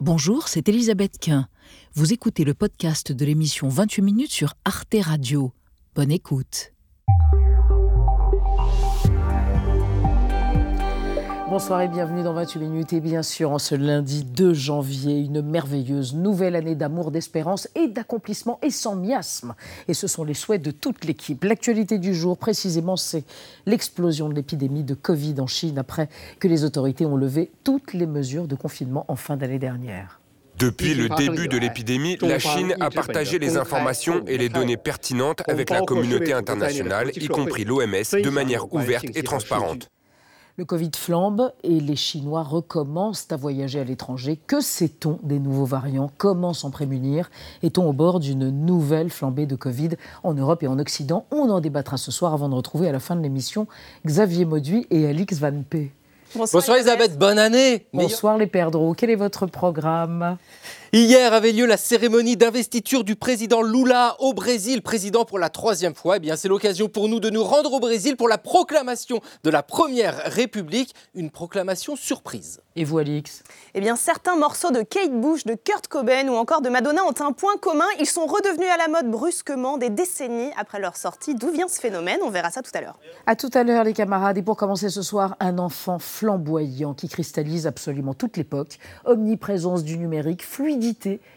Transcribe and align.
Bonjour, 0.00 0.46
c'est 0.46 0.68
Elisabeth 0.68 1.18
Quint. 1.18 1.48
Vous 1.94 2.12
écoutez 2.12 2.44
le 2.44 2.54
podcast 2.54 3.10
de 3.10 3.24
l'émission 3.24 3.68
28 3.68 4.02
minutes 4.02 4.30
sur 4.30 4.54
Arte 4.64 4.94
Radio. 5.02 5.52
Bonne 5.96 6.12
écoute. 6.12 6.72
Bonsoir 11.50 11.80
et 11.80 11.88
bienvenue 11.88 12.22
dans 12.22 12.34
28 12.34 12.58
minutes. 12.58 12.92
Et 12.92 13.00
bien 13.00 13.22
sûr, 13.22 13.52
en 13.52 13.58
ce 13.58 13.74
lundi 13.74 14.22
2 14.22 14.52
janvier, 14.52 15.18
une 15.18 15.40
merveilleuse 15.40 16.14
nouvelle 16.14 16.54
année 16.54 16.74
d'amour, 16.74 17.10
d'espérance 17.10 17.68
et 17.74 17.88
d'accomplissement 17.88 18.58
et 18.62 18.70
sans 18.70 18.96
miasme. 18.96 19.54
Et 19.88 19.94
ce 19.94 20.06
sont 20.06 20.24
les 20.24 20.34
souhaits 20.34 20.60
de 20.60 20.70
toute 20.70 21.06
l'équipe. 21.06 21.42
L'actualité 21.44 21.98
du 21.98 22.14
jour, 22.14 22.36
précisément, 22.36 22.96
c'est 22.96 23.24
l'explosion 23.64 24.28
de 24.28 24.34
l'épidémie 24.34 24.84
de 24.84 24.92
Covid 24.92 25.36
en 25.40 25.46
Chine 25.46 25.78
après 25.78 26.10
que 26.38 26.48
les 26.48 26.64
autorités 26.64 27.06
ont 27.06 27.16
levé 27.16 27.50
toutes 27.64 27.94
les 27.94 28.06
mesures 28.06 28.46
de 28.46 28.54
confinement 28.54 29.06
en 29.08 29.16
fin 29.16 29.38
d'année 29.38 29.58
dernière. 29.58 30.20
Depuis 30.58 30.92
le 30.92 31.08
début 31.08 31.48
de 31.48 31.56
l'épidémie, 31.56 32.18
la 32.20 32.38
Chine 32.38 32.74
a 32.78 32.90
partagé 32.90 33.38
les 33.38 33.56
informations 33.56 34.22
et 34.26 34.36
les 34.36 34.50
données 34.50 34.76
pertinentes 34.76 35.42
avec 35.48 35.70
la 35.70 35.80
communauté 35.80 36.34
internationale, 36.34 37.10
y 37.16 37.28
compris 37.28 37.64
l'OMS, 37.64 38.20
de 38.22 38.28
manière 38.28 38.70
ouverte 38.74 39.06
et 39.14 39.22
transparente. 39.22 39.88
Le 40.58 40.64
Covid 40.64 40.90
flambe 40.96 41.52
et 41.62 41.78
les 41.78 41.94
Chinois 41.94 42.42
recommencent 42.42 43.28
à 43.30 43.36
voyager 43.36 43.78
à 43.78 43.84
l'étranger. 43.84 44.36
Que 44.48 44.60
sait-on 44.60 45.20
des 45.22 45.38
nouveaux 45.38 45.66
variants? 45.66 46.10
Comment 46.18 46.52
s'en 46.52 46.72
prémunir? 46.72 47.30
Est-on 47.62 47.88
au 47.88 47.92
bord 47.92 48.18
d'une 48.18 48.50
nouvelle 48.50 49.08
flambée 49.08 49.46
de 49.46 49.54
Covid 49.54 49.90
en 50.24 50.34
Europe 50.34 50.64
et 50.64 50.66
en 50.66 50.80
Occident? 50.80 51.26
On 51.30 51.48
en 51.48 51.60
débattra 51.60 51.96
ce 51.96 52.10
soir 52.10 52.34
avant 52.34 52.48
de 52.48 52.56
retrouver 52.56 52.88
à 52.88 52.92
la 52.92 52.98
fin 52.98 53.14
de 53.14 53.22
l'émission 53.22 53.68
Xavier 54.04 54.46
Mauduit 54.46 54.88
et 54.90 55.06
Alix 55.06 55.38
Van 55.38 55.62
P. 55.62 55.92
Bonsoir, 56.34 56.60
Bonsoir 56.60 56.76
Elisabeth, 56.76 57.16
bonne 57.16 57.38
année. 57.38 57.86
Bonsoir 57.94 58.36
les 58.36 58.48
perdreaux, 58.48 58.94
quel 58.94 59.10
est 59.10 59.14
votre 59.14 59.46
programme? 59.46 60.38
Hier 60.94 61.34
avait 61.34 61.52
lieu 61.52 61.66
la 61.66 61.76
cérémonie 61.76 62.38
d'investiture 62.38 63.04
du 63.04 63.14
président 63.14 63.60
Lula 63.60 64.16
au 64.20 64.32
Brésil, 64.32 64.80
président 64.80 65.26
pour 65.26 65.38
la 65.38 65.50
troisième 65.50 65.94
fois. 65.94 66.16
Eh 66.16 66.20
bien, 66.20 66.34
c'est 66.34 66.48
l'occasion 66.48 66.88
pour 66.88 67.10
nous 67.10 67.20
de 67.20 67.28
nous 67.28 67.44
rendre 67.44 67.74
au 67.74 67.78
Brésil 67.78 68.16
pour 68.16 68.26
la 68.26 68.38
proclamation 68.38 69.20
de 69.44 69.50
la 69.50 69.62
première 69.62 70.16
République, 70.32 70.94
une 71.14 71.30
proclamation 71.30 71.94
surprise. 71.94 72.62
Et 72.74 72.84
vous, 72.84 72.96
Alix? 72.96 73.42
Eh 73.74 73.80
bien, 73.82 73.96
certains 73.96 74.36
morceaux 74.36 74.70
de 74.70 74.80
Kate 74.80 75.12
Bush, 75.12 75.44
de 75.44 75.56
Kurt 75.62 75.88
Cobain 75.88 76.26
ou 76.28 76.36
encore 76.36 76.62
de 76.62 76.70
Madonna 76.70 77.04
ont 77.04 77.20
un 77.20 77.32
point 77.32 77.58
commun. 77.60 77.84
Ils 78.00 78.06
sont 78.06 78.24
redevenus 78.24 78.68
à 78.72 78.78
la 78.78 78.88
mode 78.88 79.10
brusquement 79.10 79.76
des 79.76 79.90
décennies 79.90 80.52
après 80.56 80.80
leur 80.80 80.96
sortie. 80.96 81.34
D'où 81.34 81.50
vient 81.50 81.68
ce 81.68 81.80
phénomène? 81.80 82.20
On 82.24 82.30
verra 82.30 82.50
ça 82.50 82.62
tout 82.62 82.70
à 82.72 82.80
l'heure. 82.80 82.98
À 83.26 83.36
tout 83.36 83.50
à 83.52 83.62
l'heure, 83.62 83.84
les 83.84 83.92
camarades. 83.92 84.38
Et 84.38 84.42
pour 84.42 84.56
commencer 84.56 84.88
ce 84.88 85.02
soir, 85.02 85.36
un 85.40 85.58
enfant 85.58 85.98
flamboyant 85.98 86.94
qui 86.94 87.08
cristallise 87.08 87.66
absolument 87.66 88.14
toute 88.14 88.38
l'époque. 88.38 88.78
Omniprésence 89.04 89.84
du 89.84 89.98
numérique, 89.98 90.42
fluide 90.42 90.77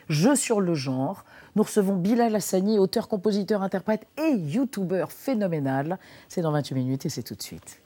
jeu 0.09 0.35
sur 0.35 0.61
le 0.61 0.73
genre. 0.73 1.25
Nous 1.55 1.63
recevons 1.63 1.95
Bilal 1.95 2.35
Hassani, 2.35 2.79
auteur, 2.79 3.07
compositeur, 3.07 3.61
interprète 3.61 4.07
et 4.17 4.31
youtubeur 4.31 5.11
phénoménal. 5.11 5.99
C'est 6.29 6.41
dans 6.41 6.51
28 6.51 6.75
minutes 6.75 7.05
et 7.05 7.09
c'est 7.09 7.23
tout 7.23 7.35
de 7.35 7.41
suite. 7.41 7.81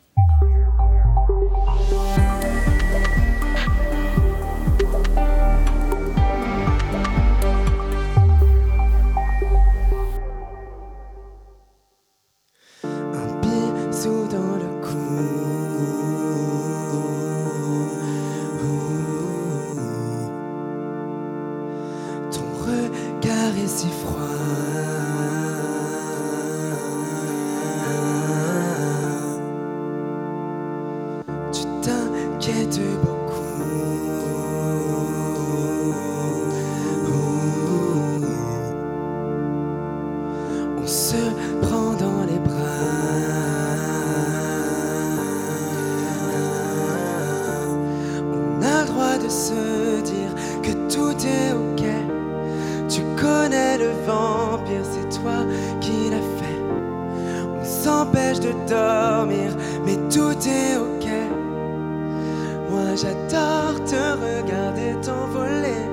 Moi 62.76 62.94
j'adore 62.94 63.78
te 63.86 64.04
regarder 64.26 65.00
t'envoler. 65.02 65.84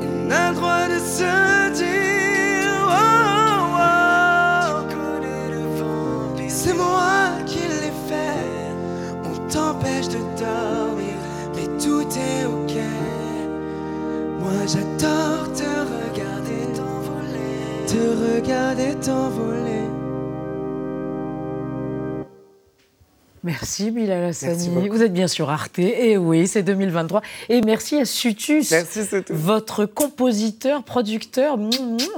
On 0.00 0.30
a 0.30 0.50
le 0.50 0.54
droit 0.54 0.86
de 0.86 0.98
se 1.00 1.70
dire 1.74 2.70
oh, 2.86 2.92
oh, 3.58 4.86
oh. 5.80 6.44
c'est 6.48 6.74
moi 6.74 7.30
qui 7.46 7.58
l'ai 7.80 7.94
fait. 8.08 8.46
On 9.24 9.34
t'empêche 9.52 10.08
de 10.08 10.20
dormir, 10.38 11.18
mais 11.56 11.66
tout 11.82 12.06
est 12.30 12.44
ok. 12.46 12.76
Moi 14.38 14.60
j'adore 14.72 15.52
te 15.52 15.70
regarder 15.96 16.62
t'envoler. 16.76 17.58
Te 17.88 18.02
regarder 18.36 18.94
t'envoler. 19.04 19.77
Merci 23.48 23.90
Bilal 23.90 24.24
Hassani. 24.24 24.90
Vous 24.90 25.02
êtes 25.02 25.14
bien 25.14 25.26
sur 25.26 25.48
Arte. 25.48 25.78
Et 25.78 26.18
oui, 26.18 26.46
c'est 26.46 26.62
2023. 26.62 27.22
Et 27.48 27.62
merci 27.62 27.96
à 27.96 28.04
Sutus. 28.04 28.70
Merci, 28.70 29.00
Votre 29.30 29.86
compositeur, 29.86 30.82
producteur, 30.82 31.58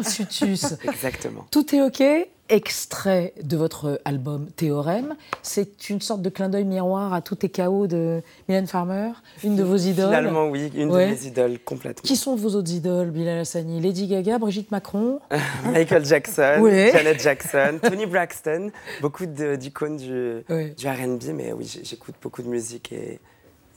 Sutus. 0.03 0.75
Exactement. 0.85 1.47
Tout 1.53 1.73
est 1.73 1.83
OK? 1.83 2.03
Extrait 2.51 3.33
de 3.43 3.57
votre 3.57 4.01
album 4.05 4.49
Théorème. 4.57 5.17
C'est 5.43 5.89
une 5.89 6.01
sorte 6.01 6.21
de 6.21 6.29
clin 6.29 6.49
d'œil 6.49 6.65
miroir 6.65 7.15
à 7.15 7.23
Tout 7.23 7.45
est 7.47 7.49
chaos 7.49 7.87
de 7.87 8.23
Mylène 8.49 8.67
Farmer, 8.67 9.13
une 9.45 9.57
de 9.57 9.63
vos 9.63 9.77
idoles. 9.77 10.09
Finalement, 10.09 10.49
oui, 10.49 10.71
une 10.75 10.91
de 10.91 10.97
mes 10.97 11.27
idoles 11.27 11.59
complètement. 11.61 12.03
Qui 12.03 12.17
sont 12.17 12.37
vos 12.37 12.51
autres 12.57 12.73
idoles, 12.73 13.11
Bilal 13.11 13.39
Hassani? 13.39 13.81
Lady 13.81 14.07
Gaga, 14.07 14.39
Brigitte 14.39 14.71
Macron? 14.71 15.21
Michael 15.73 16.05
Jackson, 16.05 16.69
Janet 16.93 17.23
Jackson, 17.23 17.79
Tony 17.83 18.07
Braxton, 18.07 18.71
beaucoup 19.01 19.27
d'icônes 19.27 19.97
du, 19.97 20.45
du 20.77 20.89
RB, 20.89 21.23
mais 21.35 21.53
oui, 21.53 21.81
j'écoute 21.83 22.17
beaucoup 22.21 22.43
de 22.43 22.49
musique 22.49 22.93
et 22.93 23.21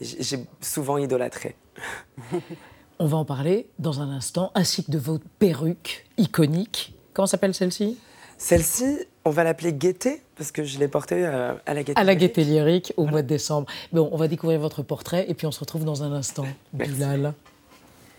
j'ai 0.01 0.39
souvent 0.61 0.97
idolâtré. 0.97 1.55
On 2.99 3.05
va 3.05 3.17
en 3.17 3.25
parler 3.25 3.67
dans 3.79 4.01
un 4.01 4.09
instant, 4.09 4.51
ainsi 4.55 4.83
que 4.83 4.91
de 4.91 4.97
votre 4.97 5.25
perruque 5.39 6.05
iconique. 6.17 6.95
Comment 7.13 7.25
s'appelle 7.25 7.53
celle-ci? 7.53 7.97
Celle-ci, 8.43 8.97
on 9.23 9.29
va 9.29 9.45
l'appeler 9.45 9.71
Gaieté, 9.71 10.21
parce 10.35 10.51
que 10.51 10.65
je 10.65 10.77
l'ai 10.77 10.89
portée 10.89 11.25
euh, 11.25 11.53
à 11.65 11.73
la 11.73 11.81
Gaieté 11.83 11.99
À 11.99 12.03
la 12.03 12.13
Gaieté 12.13 12.43
lyrique, 12.43 12.91
au 12.97 13.05
mois 13.05 13.21
de 13.21 13.27
décembre. 13.27 13.67
Bon, 13.93 14.09
on 14.11 14.17
va 14.17 14.27
découvrir 14.27 14.59
votre 14.59 14.83
portrait 14.83 15.25
et 15.29 15.33
puis 15.33 15.47
on 15.47 15.51
se 15.51 15.61
retrouve 15.61 15.85
dans 15.85 16.03
un 16.03 16.11
instant. 16.11 16.45
Bilal. 16.73 17.33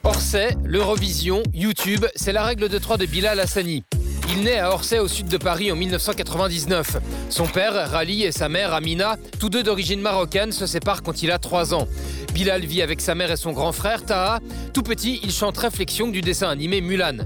Orsay, 0.03 0.57
l'Eurovision, 0.65 1.43
YouTube, 1.53 2.07
c'est 2.15 2.33
la 2.33 2.43
règle 2.43 2.71
de 2.71 2.79
trois 2.79 2.97
de 2.97 3.05
Bilal 3.05 3.39
Hassani. 3.39 3.85
Il 4.31 4.45
naît 4.45 4.59
à 4.59 4.71
Orsay, 4.73 4.99
au 4.99 5.09
sud 5.09 5.29
de 5.29 5.37
Paris, 5.37 5.71
en 5.71 5.77
1999. 5.77 6.97
Son 7.29 7.47
père, 7.47 7.75
Rali, 7.91 8.23
et 8.23 8.33
sa 8.33 8.49
mère, 8.49 8.73
Amina, 8.73 9.19
tous 9.39 9.51
deux 9.51 9.63
d'origine 9.63 10.01
marocaine, 10.01 10.53
se 10.53 10.65
séparent 10.65 11.03
quand 11.03 11.23
il 11.23 11.31
a 11.33 11.39
3 11.39 11.75
ans. 11.75 11.87
Bilal 12.33 12.65
vit 12.65 12.81
avec 12.81 13.03
sa 13.03 13.15
mère 13.15 13.31
et 13.31 13.37
son 13.37 13.53
grand 13.53 13.73
frère, 13.73 14.03
Taha. 14.07 14.41
Tout 14.73 14.83
petit, 14.83 15.21
il 15.23 15.33
chante 15.33 15.59
Réflexion 15.59 16.09
du 16.09 16.23
dessin 16.23 16.49
animé 16.49 16.81
Mulan. 16.81 17.19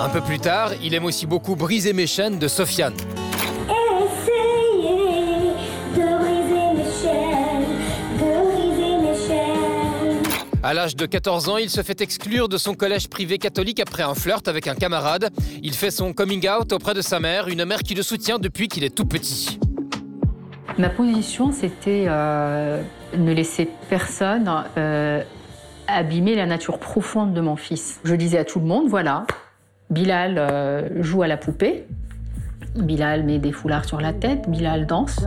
Un 0.00 0.08
peu 0.08 0.20
plus 0.20 0.38
tard, 0.38 0.72
il 0.82 0.94
aime 0.94 1.04
aussi 1.04 1.26
beaucoup 1.26 1.56
Briser 1.56 1.92
mes 1.92 2.06
chaînes 2.06 2.38
de 2.38 2.48
Sofiane. 2.48 2.94
À 10.62 10.74
l'âge 10.74 10.94
de 10.94 11.06
14 11.06 11.48
ans, 11.48 11.56
il 11.56 11.70
se 11.70 11.82
fait 11.82 12.02
exclure 12.02 12.48
de 12.48 12.58
son 12.58 12.74
collège 12.74 13.08
privé 13.08 13.38
catholique 13.38 13.80
après 13.80 14.02
un 14.02 14.14
flirt 14.14 14.46
avec 14.46 14.66
un 14.66 14.74
camarade. 14.74 15.30
Il 15.62 15.72
fait 15.72 15.90
son 15.90 16.12
coming 16.12 16.46
out 16.48 16.72
auprès 16.72 16.92
de 16.92 17.00
sa 17.00 17.18
mère, 17.18 17.48
une 17.48 17.64
mère 17.64 17.80
qui 17.80 17.94
le 17.94 18.02
soutient 18.02 18.38
depuis 18.38 18.68
qu'il 18.68 18.84
est 18.84 18.94
tout 18.94 19.06
petit. 19.06 19.58
Ma 20.78 20.90
position, 20.90 21.50
c'était 21.52 22.04
euh, 22.08 22.82
ne 23.16 23.32
laisser 23.32 23.68
personne 23.88 24.50
euh, 24.76 25.22
abîmer 25.92 26.34
la 26.34 26.46
nature 26.46 26.78
profonde 26.78 27.34
de 27.34 27.40
mon 27.40 27.56
fils. 27.56 28.00
Je 28.04 28.14
disais 28.14 28.38
à 28.38 28.44
tout 28.44 28.60
le 28.60 28.66
monde, 28.66 28.88
voilà, 28.88 29.26
Bilal 29.90 30.36
euh, 30.38 31.02
joue 31.02 31.22
à 31.22 31.26
la 31.26 31.36
poupée. 31.36 31.84
Bilal 32.76 33.24
met 33.24 33.38
des 33.38 33.52
foulards 33.52 33.84
sur 33.84 34.00
la 34.00 34.12
tête, 34.12 34.48
Bilal 34.48 34.86
danse. 34.86 35.18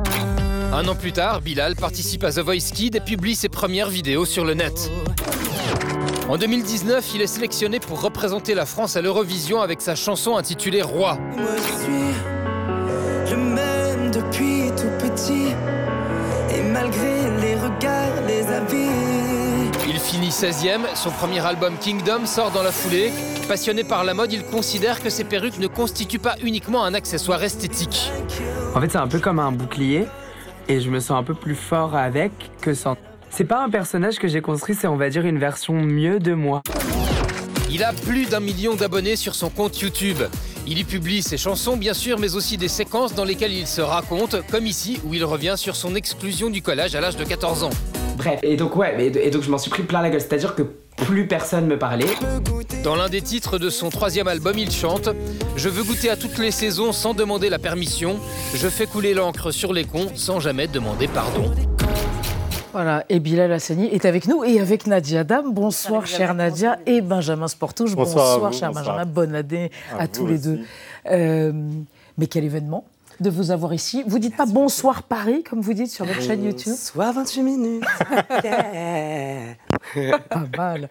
Un 0.71 0.87
an 0.87 0.95
plus 0.95 1.11
tard, 1.11 1.41
Bilal 1.41 1.75
participe 1.75 2.23
à 2.23 2.31
The 2.31 2.39
Voice 2.39 2.71
Kid 2.73 2.95
et 2.95 2.99
publie 2.99 3.35
ses 3.35 3.49
premières 3.49 3.89
vidéos 3.89 4.25
sur 4.25 4.45
le 4.45 4.53
net. 4.53 4.89
En 6.29 6.37
2019, 6.37 7.15
il 7.15 7.21
est 7.21 7.27
sélectionné 7.27 7.79
pour 7.79 8.01
représenter 8.01 8.55
la 8.55 8.65
France 8.65 8.95
à 8.95 9.01
l'Eurovision 9.01 9.61
avec 9.61 9.81
sa 9.81 9.95
chanson 9.95 10.37
intitulée 10.37 10.81
Roi. 10.81 11.19
je 13.25 13.35
m'aime 13.35 14.11
depuis 14.11 14.71
tout 14.77 15.05
petit, 15.05 15.53
et 16.55 16.61
malgré 16.71 17.29
les 17.41 17.55
regards, 17.55 18.21
les 18.25 18.47
avis. 18.47 19.12
Il 19.85 19.99
finit 19.99 20.29
16e, 20.29 20.95
son 20.95 21.11
premier 21.11 21.45
album 21.45 21.75
Kingdom 21.77 22.25
sort 22.25 22.51
dans 22.51 22.63
la 22.63 22.71
foulée. 22.71 23.11
Passionné 23.49 23.83
par 23.83 24.05
la 24.05 24.13
mode, 24.13 24.31
il 24.31 24.43
considère 24.43 25.03
que 25.03 25.09
ses 25.09 25.25
perruques 25.25 25.59
ne 25.59 25.67
constituent 25.67 26.19
pas 26.19 26.35
uniquement 26.41 26.85
un 26.85 26.93
accessoire 26.93 27.43
esthétique. 27.43 28.09
En 28.75 28.79
fait, 28.79 28.89
c'est 28.91 28.97
un 28.97 29.09
peu 29.09 29.19
comme 29.19 29.39
un 29.39 29.51
bouclier, 29.51 30.05
et 30.69 30.79
je 30.79 30.89
me 30.89 31.01
sens 31.01 31.19
un 31.19 31.23
peu 31.23 31.33
plus 31.33 31.55
fort 31.55 31.97
avec 31.97 32.31
que 32.61 32.73
sans. 32.73 32.95
C'est 33.29 33.43
pas 33.43 33.61
un 33.61 33.69
personnage 33.69 34.19
que 34.19 34.29
j'ai 34.29 34.39
construit, 34.39 34.73
c'est 34.73 34.87
on 34.87 34.95
va 34.95 35.09
dire 35.09 35.25
une 35.25 35.39
version 35.39 35.73
mieux 35.73 36.19
de 36.19 36.33
moi. 36.33 36.61
Il 37.69 37.83
a 37.83 37.91
plus 37.91 38.29
d'un 38.29 38.39
million 38.39 38.75
d'abonnés 38.75 39.17
sur 39.17 39.35
son 39.35 39.49
compte 39.49 39.81
YouTube. 39.81 40.19
Il 40.65 40.77
y 40.77 40.85
publie 40.85 41.21
ses 41.21 41.37
chansons 41.37 41.75
bien 41.75 41.93
sûr, 41.93 42.19
mais 42.19 42.35
aussi 42.35 42.55
des 42.55 42.69
séquences 42.69 43.15
dans 43.15 43.25
lesquelles 43.25 43.53
il 43.53 43.67
se 43.67 43.81
raconte, 43.81 44.47
comme 44.49 44.65
ici 44.65 45.01
où 45.03 45.13
il 45.13 45.25
revient 45.25 45.55
sur 45.57 45.75
son 45.75 45.93
exclusion 45.93 46.49
du 46.49 46.61
collège 46.61 46.95
à 46.95 47.01
l'âge 47.01 47.17
de 47.17 47.25
14 47.25 47.63
ans. 47.65 47.71
Bref, 48.17 48.39
et 48.43 48.55
donc 48.55 48.75
ouais, 48.75 49.11
et 49.15 49.29
donc 49.29 49.43
je 49.43 49.49
m'en 49.49 49.57
suis 49.57 49.71
pris 49.71 49.83
plein 49.83 50.01
la 50.01 50.09
gueule, 50.09 50.21
c'est-à-dire 50.21 50.55
que 50.55 50.63
plus 50.97 51.27
personne 51.27 51.65
me 51.67 51.77
parlait. 51.77 52.05
Dans 52.83 52.95
l'un 52.95 53.09
des 53.09 53.21
titres 53.21 53.57
de 53.57 53.69
son 53.69 53.89
troisième 53.89 54.27
album, 54.27 54.57
il 54.57 54.71
chante 54.71 55.09
Je 55.55 55.69
veux 55.69 55.83
goûter 55.83 56.09
à 56.09 56.15
toutes 56.15 56.37
les 56.37 56.51
saisons 56.51 56.91
sans 56.91 57.13
demander 57.13 57.49
la 57.49 57.59
permission. 57.59 58.17
Je 58.53 58.67
fais 58.67 58.85
couler 58.85 59.13
l'encre 59.13 59.51
sur 59.51 59.73
les 59.73 59.85
cons 59.85 60.11
sans 60.15 60.39
jamais 60.39 60.67
demander 60.67 61.07
pardon. 61.07 61.51
Voilà, 62.73 63.05
et 63.07 63.19
Bilal 63.19 63.51
Hassani 63.51 63.85
est 63.85 64.03
avec 64.05 64.27
nous 64.27 64.43
et 64.43 64.59
avec 64.59 64.87
Nadia 64.87 65.23
Dam. 65.23 65.53
Bonsoir, 65.53 66.07
chère 66.07 66.33
Nadia, 66.33 66.79
et 66.87 67.01
Benjamin 67.01 67.47
Sportouche. 67.47 67.95
Bonsoir, 67.95 68.51
cher 68.51 68.71
Benjamin. 68.71 69.05
Bonne 69.05 69.35
année 69.35 69.69
à, 69.97 70.07
tous 70.07 70.25
les 70.25 70.39
deux. 70.39 70.59
Euh, 71.11 71.51
mais 72.17 72.25
quel 72.25 72.43
événement 72.43 72.85
de 73.19 73.29
vous 73.29 73.51
avoir 73.51 73.73
ici. 73.73 74.03
Vous 74.07 74.19
dites 74.19 74.35
pas 74.35 74.45
bonsoir 74.45 75.03
Paris, 75.03 75.43
comme 75.43 75.61
vous 75.61 75.73
dites 75.73 75.91
sur 75.91 76.05
votre 76.05 76.21
chaîne 76.21 76.43
YouTube 76.43 76.73
Bonsoir 76.73 77.13
28 77.13 77.43
minutes. 77.43 77.83
pas 80.29 80.43
mal. 80.57 80.89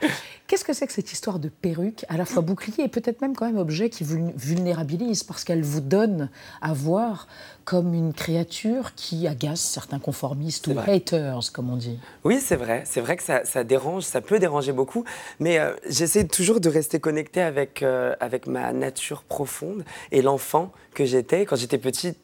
Qu'est-ce 0.53 0.67
que 0.67 0.75
c'est 0.75 0.87
que 0.87 0.93
cette 0.93 1.11
histoire 1.11 1.39
de 1.39 1.49
perruque, 1.49 2.05
à 2.11 2.19
la 2.19 2.27
fois 2.27 2.43
bouclier 2.43 2.85
et 2.85 2.89
peut-être 2.89 3.23
même 3.23 3.35
quand 3.35 3.47
même 3.47 3.57
objet 3.57 3.89
qui 3.89 4.05
vulnérabilise 4.05 5.23
parce 5.23 5.45
qu'elle 5.45 5.63
vous 5.63 5.81
donne 5.81 6.29
à 6.61 6.75
voir 6.75 7.27
comme 7.65 7.95
une 7.95 8.13
créature 8.13 8.95
qui 8.95 9.27
agace 9.27 9.63
certains 9.63 9.99
conformistes 9.99 10.67
ou 10.67 10.75
haters, 10.79 11.41
comme 11.55 11.71
on 11.71 11.77
dit? 11.77 11.99
Oui, 12.25 12.39
c'est 12.39 12.57
vrai. 12.57 12.83
C'est 12.85 13.01
vrai 13.01 13.17
que 13.17 13.23
ça, 13.23 13.65
dérange, 13.65 14.03
ça 14.03 14.21
peut 14.21 14.39
déranger 14.39 14.73
beaucoup. 14.73 15.07
Mais 15.41 15.59
euh, 15.59 15.73
j'essaie 15.89 16.27
toujours 16.27 16.61
de 16.61 16.69
rester 16.69 17.01
connecté 17.01 17.41
avec, 17.41 17.83
euh, 17.83 18.15
avec 18.21 18.47
ma 18.47 18.75
nature 18.75 19.23
profonde 19.23 19.87
et 20.11 20.21
l'enfant 20.21 20.71
que 20.93 21.07
j'étais. 21.07 21.47
Quand 21.47 21.57
j'étais 21.57 21.79
petite, 21.79 22.19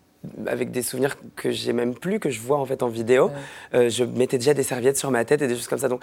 avec 0.47 0.71
des 0.71 0.83
souvenirs 0.83 1.17
que 1.37 1.51
j'ai 1.51 1.73
même 1.73 1.95
plus, 1.95 2.21
que 2.21 2.31
je 2.31 2.41
vois 2.41 2.59
en 2.59 2.67
fait 2.67 2.83
en 2.83 2.89
vidéo. 2.89 3.31
Euh, 3.75 3.89
je 3.89 4.05
mettais 4.05 4.39
déjà 4.39 4.55
des 4.55 4.63
serviettes 4.63 4.99
sur 4.99 5.11
ma 5.11 5.25
tête 5.25 5.43
et 5.43 5.49
des 5.49 5.55
choses 5.55 5.69
comme 5.69 5.79
ça. 5.79 5.89
Donc 5.89 6.03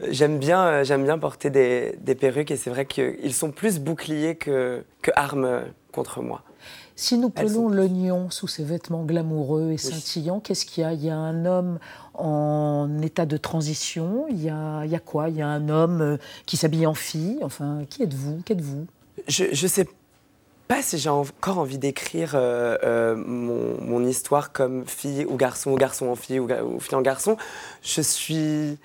j'aime 0.00 0.38
bien, 0.38 0.82
j'aime 0.82 1.04
bien 1.04 1.18
porter 1.18 1.50
des, 1.50 1.96
des 2.00 2.14
perruques 2.14 2.50
et 2.50 2.56
c'est 2.56 2.70
vrai 2.70 2.86
qu'ils 2.86 3.34
sont 3.34 3.50
plus 3.50 3.78
boucliers 3.78 4.36
que, 4.36 4.84
que 5.02 5.10
armes 5.16 5.62
contre 5.92 6.22
moi. 6.22 6.42
Si 6.98 7.18
nous 7.18 7.28
prenons 7.28 7.68
l'oignon 7.68 8.30
sous 8.30 8.48
ses 8.48 8.64
vêtements 8.64 9.04
glamoureux 9.04 9.72
et 9.72 9.76
scintillants, 9.76 10.40
qu'est-ce 10.40 10.64
qu'il 10.64 10.82
y 10.82 10.86
a? 10.86 10.94
Il 10.94 11.04
y 11.04 11.10
a 11.10 11.16
un 11.16 11.44
homme 11.44 11.78
en 12.14 12.88
état 13.02 13.26
de 13.26 13.36
transition. 13.36 14.24
Il 14.30 14.42
y 14.42 14.48
a, 14.48 14.82
il 14.86 14.90
y 14.90 14.94
a 14.94 14.98
quoi? 14.98 15.28
Il 15.28 15.36
y 15.36 15.42
a 15.42 15.46
un 15.46 15.68
homme 15.68 16.00
euh, 16.00 16.16
qui 16.46 16.56
s'habille 16.56 16.86
en 16.86 16.94
fille. 16.94 17.38
Enfin, 17.42 17.82
qui 17.90 18.02
êtes-vous? 18.02 18.40
Qu'êtes-vous? 18.46 18.86
Je 19.28 19.44
ne 19.44 19.68
sais 19.68 19.86
pas 20.68 20.80
si 20.80 20.96
j'ai 20.96 21.10
encore 21.10 21.58
envie 21.58 21.76
d'écrire 21.76 22.32
euh, 22.34 22.78
euh, 22.82 23.14
mon, 23.14 23.78
mon, 23.82 24.06
histoire 24.06 24.52
comme 24.52 24.86
fille 24.86 25.26
ou 25.26 25.36
garçon, 25.36 25.72
ou 25.72 25.76
garçon 25.76 26.06
en 26.06 26.16
fille, 26.16 26.40
ou, 26.40 26.48
ou 26.50 26.80
fille 26.80 26.94
en 26.94 27.02
garçon. 27.02 27.36
Je 27.82 28.00
suis 28.00 28.78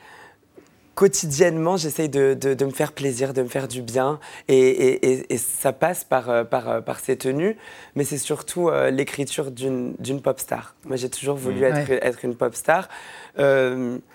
quotidiennement, 0.95 1.77
j'essaye 1.77 2.09
de, 2.09 2.33
de, 2.33 2.65
me 2.65 2.71
faire 2.71 2.91
plaisir, 2.91 3.33
de 3.33 3.41
me 3.41 3.47
faire 3.47 3.67
du 3.67 3.81
bien. 3.81 4.19
Et, 4.47 5.33
et, 5.33 5.37
ça 5.37 5.73
passe 5.73 6.03
par, 6.03 6.29
euh, 6.29 6.43
par, 6.43 6.69
euh, 6.69 6.81
par, 6.81 6.99
ces 6.99 7.17
tenues, 7.17 7.57
mais 7.95 8.03
c'est 8.03 8.17
surtout 8.17 8.69
euh, 8.69 8.91
l'écriture 8.91 9.51
d'une 9.51 10.21
pop 10.21 10.39
star. 10.39 10.75
Moi, 10.85 10.97
j'ai 10.97 11.09
toujours 11.09 11.37
voulu 11.37 11.61
mmh. 11.61 11.63
être, 11.63 11.91
être, 11.91 12.25
une 12.25 12.35
pop 12.35 12.55
star. 12.55 12.89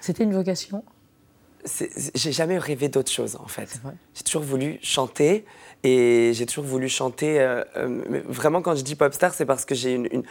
C'était 0.00 0.24
une 0.24 0.34
vocation? 0.34 0.84
J'ai 2.14 2.30
jamais 2.30 2.58
rêvé 2.58 2.88
d'autre 2.88 3.10
chose, 3.10 3.36
en 3.42 3.48
fait. 3.48 3.80
J'ai 4.14 4.22
toujours 4.22 4.42
voulu 4.42 4.78
chanter. 4.82 5.44
Et 5.82 6.32
j'ai 6.32 6.46
toujours 6.46 6.64
voulu 6.64 6.88
chanter. 6.88 7.44
vraiment, 8.28 8.62
quand 8.62 8.76
je 8.76 8.82
dis 8.82 8.94
pop 8.94 9.12
star, 9.12 9.34
c'est 9.34 9.46
parce 9.46 9.64
que 9.64 9.74
j'ai 9.74 9.94
une, 9.94 10.08
une, 10.12 10.22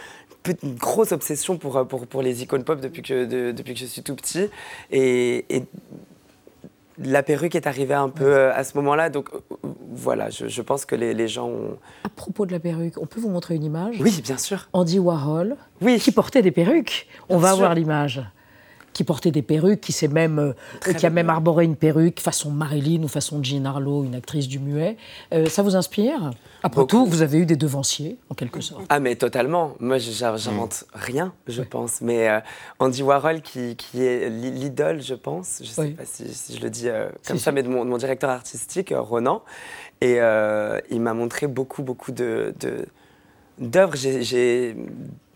une, 0.64 0.76
grosse 0.76 1.12
obsession 1.12 1.58
pour, 1.58 1.86
pour, 1.88 2.08
pour, 2.08 2.22
les 2.22 2.42
icônes 2.44 2.64
pop 2.64 2.80
depuis 2.80 3.02
que, 3.02 3.52
depuis 3.52 3.74
que 3.74 3.80
je 3.80 3.86
suis 3.86 4.02
tout 4.02 4.16
petit. 4.16 4.50
Et, 4.92 5.46
et 5.50 5.64
la 6.98 7.24
perruque 7.24 7.56
est 7.56 7.68
arrivée 7.68 7.94
un 7.94 8.10
peu 8.10 8.26
euh, 8.26 8.54
à 8.56 8.64
ce 8.64 8.78
moment-là. 8.78 9.10
Donc 9.10 9.30
euh, 9.34 9.40
voilà, 9.92 10.30
je, 10.30 10.62
pense 10.62 10.86
que 10.86 10.96
les, 10.96 11.28
gens 11.28 11.48
ont... 11.48 11.78
À 12.04 12.10
propos 12.10 12.46
de 12.46 12.52
la 12.52 12.60
perruque, 12.60 12.96
on 12.98 13.06
peut 13.06 13.20
vous 13.20 13.30
montrer 13.30 13.56
une 13.56 13.64
image 13.64 13.98
Oui, 14.00 14.22
bien 14.24 14.38
sûr. 14.38 14.68
Andy 14.74 15.00
Warhol, 15.00 15.56
oui. 15.82 16.00
qui 16.00 16.12
portait 16.12 16.42
des 16.42 16.52
perruques. 16.52 17.08
On 17.30 17.38
va 17.38 17.54
voir 17.54 17.74
l'image 17.74 18.22
qui 18.96 19.04
portait 19.04 19.32
des 19.32 19.42
perruques, 19.42 19.82
qui, 19.82 19.92
s'est 19.92 20.08
même, 20.08 20.40
euh, 20.40 20.94
qui 20.94 21.06
a 21.06 21.10
même 21.10 21.30
arboré 21.30 21.66
une 21.66 21.76
perruque 21.76 22.22
façon 22.22 22.50
Marilyn 22.50 23.04
ou 23.04 23.10
façon 23.10 23.44
Jean 23.44 23.66
Harlow, 23.66 24.06
une 24.06 24.16
actrice 24.16 24.48
du 24.48 24.58
muet. 24.58 24.96
Euh, 25.34 25.48
ça 25.48 25.64
vous 25.64 25.76
inspire? 25.76 26.32
Après 26.64 26.88
tout, 26.88 27.06
vous 27.06 27.22
avez 27.22 27.40
eu 27.40 27.46
des 27.46 27.58
devanciers, 27.58 28.18
en 28.30 28.36
quelque 28.36 28.62
sorte. 28.62 28.86
Ah, 28.88 29.02
mais 29.02 29.18
totalement. 29.18 29.74
Moi, 29.82 29.98
j'invente 29.98 30.86
mm. 30.86 30.98
rien, 30.98 31.34
je 31.46 31.62
pense. 31.62 32.00
Mais 32.00 32.30
euh, 32.30 32.40
Andy 32.80 33.04
Warhol, 33.04 33.42
qui, 33.42 33.76
qui 33.76 34.02
est 34.02 34.30
l'idole, 34.30 35.02
je 35.02 35.14
pense, 35.14 35.58
je 35.58 35.82
ne 35.82 35.88
sais 35.88 35.94
pas 35.94 36.06
si, 36.06 36.56
je 36.56 36.62
le 36.62 36.70
dis 36.70 36.88
comme 37.28 37.38
ça, 37.38 37.52
mais 37.52 37.64
de 37.64 37.68
mon, 37.68 37.98
directeur 37.98 38.30
artistique, 38.30 38.94
Ronan. 38.96 39.44
Et 40.00 40.20
il 40.90 41.02
m'a 41.02 41.14
montré 41.14 41.48
beaucoup, 41.48 41.84
beaucoup 41.84 42.14
de 42.14 42.54
d'œuvres. 43.58 43.96
J'ai 43.96 44.76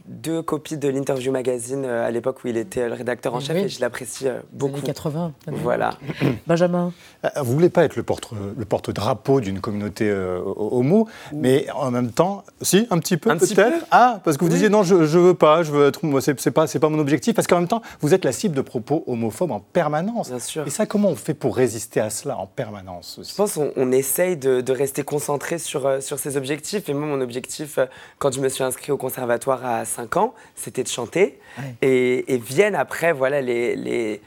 deux 0.09 0.41
copies 0.41 0.77
de 0.77 0.89
l'Interview 0.89 1.31
Magazine 1.31 1.85
euh, 1.85 2.07
à 2.07 2.09
l'époque 2.09 2.43
où 2.43 2.47
il 2.47 2.57
était 2.57 2.87
le 2.87 2.95
rédacteur 2.95 3.35
en 3.35 3.39
chef 3.39 3.55
et 3.55 3.69
je 3.69 3.79
l'apprécie 3.79 4.27
euh, 4.27 4.39
beaucoup. 4.51 4.77
Années 4.77 4.87
80. 4.87 5.33
Voilà. 5.47 5.91
Benjamin. 6.47 6.91
Euh, 7.23 7.29
vous 7.37 7.53
voulez 7.53 7.69
pas 7.69 7.83
être 7.83 7.95
le 7.95 8.03
porte 8.03 8.31
le 8.31 8.65
porte-drapeau 8.65 9.39
d'une 9.39 9.61
communauté 9.61 10.11
homo, 10.55 11.07
mais 11.33 11.67
en 11.75 11.91
même 11.91 12.11
temps, 12.11 12.43
si 12.61 12.87
un 12.89 12.97
petit 12.97 13.17
peu 13.17 13.35
peut-être. 13.37 13.85
Ah, 13.91 14.19
parce 14.23 14.37
que 14.37 14.43
vous 14.43 14.49
disiez 14.49 14.69
non, 14.69 14.83
je, 14.83 15.05
je 15.05 15.19
veux 15.19 15.33
pas, 15.33 15.63
je 15.63 15.71
veux 15.71 15.87
être, 15.87 16.03
moi 16.03 16.21
c'est 16.21 16.51
pas 16.51 16.67
c'est 16.67 16.79
pas 16.79 16.89
mon 16.89 16.99
objectif, 16.99 17.35
parce 17.35 17.47
qu'en 17.47 17.59
même 17.59 17.67
temps, 17.67 17.81
vous 18.01 18.13
êtes 18.13 18.25
la 18.25 18.31
cible 18.31 18.55
de 18.55 18.61
propos 18.61 19.03
homophobes 19.05 19.51
en 19.51 19.59
permanence. 19.59 20.29
Bien 20.29 20.39
sûr. 20.39 20.65
Et 20.65 20.69
ça, 20.69 20.85
comment 20.85 21.09
on 21.09 21.15
fait 21.15 21.33
pour 21.33 21.55
résister 21.55 21.99
à 21.99 22.09
cela 22.09 22.37
en 22.37 22.47
permanence 22.47 23.19
Je 23.23 23.35
pense 23.35 23.53
qu'on 23.53 23.71
on 23.75 23.91
essaye 23.91 24.37
de, 24.37 24.61
de, 24.61 24.73
rester 24.73 25.03
concentré 25.03 25.59
sur 25.59 26.01
sur 26.01 26.17
ses 26.17 26.35
objectifs. 26.37 26.89
Et 26.89 26.93
moi, 26.93 27.07
mon 27.07 27.21
objectif, 27.21 27.79
quand 28.17 28.33
je 28.33 28.39
me 28.39 28.49
suis 28.49 28.63
inscrit 28.63 28.91
au 28.91 28.97
conservatoire 28.97 29.65
à 29.65 29.85
5 29.99 30.17
ans, 30.17 30.33
c'était 30.55 30.83
de 30.83 30.87
chanter. 30.87 31.39
Et, 31.81 32.37
viennent 32.37 32.75
après, 32.75 33.11
voilà, 33.11 33.41
les, 33.41 33.75
les, 33.75 34.21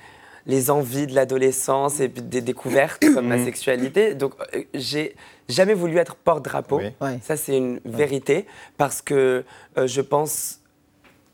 les 0.47 0.71
envies 0.71 1.07
de 1.07 1.15
l'adolescence 1.15 2.01
et 2.01 2.09
des 2.09 2.41
découvertes 2.41 3.03
comme 3.15 3.29
ma 3.29 3.43
sexualité. 3.49 4.15
Donc, 4.15 4.35
euh, 4.55 4.63
j'ai 4.75 5.15
jamais 5.49 5.75
voulu 5.75 5.97
être 5.97 6.17
porte-drapeau. 6.17 6.81
Ça, 7.23 7.37
c'est 7.37 7.57
une 7.57 7.81
vérité. 7.85 8.47
Parce 8.77 9.03
que 9.03 9.45
euh, 9.79 9.87
je 9.87 10.01
pense 10.01 10.61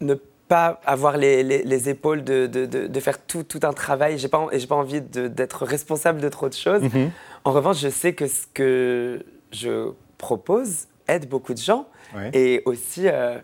ne 0.01 0.15
pas 0.47 0.81
avoir 0.87 1.19
les, 1.19 1.43
les, 1.43 1.89
épaules 1.91 2.25
de, 2.25 2.47
de, 2.47 2.65
de, 2.65 3.01
faire 3.01 3.19
tout, 3.21 3.43
tout, 3.43 3.61
un 3.65 3.73
travail. 3.73 4.19
J'ai 4.19 4.29
pas, 4.29 4.47
et 4.53 4.59
j'ai 4.59 4.67
pas 4.67 4.77
envie 4.77 5.03
d'être 5.03 5.67
responsable 5.67 6.21
de 6.21 6.29
trop 6.29 6.49
de 6.49 6.55
choses. 6.55 6.83
Mm-hmm. 6.83 7.11
En 7.45 7.53
revanche, 7.53 7.81
je 7.81 7.91
sais 7.91 8.15
que 8.15 8.27
ce 8.27 8.47
que 8.55 9.27
je 9.53 9.91
propose 10.17 10.87
aide 11.07 11.29
beaucoup 11.29 11.55
de 11.55 11.59
gens. 11.59 11.89
Et 12.33 12.63
aussi... 12.67 13.09
Euh, 13.09 13.39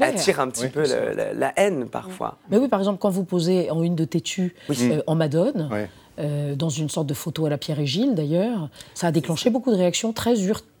attire 0.00 0.40
un 0.40 0.48
petit 0.48 0.68
peu 0.68 0.84
la, 1.34 1.52
haine 1.56 1.88
parfois. 1.88 2.38
Mais 2.50 2.58
oui, 2.58 2.68
par 2.68 2.80
exemple, 2.80 2.98
quand 2.98 3.10
vous 3.10 3.24
posez 3.24 3.70
en 3.70 3.82
une 3.82 3.94
de 3.94 4.04
têtu 4.04 4.54
euh, 4.70 5.02
en 5.06 5.14
Madone, 5.14 5.68
euh, 6.18 6.54
dans 6.54 6.68
une 6.68 6.88
sorte 6.88 7.06
de 7.06 7.14
photo 7.14 7.46
à 7.46 7.50
la 7.50 7.56
Pierre 7.56 7.80
et 7.80 7.86
Gilles 7.86 8.14
d'ailleurs, 8.14 8.68
ça 8.94 9.06
a 9.06 9.12
déclenché 9.12 9.48
beaucoup 9.48 9.70
de 9.70 9.76
réactions 9.76 10.12
très 10.12 10.34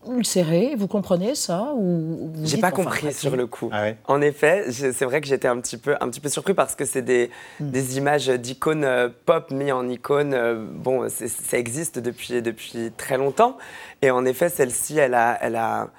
ulcérées. 0.08 0.74
Vous 0.76 0.88
comprenez 0.88 1.34
ça 1.34 1.72
ou 1.76 2.30
J'ai 2.44 2.58
pas 2.58 2.72
compris 2.72 3.12
sur 3.12 3.36
le 3.36 3.46
coup. 3.46 3.70
Ah 3.72 3.86
en 4.06 4.20
effet, 4.20 4.66
c'est 4.70 5.04
vrai 5.04 5.20
que 5.20 5.26
j'étais 5.26 5.48
un 5.48 5.60
petit 5.60 5.78
peu, 5.78 5.96
un 6.00 6.08
petit 6.08 6.20
peu 6.20 6.28
surpris 6.28 6.54
parce 6.54 6.74
que 6.74 6.84
c'est 6.84 7.02
des, 7.02 7.30
hmm. 7.60 7.70
des, 7.70 7.96
images 7.96 8.28
d'icônes 8.28 8.84
euh, 8.84 9.08
pop 9.24 9.50
mis 9.50 9.72
en 9.72 9.88
icônes. 9.88 10.36
bon, 10.74 11.08
ça 11.08 11.58
existe 11.58 11.98
depuis, 11.98 12.42
depuis 12.42 12.92
très 12.96 13.16
longtemps. 13.16 13.56
Et 14.02 14.10
en 14.10 14.24
effet, 14.24 14.48
celle-ci, 14.48 14.98
elle 14.98 15.14
a, 15.14 15.38
elle 15.40 15.56
a 15.56 15.90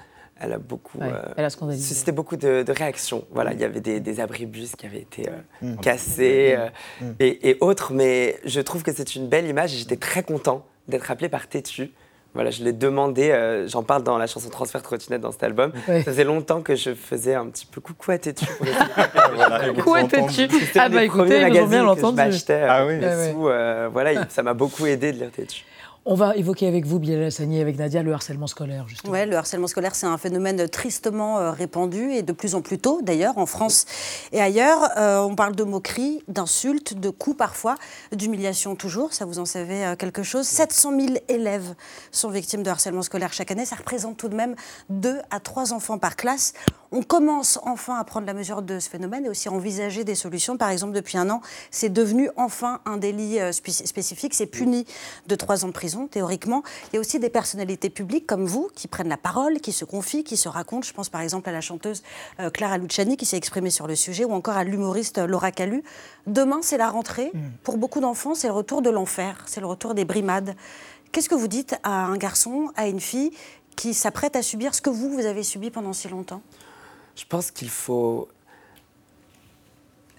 elle 0.41 0.53
a 0.53 0.57
beaucoup. 0.57 0.99
elle 1.37 1.45
a 1.45 1.49
scandalisé. 1.49 1.87
Suscité 1.87 2.11
beaucoup 2.11 2.35
de, 2.35 2.65
réactions. 2.71 3.25
Voilà, 3.31 3.53
il 3.53 3.59
y 3.59 3.63
avait 3.63 3.81
des, 3.81 3.99
des 3.99 4.19
abribus 4.19 4.75
qui 4.75 4.85
avaient 4.85 5.01
été 5.01 5.29
mmh. 5.61 5.75
cassés 5.77 6.57
mmh. 7.01 7.05
et, 7.19 7.49
et, 7.49 7.57
autres, 7.61 7.93
mais 7.93 8.39
je 8.45 8.61
trouve 8.61 8.83
que 8.83 8.91
c'est 8.93 9.15
une 9.15 9.27
belle 9.27 9.47
image 9.47 9.73
et 9.73 9.77
j'étais 9.77 9.97
très 9.97 10.23
content 10.23 10.65
d'être 10.87 11.11
appelé 11.11 11.29
par 11.29 11.47
Tétu 11.47 11.91
voilà, 12.33 12.49
je 12.49 12.63
l'ai 12.63 12.71
demandé, 12.71 13.29
euh, 13.29 13.67
j'en 13.67 13.83
parle 13.83 14.03
dans 14.03 14.17
la 14.17 14.25
chanson 14.25 14.49
Transfert 14.49 14.81
Trottinette 14.81 15.19
dans 15.19 15.33
cet 15.33 15.43
album. 15.43 15.73
Ça 15.85 16.01
faisait 16.03 16.23
longtemps 16.23 16.61
que 16.61 16.75
je 16.75 16.93
faisais 16.93 17.35
un 17.35 17.47
petit 17.47 17.65
peu 17.65 17.81
coucou 17.81 18.11
à 18.11 18.17
Tétu. 18.17 18.45
coucou 19.75 19.95
à 19.95 20.05
Tétu. 20.05 20.47
Ah 20.75 20.87
bah 20.87 21.03
écoutez, 21.03 21.41
ils 21.41 21.59
ont 21.59 21.67
bien 21.67 21.83
l'entendu. 21.83 22.21
Ah 22.49 22.85
oui. 22.85 22.99
Euh, 23.03 23.89
voilà, 23.91 24.29
ça 24.29 24.43
m'a 24.43 24.53
beaucoup 24.53 24.85
aidé 24.85 25.11
de 25.11 25.17
lire 25.17 25.31
Tétu. 25.31 25.65
On 26.03 26.15
va 26.15 26.35
évoquer 26.35 26.67
avec 26.67 26.87
vous, 26.87 26.97
Bilal 26.97 27.25
Hassani, 27.25 27.61
avec 27.61 27.77
Nadia, 27.77 28.01
le 28.01 28.11
harcèlement 28.11 28.47
scolaire. 28.47 28.87
Justement. 28.87 29.13
Oui, 29.13 29.23
le 29.27 29.35
harcèlement 29.35 29.67
scolaire, 29.67 29.93
c'est 29.93 30.07
un 30.07 30.17
phénomène 30.17 30.67
tristement 30.67 31.37
euh, 31.37 31.51
répandu 31.51 32.11
et 32.11 32.23
de 32.23 32.31
plus 32.31 32.55
en 32.55 32.61
plus 32.61 32.79
tôt, 32.79 33.01
d'ailleurs, 33.03 33.37
en 33.37 33.45
France 33.45 33.85
et 34.31 34.41
ailleurs. 34.41 34.89
Euh, 34.97 35.19
on 35.19 35.35
parle 35.35 35.55
de 35.55 35.63
moqueries, 35.63 36.23
d'insultes, 36.27 36.99
de 36.99 37.09
coups 37.11 37.37
parfois, 37.37 37.75
d'humiliation 38.13 38.75
toujours. 38.75 39.13
Ça, 39.13 39.25
vous 39.25 39.37
en 39.37 39.45
savez 39.45 39.85
euh, 39.85 39.95
quelque 39.95 40.23
chose 40.23 40.47
700 40.47 40.99
000 40.99 41.13
élèves 41.27 41.75
sont 42.11 42.29
victimes 42.29 42.63
de 42.63 42.71
harcèlement 42.71 43.03
scolaire 43.03 43.31
chaque 43.31 43.51
année. 43.51 43.65
Ça 43.65 43.75
représente 43.75 44.17
tout 44.17 44.27
de 44.27 44.35
même 44.35 44.55
2 44.89 45.19
à 45.29 45.39
3 45.39 45.71
enfants 45.71 45.99
par 45.99 46.15
classe. 46.15 46.53
On 46.93 47.03
commence 47.03 47.57
enfin 47.63 47.95
à 47.95 48.03
prendre 48.03 48.27
la 48.27 48.33
mesure 48.33 48.61
de 48.61 48.79
ce 48.79 48.89
phénomène 48.89 49.25
et 49.25 49.29
aussi 49.29 49.47
à 49.47 49.51
envisager 49.53 50.03
des 50.03 50.15
solutions. 50.15 50.57
Par 50.57 50.69
exemple, 50.69 50.93
depuis 50.93 51.17
un 51.17 51.29
an, 51.29 51.41
c'est 51.69 51.87
devenu 51.87 52.29
enfin 52.35 52.81
un 52.85 52.97
délit 52.97 53.39
spécifique. 53.53 54.33
C'est 54.33 54.45
puni 54.45 54.85
de 55.27 55.35
3 55.35 55.63
ans 55.63 55.69
de 55.69 55.73
prison 55.73 56.07
théoriquement. 56.07 56.63
Il 56.91 56.95
y 56.95 56.97
a 56.97 56.99
aussi 56.99 57.17
des 57.17 57.29
personnalités 57.29 57.89
publiques 57.89 58.27
comme 58.27 58.45
vous 58.45 58.69
qui 58.75 58.89
prennent 58.89 59.07
la 59.07 59.15
parole, 59.17 59.61
qui 59.61 59.71
se 59.71 59.85
confient, 59.85 60.25
qui 60.25 60.35
se 60.35 60.49
racontent. 60.49 60.85
Je 60.85 60.93
pense 60.93 61.07
par 61.07 61.21
exemple 61.21 61.47
à 61.47 61.53
la 61.53 61.61
chanteuse 61.61 62.03
euh, 62.41 62.49
Clara 62.49 62.77
Luciani 62.77 63.15
qui 63.15 63.25
s'est 63.25 63.37
exprimée 63.37 63.69
sur 63.69 63.87
le 63.87 63.95
sujet 63.95 64.25
ou 64.25 64.33
encore 64.33 64.57
à 64.57 64.65
l'humoriste 64.65 65.17
Laura 65.19 65.51
Calu. 65.51 65.83
Demain, 66.27 66.59
c'est 66.61 66.77
la 66.77 66.89
rentrée. 66.89 67.31
Mm. 67.33 67.39
Pour 67.63 67.77
beaucoup 67.77 68.01
d'enfants, 68.01 68.35
c'est 68.35 68.47
le 68.47 68.53
retour 68.53 68.81
de 68.81 68.89
l'enfer, 68.89 69.43
c'est 69.47 69.61
le 69.61 69.67
retour 69.67 69.93
des 69.93 70.03
brimades. 70.03 70.55
Qu'est-ce 71.11 71.29
que 71.29 71.35
vous 71.35 71.47
dites 71.47 71.75
à 71.83 72.05
un 72.05 72.17
garçon, 72.17 72.69
à 72.75 72.87
une 72.87 72.99
fille 72.99 73.31
qui 73.75 73.93
s'apprête 73.93 74.35
à 74.35 74.41
subir 74.41 74.75
ce 74.75 74.81
que 74.81 74.89
vous, 74.89 75.09
vous 75.09 75.25
avez 75.25 75.43
subi 75.43 75.71
pendant 75.71 75.93
si 75.93 76.09
longtemps? 76.09 76.41
Je 77.15 77.25
pense 77.29 77.51
qu'il 77.51 77.69
faut 77.69 78.27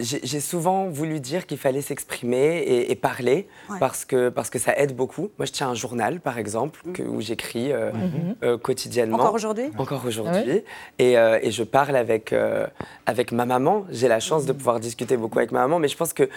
j'ai 0.03 0.41
souvent 0.41 0.89
voulu 0.89 1.21
dire 1.21 1.47
qu'il 1.47 1.59
fallait 1.59 1.81
s'exprimer 1.81 2.65
et, 2.89 2.95
parler 2.95 3.49
parce, 3.79 4.05
que, 4.05 4.29
parce 4.29 4.51
que 4.51 4.59
ça 4.59 4.77
aide 4.77 4.95
beaucoup. 4.95 5.31
Moi, 5.39 5.47
je 5.47 5.53
tiens 5.53 5.69
un 5.69 5.75
journal, 5.75 6.21
par 6.21 6.39
exemple, 6.39 6.81
mm. 6.85 6.93
que, 6.93 7.03
où 7.03 7.21
j'écris 7.21 7.73
euh, 7.73 7.93
mhm. 7.93 8.37
euh, 8.43 8.59
quotidiennement. 8.59 9.19
Encore 9.19 9.35
aujourd'hui? 9.35 9.71
Encore 9.79 10.05
aujourd'hui. 10.05 10.63
Ah 10.65 10.71
et, 10.99 11.19
euh, 11.19 11.39
et, 11.43 11.51
je 11.51 11.63
parle 11.63 11.97
avec, 11.97 12.35
avec 13.07 13.33
ma 13.33 13.47
maman. 13.47 13.85
J'ai 13.91 14.09
la 14.09 14.21
chance 14.21 14.45
de 14.45 14.53
mm. 14.53 14.57
pouvoir 14.57 14.81
discuter 14.81 15.17
beaucoup 15.17 15.39
avec 15.39 15.53
ma 15.53 15.61
maman, 15.61 15.79
mais 15.79 15.89
je 15.89 15.97
pense 15.97 16.13
que 16.13 16.29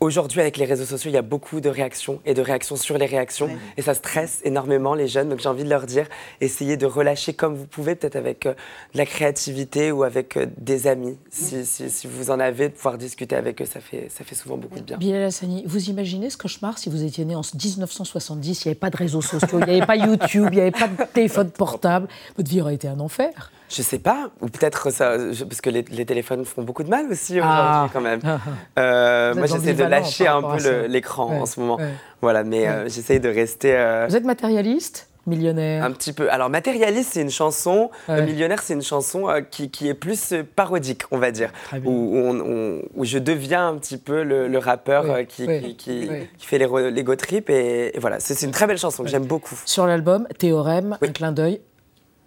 Aujourd'hui, 0.00 0.40
avec 0.40 0.56
les 0.58 0.64
réseaux 0.64 0.84
sociaux, 0.84 1.10
il 1.10 1.14
y 1.14 1.18
a 1.18 1.22
beaucoup 1.22 1.60
de 1.60 1.68
réactions 1.68 2.20
et 2.24 2.32
de 2.32 2.40
réactions 2.40 2.76
sur 2.76 2.98
les 2.98 3.06
réactions. 3.06 3.48
Et 3.76 3.82
ça 3.82 3.94
stresse 3.94 4.40
énormément 4.44 4.94
les 4.94 5.08
jeunes. 5.08 5.28
Donc 5.28 5.40
j'ai 5.40 5.48
envie 5.48 5.64
de 5.64 5.68
leur 5.68 5.86
dire, 5.86 6.06
essayez 6.40 6.76
de 6.76 6.86
relâcher 6.86 7.32
comme 7.32 7.56
vous 7.56 7.66
pouvez, 7.66 7.96
peut-être 7.96 8.14
avec 8.14 8.46
euh, 8.46 8.54
de 8.92 8.98
la 8.98 9.06
créativité 9.06 9.90
ou 9.90 10.04
avec 10.04 10.36
euh, 10.36 10.46
des 10.56 10.86
amis. 10.86 11.16
Si, 11.30 11.64
si, 11.66 12.06
vous 12.06 12.30
en 12.30 12.38
avez, 12.38 12.68
de 12.68 12.74
pouvoir 12.74 12.96
discuter 12.96 13.34
avec 13.34 13.60
eux, 13.60 13.66
ça 13.66 13.80
fait, 13.80 14.08
ça 14.08 14.22
fait 14.22 14.36
souvent 14.36 14.56
beaucoup 14.56 14.78
de 14.78 14.84
bien. 14.84 14.98
Bilal 14.98 15.24
Hassani, 15.24 15.64
vous 15.66 15.90
imaginez 15.90 16.30
ce 16.30 16.36
cauchemar 16.36 16.78
si 16.78 16.88
vous 16.88 17.02
étiez 17.02 17.24
né 17.24 17.34
en 17.34 17.42
1970, 17.42 18.64
il 18.64 18.68
n'y 18.68 18.70
avait 18.70 18.78
pas 18.78 18.90
de 18.90 18.96
réseaux 18.96 19.22
sociaux, 19.22 19.58
il 19.60 19.64
n'y 19.66 19.78
avait 19.78 19.86
pas 19.86 19.96
YouTube, 19.96 20.48
il 20.52 20.56
n'y 20.56 20.60
avait 20.60 20.70
pas 20.70 20.86
de 20.86 21.04
téléphone 21.12 21.50
portable. 21.50 22.06
Votre 22.36 22.48
vie 22.48 22.60
aurait 22.60 22.74
été 22.74 22.86
un 22.86 23.00
enfer. 23.00 23.50
Je 23.68 23.82
sais 23.82 23.98
pas, 23.98 24.30
ou 24.40 24.48
peut-être 24.48 24.90
ça, 24.90 25.16
parce 25.46 25.60
que 25.60 25.70
les, 25.70 25.84
téléphones 25.84 26.44
font 26.44 26.62
beaucoup 26.62 26.82
de 26.82 26.88
mal 26.88 27.06
aussi 27.10 27.32
aujourd'hui 27.34 27.44
ah. 27.50 27.88
quand 27.92 28.00
même. 28.00 28.20
Euh, 28.78 29.34
moi, 29.34 29.46
j'essaie 29.46 29.74
de 29.74 29.84
lâcher 29.84 30.26
un 30.26 30.42
peu 30.42 30.86
l'écran 30.86 31.40
en 31.40 31.46
ce 31.46 31.58
moment. 31.60 31.78
Voilà, 32.22 32.44
mais 32.44 32.66
euh, 32.66 32.88
j'essaie 32.88 33.18
de 33.18 33.28
rester. 33.28 33.74
Euh, 33.74 34.06
Vous 34.08 34.16
êtes 34.16 34.24
matérialiste 34.24 35.08
Millionnaire? 35.26 35.84
Un 35.84 35.90
petit 35.90 36.12
peu. 36.12 36.30
Alors, 36.30 36.48
Matérialiste, 36.48 37.10
c'est 37.12 37.20
une 37.20 37.30
chanson. 37.30 37.90
Millionnaire, 38.08 38.62
c'est 38.62 38.74
une 38.74 38.82
chanson 38.82 39.26
qui, 39.50 39.70
qui, 39.70 39.88
est 39.88 39.94
plus 39.94 40.34
parodique, 40.56 41.02
on 41.10 41.18
va 41.18 41.30
dire. 41.30 41.50
Où, 41.84 42.80
où, 42.94 43.04
je 43.04 43.18
deviens 43.18 43.68
un 43.68 43.76
petit 43.76 43.98
peu 43.98 44.22
le, 44.22 44.58
rappeur 44.58 45.26
qui, 45.26 45.46
qui, 45.76 46.08
qui, 46.38 46.46
fait 46.46 46.58
les, 46.58 46.90
les 46.90 47.02
go 47.02 47.16
trips. 47.16 47.50
Et, 47.50 47.96
et 47.96 48.00
voilà, 48.00 48.20
c'est 48.20 48.40
une 48.42 48.52
très 48.52 48.66
belle 48.66 48.78
chanson 48.78 49.02
que 49.02 49.08
j'aime 49.08 49.26
beaucoup. 49.26 49.60
Sur 49.64 49.86
l'album, 49.86 50.26
Théorème, 50.38 50.96
un 51.02 51.08
clin 51.08 51.32
d'œil 51.32 51.60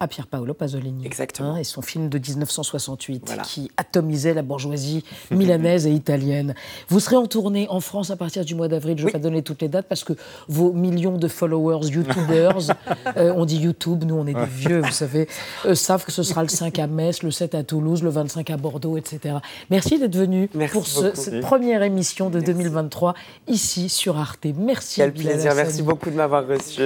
à 0.02 0.08
Pier 0.08 0.24
Paolo 0.28 0.52
Pasolini. 0.52 1.06
Exactement. 1.06 1.54
Hein, 1.54 1.58
et 1.58 1.64
son 1.64 1.80
film 1.80 2.08
de 2.08 2.18
1968 2.18 3.36
qui 3.44 3.70
atomisait 3.76 4.34
la 4.34 4.42
bourgeoisie 4.42 5.04
milanaise 5.30 5.86
et 5.86 5.92
italienne. 5.92 6.54
Vous 6.88 6.98
serez 6.98 7.14
en 7.14 7.26
tournée 7.26 7.68
en 7.68 7.78
France 7.78 8.10
à 8.10 8.16
partir 8.16 8.44
du 8.44 8.56
mois 8.56 8.66
d'avril. 8.66 8.98
Je 8.98 9.02
ne 9.02 9.08
vais 9.08 9.12
pas 9.12 9.18
donner 9.20 9.42
toutes 9.42 9.62
les 9.62 9.68
dates 9.68 9.86
parce 9.88 10.02
que 10.02 10.14
vos 10.48 10.72
millions 10.72 11.18
de 11.18 11.28
followers, 11.28 11.86
YouTubers, 11.86 12.74
euh, 13.16 13.32
on 13.36 13.44
dit 13.44 13.58
YouTube, 13.58 14.02
nous 14.04 14.16
on 14.16 14.26
est 14.26 14.34
des 14.34 14.44
vieux, 14.44 14.80
vous 14.80 14.90
savez, 14.90 15.28
euh, 15.66 15.76
savent 15.76 16.04
que 16.04 16.12
ce 16.12 16.24
sera 16.24 16.42
le 16.42 16.48
5 16.48 16.80
à 16.80 16.88
Metz, 16.88 17.22
le 17.22 17.30
7 17.30 17.54
à 17.54 17.62
Toulouse, 17.62 18.02
le 18.02 18.10
25 18.10 18.50
à 18.50 18.56
Bordeaux, 18.56 18.96
etc. 18.96 19.36
Merci 19.70 20.00
d'être 20.00 20.16
venu 20.16 20.48
pour 20.72 20.84
cette 20.84 21.40
première 21.42 21.84
émission 21.84 22.28
de 22.28 22.40
2023 22.40 23.14
ici 23.46 23.88
sur 23.88 24.18
Arte. 24.18 24.46
Merci. 24.56 24.96
Quel 24.96 25.12
plaisir, 25.12 25.54
merci 25.54 25.82
beaucoup 25.82 26.10
de 26.10 26.16
m'avoir 26.16 26.44
reçu. 26.44 26.82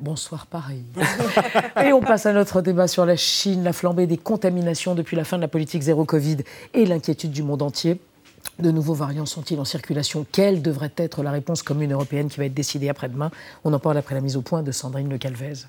Bonsoir 0.00 0.46
Paris. 0.46 0.82
et 1.84 1.92
on 1.92 2.00
passe 2.00 2.24
à 2.24 2.32
notre 2.32 2.62
débat 2.62 2.88
sur 2.88 3.04
la 3.04 3.16
Chine, 3.16 3.62
la 3.62 3.74
flambée 3.74 4.06
des 4.06 4.16
contaminations 4.16 4.94
depuis 4.94 5.14
la 5.14 5.24
fin 5.24 5.36
de 5.36 5.42
la 5.42 5.48
politique 5.48 5.82
zéro 5.82 6.06
Covid 6.06 6.38
et 6.72 6.86
l'inquiétude 6.86 7.32
du 7.32 7.42
monde 7.42 7.60
entier. 7.60 8.00
De 8.58 8.70
nouveaux 8.70 8.94
variants 8.94 9.26
sont-ils 9.26 9.60
en 9.60 9.66
circulation? 9.66 10.26
Quelle 10.32 10.62
devrait 10.62 10.92
être 10.96 11.22
la 11.22 11.30
réponse 11.30 11.62
commune 11.62 11.92
européenne 11.92 12.28
qui 12.28 12.38
va 12.38 12.46
être 12.46 12.54
décidée 12.54 12.88
après-demain? 12.88 13.30
On 13.64 13.72
en 13.74 13.78
parle 13.78 13.98
après 13.98 14.14
la 14.14 14.22
mise 14.22 14.36
au 14.38 14.42
point 14.42 14.62
de 14.62 14.72
Sandrine 14.72 15.10
Le 15.10 15.18
Calvez. 15.18 15.66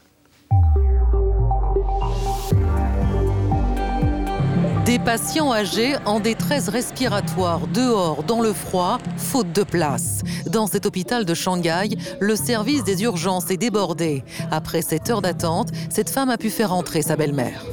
Des 4.91 5.00
patients 5.00 5.53
âgés 5.53 5.95
en 6.05 6.19
détresse 6.19 6.67
respiratoire 6.67 7.65
dehors 7.67 8.24
dans 8.24 8.41
le 8.41 8.51
froid, 8.51 8.98
faute 9.15 9.53
de 9.53 9.63
place. 9.63 10.19
Dans 10.48 10.67
cet 10.67 10.86
hôpital 10.86 11.24
de 11.24 11.33
Shanghai, 11.33 11.98
le 12.19 12.36
service 12.36 12.83
des 12.83 13.03
urgences 13.03 13.50
est 13.51 13.55
débordé. 13.55 14.25
Après 14.51 14.81
cette 14.81 15.10
heure 15.10 15.21
d'attente, 15.21 15.69
cette 15.89 16.10
femme 16.10 16.29
a 16.29 16.38
pu 16.38 16.50
faire 16.50 16.74
entrer 16.74 17.03
sa 17.03 17.15
belle-mère. 17.15 17.63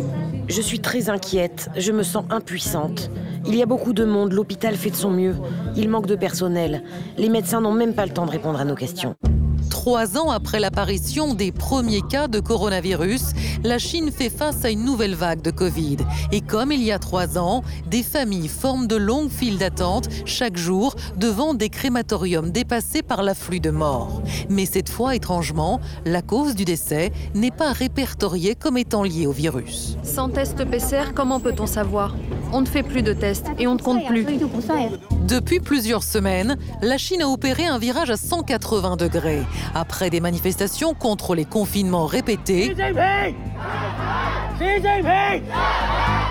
Je 0.46 0.62
suis 0.62 0.78
très 0.78 1.10
inquiète, 1.10 1.70
je 1.76 1.90
me 1.90 2.04
sens 2.04 2.25
impuissante. 2.30 3.10
Il 3.48 3.56
y 3.56 3.62
a 3.64 3.66
beaucoup 3.66 3.94
de 3.94 4.04
monde, 4.04 4.32
l'hôpital 4.32 4.76
fait 4.76 4.90
de 4.90 4.94
son 4.94 5.10
mieux. 5.10 5.34
Il 5.75 5.88
manque 5.88 6.06
de 6.06 6.14
personnel. 6.14 6.84
Les 7.16 7.30
médecins 7.30 7.60
n'ont 7.60 7.72
même 7.72 7.94
pas 7.94 8.06
le 8.06 8.12
temps 8.12 8.26
de 8.26 8.30
répondre 8.30 8.60
à 8.60 8.64
nos 8.64 8.76
questions. 8.76 9.16
Trois 9.78 10.18
ans 10.18 10.30
après 10.30 10.58
l'apparition 10.58 11.35
des 11.35 11.52
premiers 11.52 12.02
cas 12.02 12.26
de 12.26 12.40
coronavirus, 12.40 13.23
la 13.62 13.78
Chine 13.78 14.11
fait 14.11 14.28
face 14.28 14.64
à 14.64 14.70
une 14.70 14.85
nouvelle 14.85 15.14
vague 15.14 15.40
de 15.40 15.52
Covid. 15.52 15.99
Et 16.32 16.40
comme 16.40 16.73
il 16.73 16.82
y 16.82 16.90
a 16.90 16.99
trois 16.99 17.38
ans, 17.38 17.62
des 17.87 18.02
familles 18.02 18.49
forment 18.49 18.88
de 18.88 18.97
longues 18.97 19.30
files 19.30 19.56
d'attente 19.56 20.08
chaque 20.25 20.56
jour 20.56 20.97
devant 21.16 21.54
des 21.54 21.68
crématoriums 21.68 22.50
dépassés 22.50 23.02
par 23.02 23.23
l'afflux 23.23 23.61
de 23.61 23.70
morts. 23.70 24.20
Mais 24.50 24.66
cette 24.66 24.88
fois, 24.88 25.14
étrangement, 25.14 25.80
la 26.04 26.23
cause 26.23 26.56
du 26.56 26.64
décès 26.64 27.12
n'est 27.37 27.52
pas 27.52 27.70
répertoriée 27.70 28.56
comme 28.56 28.78
étant 28.78 29.04
liée 29.04 29.28
au 29.28 29.32
virus. 29.32 29.97
Sans 30.02 30.28
test 30.28 30.64
PCR, 30.64 31.14
comment 31.14 31.38
peut-on 31.38 31.66
savoir? 31.66 32.16
On 32.52 32.62
ne 32.62 32.67
fait 32.67 32.83
plus 32.83 33.02
de 33.02 33.12
tests 33.12 33.47
et 33.59 33.67
on 33.67 33.75
ne 33.75 33.81
compte 33.81 34.07
plus. 34.07 34.26
Depuis 35.26 35.61
plusieurs 35.61 36.02
semaines, 36.02 36.57
la 36.81 36.97
Chine 36.97 37.23
a 37.23 37.28
opéré 37.28 37.67
un 37.67 37.78
virage 37.78 38.11
à 38.11 38.17
180 38.17 38.97
degrés. 38.97 39.43
Après 39.75 40.11
des 40.11 40.21
manifestations 40.21 40.95
contre 40.95 41.35
les 41.35 41.45
confinements 41.45 42.07
répétés, 42.07 42.75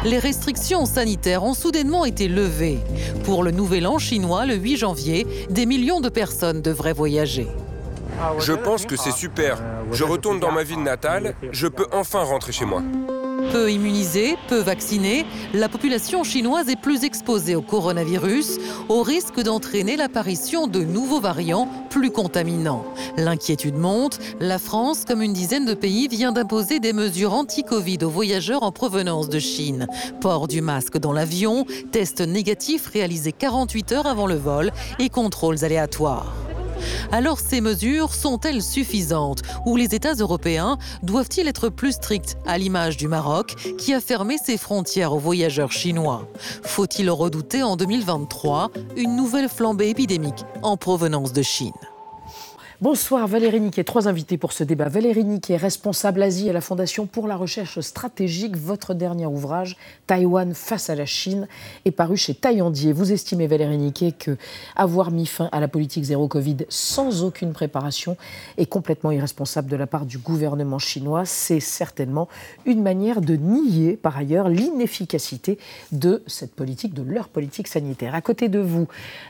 les 0.04 0.20
restrictions 0.20 0.86
sanitaires 0.86 1.44
ont 1.44 1.54
soudainement 1.54 2.06
été 2.06 2.28
levées. 2.28 2.80
Pour 3.24 3.44
le 3.44 3.52
nouvel 3.52 3.86
an 3.86 4.00
chinois, 4.00 4.46
le 4.46 4.56
8 4.56 4.78
janvier, 4.78 5.28
des 5.50 5.66
millions 5.66 6.02
de 6.02 6.10
personnes 6.10 6.62
devraient 6.62 6.94
voyager. 6.94 7.48
Je 8.40 8.54
pense 8.54 8.86
que 8.86 8.96
c'est 8.96 9.12
super. 9.12 9.62
Je 9.92 10.04
retourne 10.04 10.40
dans 10.40 10.52
ma 10.52 10.64
ville 10.64 10.82
natale, 10.82 11.36
je 11.52 11.68
peux 11.68 11.88
enfin 11.92 12.24
rentrer 12.24 12.52
chez 12.52 12.66
moi. 12.66 12.82
Peu 13.52 13.72
immunisée, 13.72 14.36
peu 14.50 14.60
vaccinée, 14.60 15.26
la 15.54 15.70
population 15.70 16.24
chinoise 16.24 16.70
est 16.70 16.80
plus 16.80 17.06
exposée 17.06 17.56
au 17.56 17.62
coronavirus, 17.62 18.58
au 18.90 19.04
risque 19.04 19.42
d'entraîner 19.42 19.96
l'apparition 19.96 20.68
de 20.68 20.84
nouveaux 20.84 21.22
variants 21.22 21.70
plus 21.90 22.12
contaminants. 22.12 22.84
L'inquiétude 23.16 23.76
monte. 23.76 24.20
La 24.40 24.60
France, 24.60 25.06
comme 25.06 25.22
une 25.22 25.34
dizaine 25.34 25.66
de 25.66 25.74
pays, 25.74 26.08
vient 26.08 26.34
d'imposer 26.34 26.80
des 26.80 26.94
mesures 26.94 27.34
anti-Covid 27.34 28.00
aux 28.04 28.10
voyageurs 28.10 28.64
en 28.64 28.72
provenance 28.72 29.30
de 29.30 29.40
Chine. 29.40 29.88
Port 30.20 30.48
du 30.48 30.62
masque 30.62 30.98
dans 30.98 31.14
l'avion, 31.14 31.66
test 31.92 32.22
négatif 32.22 32.88
réalisé 32.88 33.32
48 33.32 33.92
heures 33.94 34.08
avant 34.08 34.28
le 34.28 34.36
vol 34.36 34.72
et 35.00 35.10
contrôles 35.10 35.64
aléatoires. 35.64 36.34
Alors 37.12 37.40
ces 37.40 37.62
mesures 37.62 38.14
sont-elles 38.14 38.64
suffisantes 38.64 39.42
Ou 39.66 39.76
les 39.76 39.96
États 39.96 40.14
européens 40.14 40.78
doivent-ils 41.04 41.48
être 41.48 41.70
plus 41.70 41.94
stricts, 41.94 42.38
à 42.46 42.58
l'image 42.58 42.98
du 42.98 43.08
Maroc, 43.08 43.56
qui 43.78 43.94
a 43.94 44.02
fermé 44.02 44.38
ses 44.44 44.58
frontières 44.58 45.14
aux 45.14 45.20
voyageurs 45.20 45.72
chinois 45.72 46.28
Faut-il 46.64 47.10
redouter 47.10 47.64
en 47.64 47.76
2023 47.76 48.72
une 48.96 49.16
nouvelle 49.16 49.50
flambée 49.50 49.90
épidémique 49.90 50.46
en 50.62 50.78
provenance 50.78 51.34
de 51.34 51.42
Chine 51.42 51.72
Bonsoir 52.80 53.26
Valérie 53.26 53.60
Niquet, 53.60 53.84
trois 53.84 54.08
invités 54.08 54.38
pour 54.38 54.52
ce 54.54 54.64
débat. 54.64 54.88
Valérie 54.88 55.24
Niquet, 55.24 55.58
responsable 55.58 56.22
Asie 56.22 56.48
à 56.48 56.54
la 56.54 56.62
Fondation 56.62 57.08
pour 57.08 57.28
la 57.28 57.36
recherche 57.36 57.80
stratégique. 57.80 58.56
Votre 58.56 58.94
dernier 58.94 59.26
ouvrage, 59.26 59.78
Taïwan 60.06 60.54
face 60.54 60.92
à 60.92 60.94
la 60.94 61.08
Chine, 61.08 61.48
est 61.86 61.92
paru 61.92 62.18
chez 62.18 62.36
Taillandier. 62.36 62.94
Vous 62.94 63.12
estimez, 63.12 63.48
Valérie 63.48 63.80
Niquet, 63.80 64.12
que 64.12 64.38
avoir 64.76 65.10
mis 65.10 65.26
fin 65.26 65.50
à 65.52 65.60
la 65.60 65.68
politique 65.68 66.04
zéro 66.04 66.28
Covid 66.28 66.68
sans 66.70 67.24
aucune 67.24 67.52
préparation 67.52 68.16
est 68.58 68.68
complètement 68.68 69.10
irresponsable 69.10 69.72
de 69.72 69.76
la 69.76 69.88
part 69.88 70.06
du 70.06 70.20
gouvernement 70.20 70.78
chinois. 70.78 71.26
C'est 71.26 71.60
certainement 71.60 72.28
une 72.68 72.84
manière 72.84 73.22
de 73.22 73.38
nier, 73.38 73.98
par 73.98 74.16
ailleurs, 74.18 74.50
l'inefficacité 74.50 75.58
de 75.92 76.22
cette 76.28 76.54
politique, 76.54 76.94
de 76.94 77.02
leur 77.02 77.30
politique 77.30 77.70
sanitaire. 77.70 78.14
À 78.14 78.22
côté 78.22 78.50
de 78.50 78.60
vous, 78.60 78.88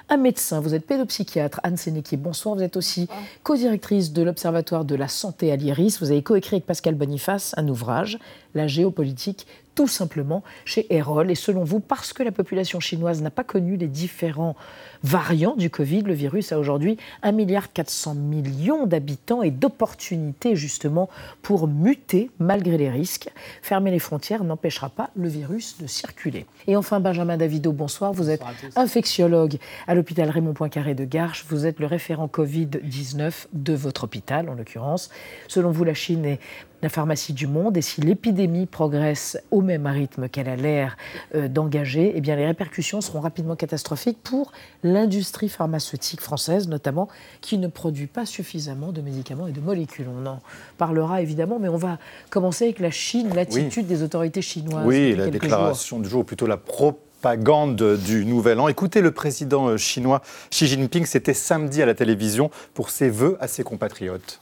un 0.09 0.17
médecin, 0.17 0.59
vous 0.59 0.73
êtes 0.73 0.85
pédopsychiatre, 0.85 1.61
Anne 1.63 1.77
Sénéquier. 1.77 2.17
Bonsoir, 2.17 2.53
vous 2.53 2.61
êtes 2.61 2.75
aussi 2.75 3.07
co-directrice 3.43 4.13
de 4.13 4.21
l'Observatoire 4.21 4.85
de 4.85 4.95
la 4.95 5.07
santé 5.07 5.51
à 5.51 5.55
l'IRIS. 5.55 5.97
Vous 5.99 6.11
avez 6.11 6.23
coécrit 6.23 6.55
avec 6.55 6.65
Pascal 6.65 6.95
Boniface 6.95 7.53
un 7.57 7.67
ouvrage, 7.67 8.19
La 8.55 8.67
géopolitique 8.67 9.47
tout 9.77 9.87
simplement 9.87 10.43
chez 10.65 10.87
Erol. 10.89 11.29
Et 11.29 11.35
selon 11.35 11.63
vous, 11.63 11.79
parce 11.79 12.11
que 12.11 12.23
la 12.23 12.31
population 12.31 12.79
chinoise 12.79 13.21
n'a 13.21 13.29
pas 13.29 13.43
connu 13.43 13.77
les 13.77 13.85
différents 13.85 14.55
variants 15.03 15.55
du 15.55 15.69
Covid, 15.69 16.01
le 16.01 16.15
virus 16.15 16.51
a 16.51 16.57
aujourd'hui 16.57 16.97
1,4 17.23 18.17
milliard 18.17 18.87
d'habitants 18.87 19.43
et 19.43 19.51
d'opportunités 19.51 20.55
justement 20.55 21.09
pour 21.43 21.67
muter 21.67 22.31
malgré 22.39 22.79
les 22.79 22.89
risques. 22.89 23.29
Fermer 23.61 23.91
les 23.91 23.99
frontières 23.99 24.43
n'empêchera 24.43 24.89
pas 24.89 25.11
le 25.15 25.29
virus 25.29 25.77
de 25.79 25.85
circuler. 25.85 26.47
Et 26.65 26.75
enfin, 26.75 26.99
Benjamin 26.99 27.37
Davido, 27.37 27.71
bonsoir. 27.71 28.13
Vous 28.13 28.31
êtes 28.31 28.41
infectiologue 28.75 29.57
à 29.85 29.93
l'hôpital 29.93 30.31
Raymond 30.31 30.53
Poincaré 30.53 30.95
de 30.95 31.05
Garches. 31.05 31.45
Vous 31.49 31.67
êtes 31.67 31.79
le 31.79 31.85
référent 31.85 32.25
Covid-19 32.25 33.45
de 33.53 33.73
votre 33.75 34.05
hôpital, 34.05 34.49
en 34.49 34.55
l'occurrence. 34.55 35.11
Selon 35.47 35.69
vous, 35.69 35.83
la 35.83 35.93
Chine 35.93 36.25
est 36.25 36.39
la 36.81 36.89
pharmacie 36.89 37.33
du 37.33 37.47
monde 37.47 37.77
et 37.77 37.81
si 37.81 38.01
l'épidémie 38.01 38.65
progresse 38.65 39.37
au 39.51 39.61
même 39.61 39.87
rythme 39.87 40.29
qu'elle 40.29 40.49
a 40.49 40.55
l'air 40.55 40.97
euh, 41.35 41.47
d'engager, 41.47 42.13
eh 42.15 42.21
bien 42.21 42.35
les 42.35 42.45
répercussions 42.45 43.01
seront 43.01 43.19
rapidement 43.19 43.55
catastrophiques 43.55 44.19
pour 44.23 44.51
l'industrie 44.83 45.49
pharmaceutique 45.49 46.21
française 46.21 46.67
notamment 46.67 47.07
qui 47.41 47.57
ne 47.57 47.67
produit 47.67 48.07
pas 48.07 48.25
suffisamment 48.25 48.91
de 48.91 49.01
médicaments 49.01 49.47
et 49.47 49.51
de 49.51 49.61
molécules. 49.61 50.07
On 50.21 50.25
en 50.25 50.39
parlera 50.77 51.21
évidemment, 51.21 51.59
mais 51.59 51.69
on 51.69 51.77
va 51.77 51.97
commencer 52.29 52.65
avec 52.65 52.79
la 52.79 52.91
Chine, 52.91 53.33
l'attitude 53.33 53.87
des 53.87 54.03
autorités 54.03 54.41
chinoises. 54.41 54.85
Oui, 54.85 55.15
la 55.15 55.29
déclaration 55.29 55.99
du 55.99 56.09
jour, 56.09 56.21
ou 56.21 56.23
plutôt 56.23 56.47
la 56.47 56.57
propagande 56.57 57.97
du 57.97 58.25
Nouvel 58.25 58.59
An. 58.59 58.67
Écoutez 58.67 59.01
le 59.01 59.11
président 59.11 59.67
euh, 59.67 59.77
chinois 59.77 60.21
Xi 60.51 60.67
Jinping, 60.67 61.05
c'était 61.05 61.33
samedi 61.33 61.81
à 61.81 61.85
la 61.85 61.93
télévision 61.93 62.49
pour 62.73 62.89
ses 62.89 63.09
vœux 63.09 63.37
à 63.39 63.47
ses 63.47 63.63
compatriotes. 63.63 64.39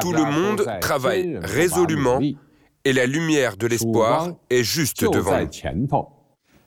Tout 0.00 0.12
le 0.12 0.24
monde 0.24 0.66
travaille 0.80 1.38
résolument 1.42 2.20
et 2.84 2.92
la 2.92 3.06
lumière 3.06 3.56
de 3.56 3.66
l'espoir 3.66 4.30
est 4.48 4.62
juste 4.62 5.02
devant 5.04 5.40
nous. 5.40 6.08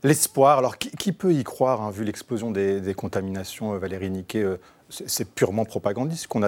L'espoir, 0.04 0.60
alors 0.60 0.78
qui, 0.78 1.12
peut 1.12 1.34
y 1.34 1.44
croire, 1.44 1.82
hein, 1.82 1.92
vu 1.92 2.06
l'explosion 2.06 2.52
des, 2.52 2.94
contaminations, 2.96 3.74
euh, 3.74 3.80
Valérie 3.80 4.10
Niquet 4.10 4.44
euh, 4.44 4.58
c'est 4.90 5.30
purement 5.30 5.66
propagandiste 5.66 6.24
ce 6.24 6.28
qu'on 6.28 6.42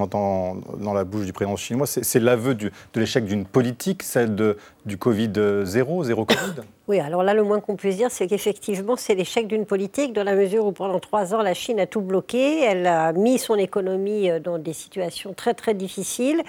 entend 0.00 0.56
dans 0.78 0.94
la 0.94 1.04
bouche 1.04 1.26
du 1.26 1.32
président 1.32 1.56
chinois. 1.56 1.86
C'est 1.86 2.20
l'aveu 2.20 2.54
de 2.54 2.70
l'échec 2.94 3.24
d'une 3.24 3.44
politique, 3.44 4.02
celle 4.02 4.34
de, 4.34 4.56
du 4.86 4.98
Covid 4.98 5.32
zéro, 5.64 6.04
zéro 6.04 6.24
Covid 6.24 6.62
Oui, 6.86 7.00
alors 7.00 7.22
là, 7.22 7.32
le 7.32 7.42
moins 7.42 7.60
qu'on 7.60 7.76
puisse 7.76 7.96
dire, 7.96 8.10
c'est 8.10 8.26
qu'effectivement, 8.26 8.94
c'est 8.96 9.14
l'échec 9.14 9.46
d'une 9.46 9.64
politique 9.64 10.12
dans 10.12 10.22
la 10.22 10.34
mesure 10.34 10.66
où 10.66 10.72
pendant 10.72 11.00
trois 11.00 11.34
ans, 11.34 11.40
la 11.40 11.54
Chine 11.54 11.80
a 11.80 11.86
tout 11.86 12.02
bloqué. 12.02 12.60
Elle 12.60 12.86
a 12.86 13.14
mis 13.14 13.38
son 13.38 13.54
économie 13.54 14.28
euh, 14.28 14.38
dans 14.38 14.58
des 14.58 14.74
situations 14.74 15.32
très, 15.32 15.54
très 15.54 15.72
difficiles. 15.72 16.42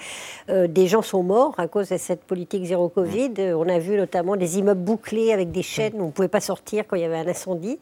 Euh, 0.50 0.66
des 0.66 0.88
gens 0.88 1.00
sont 1.00 1.22
morts 1.22 1.54
à 1.56 1.68
cause 1.68 1.88
de 1.88 1.96
cette 1.96 2.22
politique 2.22 2.66
zéro 2.66 2.90
Covid. 2.90 3.32
Euh, 3.38 3.54
on 3.56 3.66
a 3.66 3.78
vu 3.78 3.96
notamment 3.96 4.36
des 4.36 4.58
immeubles 4.58 4.82
bouclés 4.82 5.32
avec 5.32 5.52
des 5.52 5.62
chaînes 5.62 5.94
où 5.94 6.02
on 6.02 6.06
ne 6.08 6.10
pouvait 6.10 6.28
pas 6.28 6.42
sortir 6.42 6.84
quand 6.86 6.96
il 6.96 7.02
y 7.02 7.06
avait 7.06 7.16
un 7.16 7.28
incendie 7.28 7.78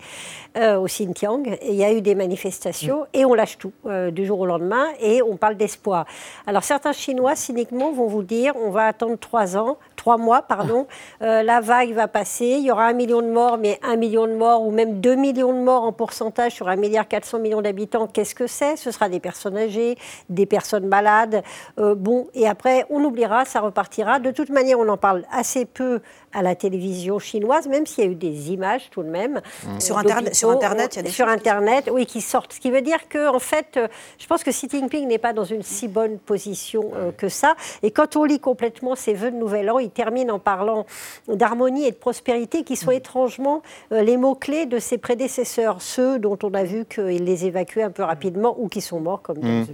au 0.56 0.84
Xinjiang. 0.84 1.58
il 1.66 1.74
y 1.74 1.82
a 1.82 1.92
eu 1.92 2.00
des 2.00 2.14
manifestations 2.14 3.06
et 3.12 3.24
on 3.24 3.34
lâche 3.34 3.58
tout 3.58 3.72
du 4.12 4.24
jour 4.24 4.38
au 4.38 4.46
lendemain 4.46 4.86
et 5.00 5.20
on 5.20 5.36
parle 5.36 5.56
d'espoir. 5.56 6.06
Alors 6.46 6.62
certains 6.62 6.92
Chinois, 6.92 7.34
cyniquement, 7.34 7.90
vont 7.90 8.06
vous 8.06 8.22
dire 8.22 8.54
on 8.54 8.70
va 8.70 8.86
attendre 8.86 9.18
trois 9.18 9.56
ans, 9.56 9.78
trois 10.04 10.18
mois, 10.18 10.42
pardon, 10.42 10.86
la 11.20 11.62
vague 11.62 11.94
va 11.94 12.08
passer 12.08 12.44
il 12.44 12.66
y 12.66 12.70
aura 12.70 12.84
un 12.84 12.92
million 12.92 13.22
de 13.22 13.28
morts, 13.28 13.56
mais 13.56 13.78
un 13.82 13.96
million 13.96 14.26
de 14.26 14.34
morts 14.34 14.60
ou 14.66 14.70
même 14.70 15.00
deux 15.00 15.14
millions 15.14 15.54
de 15.54 15.60
morts 15.60 15.84
en 15.84 15.92
pourcentage 15.92 16.52
sur 16.52 16.68
un 16.68 16.76
milliard 16.76 17.08
400 17.08 17.38
millions 17.38 17.62
d'habitants, 17.62 18.06
qu'est-ce 18.06 18.34
que 18.34 18.46
c'est? 18.46 18.76
Ce 18.76 18.90
sera 18.90 19.08
des 19.08 19.18
personnes 19.18 19.56
âgées, 19.56 19.96
des 20.28 20.44
personnes 20.44 20.86
malades. 20.86 21.42
Euh, 21.78 21.94
bon, 21.94 22.28
et 22.34 22.46
après, 22.46 22.84
on 22.90 23.02
oubliera, 23.02 23.46
ça 23.46 23.60
repartira. 23.60 24.18
De 24.18 24.30
toute 24.30 24.50
manière, 24.50 24.78
on 24.78 24.88
en 24.88 24.98
parle 24.98 25.24
assez 25.32 25.64
peu 25.64 26.00
à 26.34 26.42
la 26.42 26.54
télévision 26.54 27.18
chinoise, 27.18 27.68
même 27.68 27.86
s'il 27.86 28.04
y 28.04 28.06
a 28.06 28.10
eu 28.10 28.16
des 28.16 28.50
images 28.50 28.90
tout 28.90 29.02
de 29.02 29.08
même. 29.08 29.40
Mmh. 29.64 29.80
Sur, 29.80 29.98
Internet, 29.98 30.34
sur 30.34 30.50
Internet, 30.50 30.94
il 30.94 30.96
y 30.96 30.98
a 31.00 31.02
des 31.02 31.10
Sur 31.10 31.28
Internet, 31.28 31.88
oui, 31.92 32.06
qui 32.06 32.20
sortent. 32.20 32.52
Ce 32.52 32.60
qui 32.60 32.70
veut 32.70 32.82
dire 32.82 33.08
que, 33.08 33.28
en 33.28 33.38
fait, 33.38 33.76
euh, 33.76 33.88
je 34.18 34.26
pense 34.26 34.42
que 34.42 34.50
Xi 34.50 34.68
Jinping 34.68 35.06
n'est 35.06 35.18
pas 35.18 35.32
dans 35.32 35.44
une 35.44 35.62
si 35.62 35.88
bonne 35.88 36.18
position 36.18 36.90
euh, 36.94 37.12
que 37.12 37.28
ça. 37.28 37.54
Et 37.82 37.90
quand 37.90 38.16
on 38.16 38.24
lit 38.24 38.40
complètement 38.40 38.96
ses 38.96 39.14
vœux 39.14 39.30
de 39.30 39.36
Nouvel 39.36 39.70
An, 39.70 39.78
il 39.78 39.90
termine 39.90 40.30
en 40.30 40.38
parlant 40.38 40.86
d'harmonie 41.28 41.86
et 41.86 41.92
de 41.92 41.96
prospérité 41.96 42.64
qui 42.64 42.76
sont 42.76 42.90
mmh. 42.90 42.94
étrangement 42.94 43.62
euh, 43.92 44.02
les 44.02 44.16
mots-clés 44.16 44.66
de 44.66 44.78
ses 44.78 44.98
prédécesseurs, 44.98 45.80
ceux 45.80 46.18
dont 46.18 46.38
on 46.42 46.52
a 46.54 46.64
vu 46.64 46.84
qu'il 46.84 47.24
les 47.24 47.46
évacuait 47.46 47.84
un 47.84 47.90
peu 47.90 48.02
rapidement 48.02 48.56
ou 48.58 48.68
qui 48.68 48.80
sont 48.80 49.00
morts, 49.00 49.22
comme 49.22 49.38
mmh. 49.38 49.64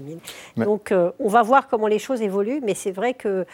Donc, 0.57 0.93
on 1.19 1.29
va 1.29 1.43
voir 1.43 1.69
comment 1.69 1.87
les 1.87 1.99
choses 1.99 2.21
évoluent, 2.21 2.61
mais 2.63 2.75
c'est 2.75 2.91
vrai 2.91 3.15
que 3.15 3.47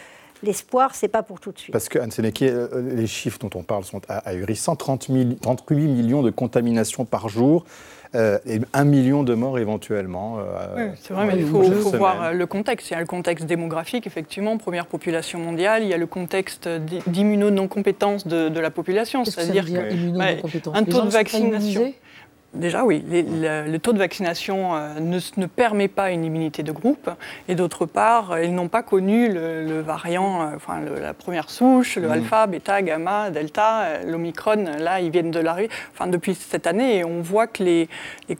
l'espoir, 0.42 0.94
c'est 0.94 1.08
pas 1.08 1.22
pour 1.22 1.40
tout 1.40 1.52
de 1.52 1.58
suite. 1.58 1.72
Parce 1.72 1.88
que, 1.88 1.98
Anne 1.98 2.10
euh, 2.42 2.94
les 2.94 3.06
chiffres 3.06 3.38
dont 3.38 3.50
on 3.54 3.62
parle 3.62 3.84
sont 3.84 4.00
ahurissants 4.08 4.76
30 4.76 5.08
38 5.40 5.74
millions 5.88 6.22
de 6.22 6.30
contaminations 6.30 7.04
par 7.04 7.28
jour. 7.28 7.64
Euh, 8.14 8.38
et 8.46 8.60
un 8.72 8.84
million 8.84 9.24
de 9.24 9.34
morts 9.34 9.58
éventuellement. 9.58 10.38
Euh, 10.38 10.42
oui, 10.76 10.98
c'est 11.02 11.12
vrai, 11.12 11.26
mais 11.26 11.38
il 11.38 11.46
faut, 11.46 11.90
voir 11.90 12.32
le 12.32 12.46
contexte. 12.46 12.90
Il 12.90 12.94
y 12.94 12.96
a 12.96 13.00
le 13.00 13.06
contexte 13.06 13.46
démographique, 13.46 14.06
effectivement, 14.06 14.56
première 14.56 14.86
population 14.86 15.38
mondiale. 15.38 15.82
Il 15.82 15.88
y 15.88 15.94
a 15.94 15.98
le 15.98 16.06
contexte 16.06 16.68
d'immuno-non-compétence 17.08 18.26
de, 18.26 18.58
la 18.58 18.70
population. 18.70 19.24
C'est-à-dire 19.24 19.66
un 20.72 20.84
taux 20.84 21.02
de 21.02 21.10
vaccination. 21.10 21.92
Déjà, 22.56 22.84
oui, 22.84 23.04
le, 23.06 23.76
taux 23.78 23.92
de 23.92 23.98
vaccination 23.98 24.74
euh, 24.76 24.98
ne, 25.00 25.46
permet 25.46 25.88
pas 25.88 26.10
une 26.10 26.24
immunité 26.24 26.62
de 26.62 26.72
groupe. 26.72 27.10
Et 27.48 27.54
d'autre 27.54 27.84
part, 27.84 28.38
ils 28.42 28.54
n'ont 28.54 28.68
pas 28.68 28.82
connu 28.82 29.28
le, 29.28 29.80
variant, 29.80 30.42
euh, 30.42 30.56
enfin, 30.56 30.80
la 30.80 31.12
première 31.12 31.50
souche, 31.50 31.96
le 31.96 32.08
mmh. 32.08 32.12
alpha, 32.12 32.46
bêta, 32.46 32.82
gamma, 32.82 33.30
delta, 33.30 33.82
euh, 33.82 34.04
l'omicron. 34.10 34.64
Là, 34.78 35.00
ils 35.00 35.10
viennent 35.10 35.30
de 35.30 35.40
la 35.40 35.56
enfin, 35.92 36.06
depuis 36.06 36.34
cette 36.34 36.66
année. 36.66 36.98
Et 36.98 37.04
on 37.04 37.20
voit 37.20 37.46
que 37.46 37.62
les, 37.62 37.88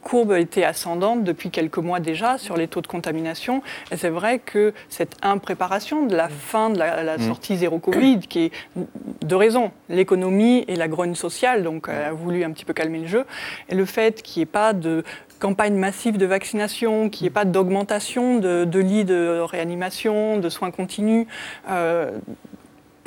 courbes 0.01 0.33
étaient 0.33 0.63
ascendantes 0.63 1.23
depuis 1.23 1.49
quelques 1.49 1.77
mois 1.77 1.99
déjà 1.99 2.37
sur 2.37 2.57
les 2.57 2.67
taux 2.67 2.81
de 2.81 2.87
contamination. 2.87 3.61
Et 3.91 3.97
c'est 3.97 4.09
vrai 4.09 4.39
que 4.39 4.73
cette 4.89 5.15
impréparation 5.21 6.05
de 6.05 6.15
la 6.15 6.29
fin 6.29 6.69
de 6.69 6.79
la, 6.79 7.17
mmh. 7.17 7.21
sortie 7.21 7.57
zéro 7.57 7.77
Covid, 7.79 8.19
qui 8.19 8.45
est 8.45 8.51
de 9.21 9.35
raison, 9.35 9.71
l'économie 9.89 10.65
et 10.67 10.75
la 10.75 10.87
grogne 10.87 11.15
sociale, 11.15 11.63
donc 11.63 11.87
a 11.89 12.11
voulu 12.11 12.43
un 12.43 12.51
petit 12.51 12.65
peu 12.65 12.73
calmer 12.73 12.99
le 12.99 13.07
jeu. 13.07 13.25
Et 13.69 13.75
le 13.75 13.85
fait 13.85 14.06
qu'il 14.15 14.39
n'y 14.39 14.43
ait 14.43 14.45
pas 14.45 14.73
de 14.73 15.03
campagne 15.39 15.75
massive 15.75 16.17
de 16.17 16.25
vaccination, 16.25 17.09
qu'il 17.09 17.25
n'y 17.25 17.27
ait 17.27 17.31
pas 17.31 17.45
d'augmentation 17.45 18.39
de, 18.39 18.79
lits 18.79 19.05
de 19.05 19.39
réanimation, 19.39 20.37
de 20.37 20.49
soins 20.49 20.71
continus. 20.71 21.27
Euh, 21.69 22.11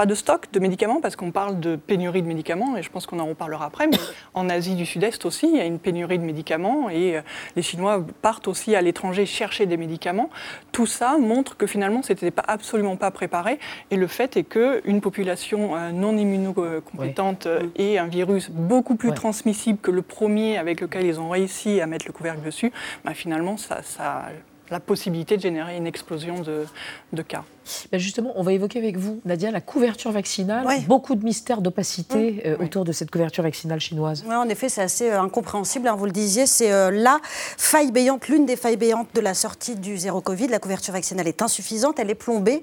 pas 0.00 0.06
de 0.06 0.14
stock 0.14 0.50
de 0.50 0.60
médicaments 0.60 1.02
parce 1.02 1.14
qu'on 1.14 1.30
parle 1.30 1.60
de 1.60 1.76
pénurie 1.76 2.22
de 2.22 2.26
médicaments 2.26 2.74
et 2.74 2.82
je 2.82 2.88
pense 2.88 3.04
qu'on 3.04 3.18
en 3.18 3.26
reparlera 3.26 3.66
après. 3.66 3.86
Mais 3.86 3.98
en 4.32 4.48
Asie 4.48 4.74
du 4.74 4.86
Sud-Est 4.86 5.26
aussi, 5.26 5.46
il 5.46 5.58
y 5.58 5.60
a 5.60 5.66
une 5.66 5.78
pénurie 5.78 6.18
de 6.18 6.24
médicaments 6.24 6.88
et 6.88 7.18
euh, 7.18 7.20
les 7.54 7.60
Chinois 7.60 8.02
partent 8.22 8.48
aussi 8.48 8.74
à 8.74 8.80
l'étranger 8.80 9.26
chercher 9.26 9.66
des 9.66 9.76
médicaments. 9.76 10.30
Tout 10.72 10.86
ça 10.86 11.18
montre 11.18 11.58
que 11.58 11.66
finalement, 11.66 12.02
c'était 12.02 12.30
pas 12.30 12.44
absolument 12.48 12.96
pas 12.96 13.10
préparé. 13.10 13.58
Et 13.90 13.96
le 13.96 14.06
fait 14.06 14.38
est 14.38 14.44
que 14.44 14.80
une 14.86 15.02
population 15.02 15.76
euh, 15.76 15.90
non 15.90 16.16
immunocompétente 16.16 17.44
euh, 17.44 17.66
et 17.76 17.98
un 17.98 18.06
virus 18.06 18.48
beaucoup 18.48 18.94
plus 18.94 19.12
transmissible 19.12 19.80
que 19.80 19.90
le 19.90 20.00
premier 20.00 20.56
avec 20.56 20.80
lequel 20.80 21.04
ils 21.04 21.20
ont 21.20 21.28
réussi 21.28 21.78
à 21.78 21.86
mettre 21.86 22.06
le 22.06 22.14
couvercle 22.14 22.40
dessus, 22.40 22.72
bah, 23.04 23.12
finalement, 23.12 23.58
ça, 23.58 23.82
ça 23.82 24.30
la 24.70 24.80
possibilité 24.80 25.36
de 25.36 25.42
générer 25.42 25.76
une 25.76 25.86
explosion 25.86 26.42
de, 26.42 27.22
cas. 27.22 27.44
Ben 27.92 27.98
justement, 28.00 28.32
on 28.36 28.42
va 28.42 28.52
évoquer 28.52 28.78
avec 28.78 28.96
vous, 28.96 29.20
Nadia, 29.24 29.50
la 29.50 29.60
couverture 29.60 30.10
vaccinale. 30.10 30.66
Beaucoup 30.86 31.14
de 31.14 31.24
mystères, 31.24 31.60
d'opacité 31.60 32.42
euh, 32.46 32.56
autour 32.58 32.84
de 32.84 32.92
cette 32.92 33.10
couverture 33.10 33.44
vaccinale 33.44 33.80
chinoise. 33.80 34.24
Oui, 34.26 34.34
en 34.34 34.48
effet, 34.48 34.68
c'est 34.68 34.80
assez 34.80 35.10
euh, 35.10 35.20
incompréhensible. 35.20 35.86
Hein, 35.86 35.94
vous 35.94 36.06
le 36.06 36.12
disiez, 36.12 36.46
c'est 36.46 36.72
euh, 36.72 36.90
la 36.90 37.18
faille 37.22 37.92
béante, 37.92 38.28
l'une 38.28 38.46
des 38.46 38.56
failles 38.56 38.76
béantes 38.76 39.08
de 39.14 39.20
la 39.20 39.34
sortie 39.34 39.76
du 39.76 39.98
zéro 39.98 40.20
Covid. 40.20 40.48
La 40.48 40.58
couverture 40.58 40.94
vaccinale 40.94 41.28
est 41.28 41.42
insuffisante. 41.42 41.98
Elle 41.98 42.10
est 42.10 42.14
plombée 42.14 42.62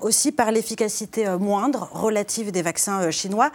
aussi 0.00 0.32
par 0.32 0.50
l'efficacité 0.50 1.28
moindre 1.38 1.90
relative 1.92 2.50
des 2.50 2.62
vaccins 2.62 3.10
chinois, 3.10 3.50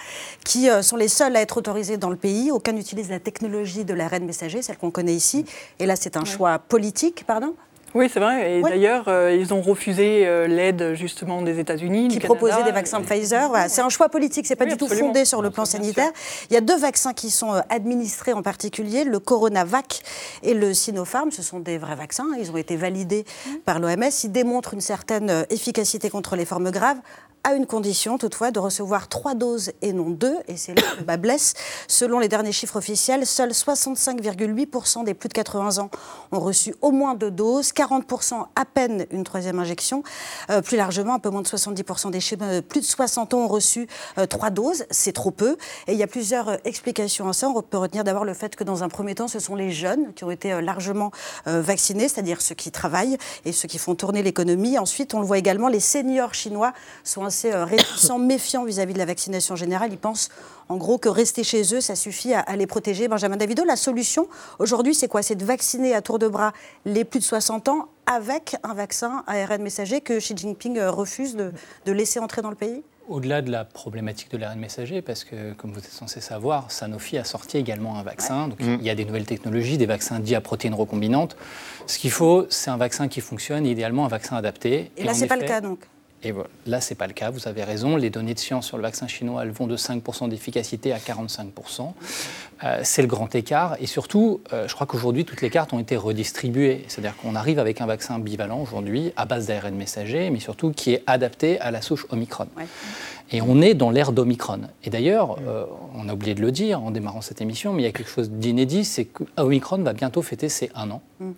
qui 0.46 0.68
sont 0.82 0.98
les 0.98 1.08
seuls 1.08 1.36
à 1.36 1.42
être 1.42 1.58
autorisés 1.58 1.98
dans 1.98 2.10
le 2.10 2.16
pays. 2.16 2.52
Aucun 2.52 2.74
n'utilise 2.74 3.10
la 3.10 3.20
technologie 3.20 3.86
de 3.86 3.94
l'ARN 3.94 4.24
messager, 4.26 4.62
celle 4.62 4.78
qu'on 4.78 4.92
connaît 4.92 5.16
ici. 5.16 5.46
Et 5.80 5.86
là, 5.86 5.96
c'est 5.96 6.18
un 6.18 6.26
choix 6.26 6.60
politique, 6.60 7.24
pardon 7.26 7.56
oui, 7.94 8.10
c'est 8.12 8.20
vrai. 8.20 8.58
Et 8.58 8.62
d'ailleurs, 8.62 9.06
euh, 9.08 9.36
ils 9.36 9.54
ont 9.54 9.62
refusé 9.62 10.26
euh, 10.26 10.48
l'aide 10.48 10.94
justement 10.96 11.42
des 11.42 11.60
États-Unis. 11.60 12.08
Qui 12.08 12.20
proposaient 12.20 12.64
des 12.64 12.72
vaccins 12.72 13.02
Pfizer. 13.02 13.50
C'est 13.68 13.82
un 13.82 13.90
choix 13.90 14.10
politique, 14.10 14.48
c'est 14.48 14.56
pas 14.56 14.66
du 14.66 14.78
tout 14.78 14.88
fondé 14.88 15.26
sur 15.26 15.42
le 15.42 15.50
plan 15.50 15.66
sanitaire. 15.66 16.12
Il 16.50 16.54
y 16.54 16.58
a 16.58 16.62
deux 16.62 16.78
vaccins 16.78 17.14
qui 17.14 17.30
sont 17.30 17.54
euh, 17.54 17.62
administrés 17.70 18.34
en 18.34 18.42
particulier, 18.42 19.04
le 19.04 19.20
Coronavac 19.20 20.02
et 20.42 20.54
le 20.54 20.74
Sinopharm. 20.74 21.32
Ce 21.32 21.44
sont 21.44 21.60
des 21.60 21.78
vrais 21.78 21.96
vaccins. 21.96 22.28
Ils 22.40 22.52
ont 22.52 22.58
été 22.58 22.76
validés 22.76 23.26
mmh. 23.26 23.50
par 23.66 23.80
l'OMS. 23.80 24.04
Ils 24.24 24.32
démontrent 24.32 24.74
une 24.74 24.82
certaine 24.82 25.46
efficacité 25.50 26.10
contre 26.10 26.36
les 26.36 26.46
formes 26.46 26.72
graves 26.72 26.98
à 27.46 27.54
une 27.54 27.66
condition 27.66 28.18
toutefois 28.18 28.52
de 28.52 28.60
recevoir 28.60 29.10
trois 29.10 29.36
doses 29.36 29.74
et 29.82 29.92
non 29.92 30.10
deux, 30.10 30.38
et 30.48 30.56
c'est 30.56 30.74
là 30.74 30.82
que 30.82 31.00
le 31.00 31.04
bas 31.04 31.18
blesse. 31.18 31.54
Selon 31.90 32.20
les 32.20 32.30
derniers 32.30 32.54
chiffres 32.54 32.78
officiels, 32.78 33.26
seuls 33.26 33.52
65,8% 33.52 35.04
des 35.04 35.14
plus 35.14 35.28
de 35.28 35.34
80 35.34 35.80
ans 35.80 35.90
ont 36.32 36.40
reçu 36.40 36.74
au 36.82 36.92
moins 36.92 37.16
deux 37.16 37.32
doses, 37.32 37.74
40% 37.74 38.46
à 38.56 38.66
peine 38.66 39.06
une 39.12 39.26
troisième 39.26 39.60
injection. 39.60 40.04
Euh, 40.50 40.62
plus 40.62 40.78
largement, 40.78 41.16
un 41.16 41.20
peu 41.20 41.30
moins 41.30 41.42
de 41.42 41.48
70% 41.48 42.12
des 42.12 42.20
euh, 42.42 42.62
plus 42.62 42.80
de 42.80 42.86
60 42.86 43.34
ans 43.34 43.40
ont 43.40 43.48
reçu 43.48 43.88
euh, 44.18 44.26
trois 44.26 44.50
doses, 44.50 44.86
c'est 44.90 45.14
trop 45.14 45.32
peu. 45.32 45.58
Et 45.88 45.94
il 45.94 45.98
y 45.98 46.04
a 46.04 46.08
plusieurs 46.08 46.58
explications 46.66 47.28
à 47.28 47.34
ça. 47.34 47.50
On 47.50 47.62
peut 47.62 47.78
retenir 47.78 48.06
d'abord 48.06 48.24
le 48.24 48.34
fait 48.34 48.56
que 48.56 48.64
dans 48.64 48.84
un 48.84 48.90
premier 48.90 49.16
temps, 49.16 49.28
ce 49.28 49.40
sont 49.40 49.56
les 49.56 49.72
jeunes 49.72 50.14
qui 50.14 50.24
ont 50.24 50.32
été 50.32 50.62
largement 50.62 51.12
vaccinés, 51.46 52.08
c'est-à-dire 52.08 52.42
ceux 52.42 52.56
qui 52.56 52.72
travaillent 52.72 53.18
et 53.46 53.52
ceux 53.52 53.68
qui 53.68 53.78
font 53.78 53.96
tourner 53.96 54.24
l'économie. 54.24 54.78
Ensuite, 54.78 55.14
on 55.14 55.20
le 55.20 55.26
voit 55.26 55.38
également, 55.38 55.68
les 55.68 55.80
seniors 55.80 56.34
chinois 56.34 56.74
sont 57.04 57.24
assez 57.34 57.52
euh, 57.52 57.66
réticents, 57.66 58.20
méfiants 58.34 58.64
vis-à-vis 58.64 58.94
de 58.94 59.00
la 59.00 59.06
vaccination 59.06 59.56
générale. 59.56 59.92
Ils 59.92 59.98
pensent 59.98 60.30
en 60.70 60.78
gros 60.78 60.98
que 60.98 61.10
rester 61.10 61.44
chez 61.44 61.74
eux, 61.74 61.82
ça 61.82 61.96
suffit 61.96 62.34
à, 62.34 62.56
les 62.56 62.68
protéger. 62.68 63.08
Benjamin 63.08 63.38
Davido, 63.38 63.64
la 63.66 63.76
solution 63.76 64.28
aujourd'hui, 64.60 64.94
c'est 64.94 65.08
quoi? 65.08 65.24
C'est 65.24 65.36
de 65.36 65.46
vacciner 65.46 65.94
à 65.96 66.02
tour 66.02 66.20
de 66.20 66.28
bras 66.28 66.54
les 66.86 67.04
plus 67.04 67.20
de 67.20 67.26
60 67.26 67.68
ans 67.70 67.90
avec 68.06 68.56
un 68.64 68.74
vaccin 68.74 69.24
ARN 69.28 69.62
messager 69.62 70.02
que 70.02 70.20
Xi 70.20 70.38
Jinping 70.38 70.78
euh, 70.78 70.92
refuse 70.92 71.36
de, 71.36 71.52
laisser 71.92 72.20
entrer 72.20 72.42
dans 72.42 72.50
le 72.50 72.56
pays? 72.56 72.84
Au-delà 73.10 73.42
de 73.42 73.52
la 73.52 73.66
problématique 73.66 74.32
de 74.32 74.38
l'ARN 74.38 74.58
messager, 74.58 75.02
parce 75.02 75.26
que, 75.26 75.54
comme 75.54 75.74
vous 75.74 75.80
êtes 75.80 75.92
censé 75.92 76.22
savoir, 76.22 76.72
Sanofi 76.72 77.18
a 77.18 77.26
sorti 77.26 77.58
également 77.58 77.98
un 77.98 78.04
vaccin. 78.04 78.48
Donc, 78.48 78.62
mm. 78.62 78.78
il 78.80 78.86
y 78.86 78.90
a 78.90 78.96
des 78.96 79.04
nouvelles 79.04 79.26
technologies, 79.26 79.78
des 79.78 79.86
vaccins 79.86 80.20
dits 80.20 80.36
à 80.36 80.42
protéines 80.42 80.74
recombinantes. 80.74 81.36
Ce 81.88 82.00
qu'il 82.00 82.12
faut, 82.12 82.46
c'est 82.50 82.70
un 82.70 82.78
vaccin 82.78 83.10
qui 83.10 83.20
fonctionne, 83.20 83.66
idéalement 83.66 84.06
un 84.06 84.10
vaccin 84.10 84.38
adapté. 84.38 84.92
Et, 84.96 85.04
là, 85.04 85.14
ce 85.14 85.22
n'est 85.22 85.28
pas 85.28 85.36
le 85.36 85.46
cas, 85.46 85.60
donc 85.60 85.80
et 86.24 86.32
voilà. 86.32 86.50
là, 86.66 86.82
ce 86.82 86.94
n'est 86.94 86.98
pas 86.98 87.08
le 87.08 87.14
cas, 87.14 87.30
vous 87.30 87.48
avez 87.48 87.64
raison. 87.64 87.96
Les 87.96 88.10
données 88.10 88.34
de 88.34 88.40
science 88.40 88.68
sur 88.68 88.78
le 88.78 88.84
vaccin 88.84 89.08
chinois, 89.08 89.44
elles 89.44 89.52
vont 89.52 89.68
de 89.68 89.78
5% 89.78 90.30
d'efficacité 90.30 90.94
à 90.94 90.98
45%. 90.98 91.92
Euh, 92.64 92.80
c'est 92.84 93.02
le 93.02 93.08
grand 93.08 93.34
écart. 93.36 93.76
Et 93.80 93.88
surtout, 93.88 94.42
euh, 94.54 94.68
je 94.68 94.74
crois 94.74 94.88
qu'aujourd'hui, 94.88 95.26
toutes 95.26 95.42
les 95.42 95.50
cartes 95.50 95.74
ont 95.74 95.80
été 95.80 95.98
redistribuées. 95.98 96.86
C'est-à-dire 96.88 97.16
qu'on 97.18 97.36
arrive 97.36 97.60
avec 97.60 97.82
un 97.82 97.86
vaccin 97.86 98.20
bivalent 98.20 98.62
aujourd'hui, 98.62 99.12
à 99.18 99.26
base 99.26 99.48
d'ARN 99.48 99.76
messager, 99.76 100.30
mais 100.30 100.40
surtout 100.40 100.72
qui 100.72 100.94
est 100.94 101.04
adapté 101.08 101.60
à 101.60 101.72
la 101.72 101.82
souche 101.82 102.06
Omicron. 102.10 102.48
Et 103.32 103.42
on 103.42 103.62
est 103.62 103.74
dans 103.74 103.90
l'ère 103.90 104.12
d'Omicron. 104.12 104.62
Et 104.84 104.90
d'ailleurs, 104.90 105.38
euh, 105.48 105.66
on 105.96 106.08
a 106.08 106.14
oublié 106.14 106.36
de 106.36 106.42
le 106.42 106.52
dire 106.52 106.82
en 106.82 106.92
démarrant 106.92 107.22
cette 107.22 107.42
émission, 107.42 107.74
mais 107.74 107.82
il 107.82 107.86
y 107.86 107.90
a 107.90 107.92
quelque 107.92 108.12
chose 108.12 108.30
d'inédit, 108.30 108.86
c'est 108.86 109.06
qu'Omicron 109.06 109.80
va 109.80 109.94
bientôt 109.94 110.22
fêter 110.22 110.50
ses 110.50 110.70
un 110.76 110.92
an. 110.92 111.02
Mm. 111.20 111.32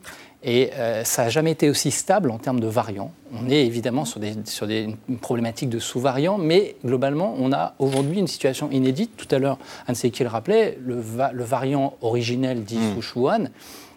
Et 0.47 0.69
euh, 0.75 1.03
ça 1.03 1.23
n'a 1.23 1.29
jamais 1.29 1.51
été 1.51 1.71
aussi 1.71 1.89
stable 1.89 2.29
en 2.29 2.37
termes 2.37 2.59
de 2.59 2.67
variants. 2.67 3.11
On 3.33 3.49
est 3.49 3.65
évidemment 3.65 4.05
sur, 4.05 4.19
des, 4.19 4.35
sur 4.45 4.67
des, 4.67 4.95
une 5.09 5.17
problématique 5.17 5.69
de 5.69 5.79
sous-variants, 5.79 6.37
mais 6.37 6.75
globalement, 6.85 7.33
on 7.39 7.51
a 7.51 7.73
aujourd'hui 7.79 8.19
une 8.19 8.27
situation 8.27 8.69
inédite. 8.69 9.17
Tout 9.17 9.27
à 9.31 9.39
l'heure, 9.39 9.57
Anne 9.87 9.95
qui 9.95 10.21
le 10.21 10.29
rappelait, 10.29 10.77
le, 10.85 11.01
le, 11.33 11.43
variant 11.43 11.95
originel 12.01 12.63
dit 12.63 12.77
mmh. 12.77 13.49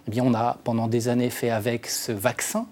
eh 0.07 0.11
bien, 0.11 0.25
on 0.25 0.33
a 0.33 0.57
pendant 0.65 0.89
des 0.89 1.09
années 1.09 1.29
fait 1.29 1.51
avec 1.51 1.87
ce 1.87 2.13
vaccin 2.13 2.67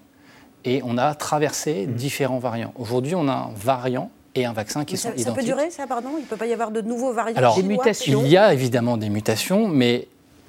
et 0.65 0.81
on 0.83 0.97
a 0.97 1.13
traversé 1.13 1.85
mmh. 1.85 1.93
différents 1.93 2.39
variants. 2.39 2.73
Aujourd'hui, 2.79 3.13
on 3.13 3.27
a 3.27 3.33
un 3.33 3.51
variant 3.55 4.09
et 4.33 4.45
un 4.45 4.53
vaccin 4.53 4.85
qui 4.85 4.97
sont 4.97 5.09
identiques. 5.09 5.25
Ça 5.27 5.33
peut 5.33 5.43
durer, 5.43 5.69
ça, 5.69 5.85
pardon? 5.85 6.09
Il 6.17 6.21
ne 6.21 6.27
peut 6.27 6.35
pas 6.35 6.47
y 6.47 6.53
avoir 6.53 6.71
de 6.71 6.81
nouveaux 6.81 7.13
variants 7.13 7.37
Alors, 7.37 7.55
des 7.55 7.61
mutations. 7.63 8.23
Il 8.23 8.27
y 8.31 8.37
a 8.37 8.53
évidemment 8.53 8.97
des 8.97 9.09
mutations, 9.09 9.67
mais 9.67 10.07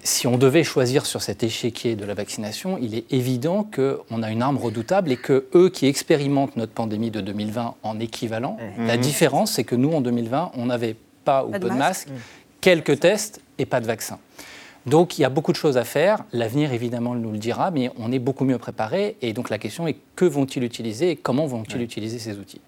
si 0.09 0.27
on 0.27 0.39
devait 0.39 0.65
choisir 0.65 1.07
sur 1.07 1.23
cet 1.23 1.43
échiquier 1.43 1.95
de 1.95 2.05
la 2.05 2.15
vaccination, 2.15 2.79
il 2.81 2.95
est 2.95 3.13
évident 3.13 3.63
qu'on 3.65 4.23
a 4.23 4.31
une 4.31 4.43
arme 4.43 4.57
redoutable 4.57 5.13
et 5.13 5.17
que 5.17 5.47
eux 5.55 5.69
qui 5.69 5.87
expérimentent 5.87 6.57
notre 6.57 6.73
pandémie 6.73 7.11
de 7.11 7.21
2020 7.21 7.75
en 7.83 8.01
équivalent, 8.01 8.57
mmh. 8.79 8.87
la 8.87 8.97
différence, 8.97 9.53
c'est 9.53 9.65
que 9.65 9.77
nous, 9.77 9.93
en 9.93 10.01
2020, 10.01 10.53
on 10.55 10.67
n'avait 10.67 10.97
pas 11.25 11.45
ou 11.45 11.51
peu 11.51 11.59
de 11.59 11.69
masques, 11.69 12.09
quelques 12.61 13.01
tests 13.01 13.41
et 13.59 13.67
pas 13.67 13.81
de 13.81 13.87
vaccin. 13.87 14.19
Donc 14.87 15.19
il 15.19 15.23
y 15.23 15.25
a 15.25 15.29
beaucoup 15.29 15.53
de 15.53 15.57
choses 15.57 15.77
à 15.77 15.85
faire. 15.85 16.25
L'avenir, 16.33 16.73
évidemment, 16.73 17.15
nous 17.15 17.31
le 17.31 17.39
dira, 17.39 17.71
mais 17.71 17.91
on 17.99 18.11
est 18.11 18.19
beaucoup 18.19 18.45
mieux 18.45 18.59
préparé. 18.59 19.17
Et 19.21 19.35
donc 19.35 19.51
la 19.51 19.59
question 19.59 19.87
est 19.87 19.97
que 20.17 20.25
vont-ils 20.25 20.65
utiliser 20.65 21.11
et 21.11 21.17
comment 21.17 21.47
vont-ils 21.47 21.83
utiliser 21.83 22.19
ces 22.19 22.39
outils? 22.39 22.63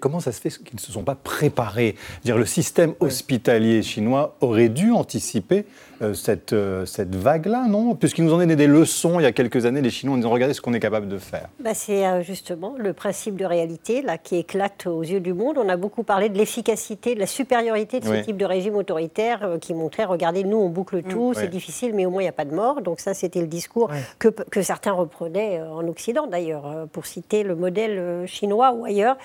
Comment 0.00 0.20
ça 0.20 0.32
se 0.32 0.40
fait 0.40 0.50
qu'ils 0.50 0.74
ne 0.74 0.80
se 0.80 0.92
sont 0.92 1.04
pas 1.04 1.14
préparés? 1.14 1.96
Dire, 2.24 2.36
Le 2.36 2.46
système 2.46 2.94
hospitalier 3.00 3.82
chinois 3.82 4.36
aurait 4.40 4.68
dû 4.68 4.90
anticiper 4.90 5.64
cette, 6.12 6.52
euh, 6.52 6.84
cette 6.84 7.14
vague-là, 7.14 7.66
non? 7.68 7.94
Puisqu'ils 7.94 8.24
nous 8.24 8.34
ont 8.34 8.38
donné 8.38 8.56
des 8.56 8.66
leçons 8.66 9.18
il 9.20 9.22
y 9.22 9.26
a 9.26 9.32
quelques 9.32 9.64
années, 9.64 9.80
les 9.80 9.90
Chinois, 9.90 10.16
nous 10.16 10.26
ont 10.26 10.30
regardé 10.30 10.52
ce 10.52 10.60
qu'on 10.60 10.74
est 10.74 10.80
capable 10.80 11.08
de 11.08 11.16
faire. 11.16 11.48
Bah, 11.60 11.72
c'est 11.72 12.06
euh, 12.06 12.22
justement 12.22 12.74
le 12.76 12.92
principe 12.92 13.36
de 13.36 13.44
réalité 13.44 14.02
là, 14.02 14.18
qui 14.18 14.36
éclate 14.36 14.86
aux 14.86 15.02
yeux 15.02 15.20
du 15.20 15.32
monde. 15.32 15.56
On 15.56 15.68
a 15.68 15.76
beaucoup 15.76 16.02
parlé 16.02 16.28
de 16.28 16.36
l'efficacité, 16.36 17.14
de 17.14 17.20
la 17.20 17.26
supériorité 17.26 18.00
de 18.00 18.04
ce 18.04 18.24
type 18.24 18.36
de 18.36 18.44
régime 18.44 18.74
autoritaire 18.74 19.56
qui 19.60 19.72
montrait, 19.72 20.04
regardez, 20.04 20.44
nous, 20.44 20.58
on 20.58 20.68
boucle 20.68 20.98
mm. 20.98 21.04
tout, 21.04 21.32
c'est 21.34 21.48
difficile, 21.48 21.94
mais 21.94 22.04
au 22.04 22.10
moins, 22.10 22.22
il 22.22 22.26
n'y 22.26 22.30
a 22.30 22.32
pas 22.32 22.44
de 22.44 22.54
mort. 22.54 22.82
Donc 22.82 23.00
ça, 23.00 23.14
c'était 23.14 23.40
le 23.40 23.46
discours 23.46 23.90
que, 24.18 24.28
que 24.28 24.62
certains 24.62 24.92
reprenaient 24.92 25.62
en 25.62 25.86
Occident, 25.88 26.26
d'ailleurs, 26.26 26.86
pour 26.92 27.06
citer 27.06 27.42
le 27.42 27.54
modèle 27.54 28.26
chinois 28.26 28.72
ou 28.72 28.84
ailleurs 28.84 29.16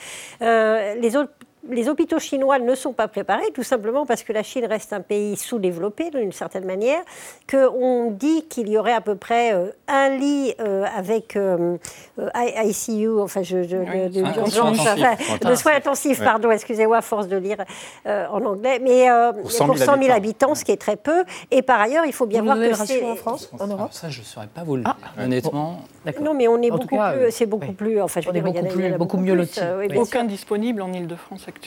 euh, 0.42 0.96
les 0.96 1.16
autres 1.16 1.32
les 1.70 1.90
hôpitaux 1.90 2.20
chinois 2.20 2.60
ne 2.60 2.76
sont 2.76 2.94
pas 2.94 3.08
préparés, 3.08 3.52
tout 3.54 3.64
simplement 3.64 4.06
parce 4.06 4.24
que 4.24 4.34
la 4.34 4.44
Chine 4.44 4.66
reste 4.66 4.94
un 4.94 5.02
pays 5.02 5.36
sous-développé 5.38 6.10
d'une 6.12 6.32
certaine 6.32 6.66
manière, 6.66 7.02
qu'on 7.50 8.12
dit 8.12 8.46
qu'il 8.48 8.70
y 8.70 8.78
aurait 8.78 8.94
à 8.94 9.02
peu 9.02 9.16
près 9.16 9.54
euh, 9.54 9.72
un 9.88 10.10
lit 10.10 10.54
euh, 10.60 10.86
avec 10.96 11.36
euh, 11.36 11.78
ICU, 12.18 13.20
enfin, 13.20 13.44
je, 13.44 13.58
de, 13.58 15.56
soins 15.56 15.76
intensifs, 15.76 16.24
pardon, 16.24 16.52
excusez-moi, 16.52 16.98
à 16.98 17.02
force 17.02 17.28
de 17.28 17.38
lire 17.38 17.58
en 18.06 18.44
anglais, 18.46 18.80
mais 18.80 19.08
pour 19.42 19.52
100 19.52 19.76
000, 19.76 20.12
habitants. 20.12 20.56
ce 20.56 20.66
qui 20.66 20.72
est 20.72 20.78
très 20.78 20.96
peu. 20.96 21.24
Et 21.52 21.62
par 21.62 21.80
ailleurs, 21.80 22.06
il 22.06 22.14
faut 22.14 22.26
bien 22.26 22.42
voir 22.42 22.58
que 22.58 22.74
c'est 22.74 23.04
en 23.04 23.16
France, 23.16 23.52
en 23.60 23.68
Europe. 23.68 23.90
Ça, 23.92 24.10
je 24.10 24.20
ne 24.20 24.26
saurais 24.26 24.48
pas 24.48 24.64
vous 24.64 24.78
le 24.78 24.84
dire, 24.84 24.96
ah. 25.04 25.24
honnêtement. 25.24 25.82
Non, 26.22 26.34
mais 26.34 26.48
on 26.48 26.62
est 26.62 26.72
beaucoup 26.72 26.88
plus, 26.88 27.32
c'est 27.32 27.46
beaucoup 27.46 27.74
plus, 27.74 28.02
enfin, 28.02 28.22
je 28.22 28.30
beaucoup, 28.32 28.98
beaucoup 28.98 29.18
mieux 29.18 29.36
lotis. 29.36 29.60
Aucun 29.96 30.24
disponible 30.24 30.82
en 30.82 30.92
Ile-de-France 30.92 31.46
actuellement. 31.48 31.59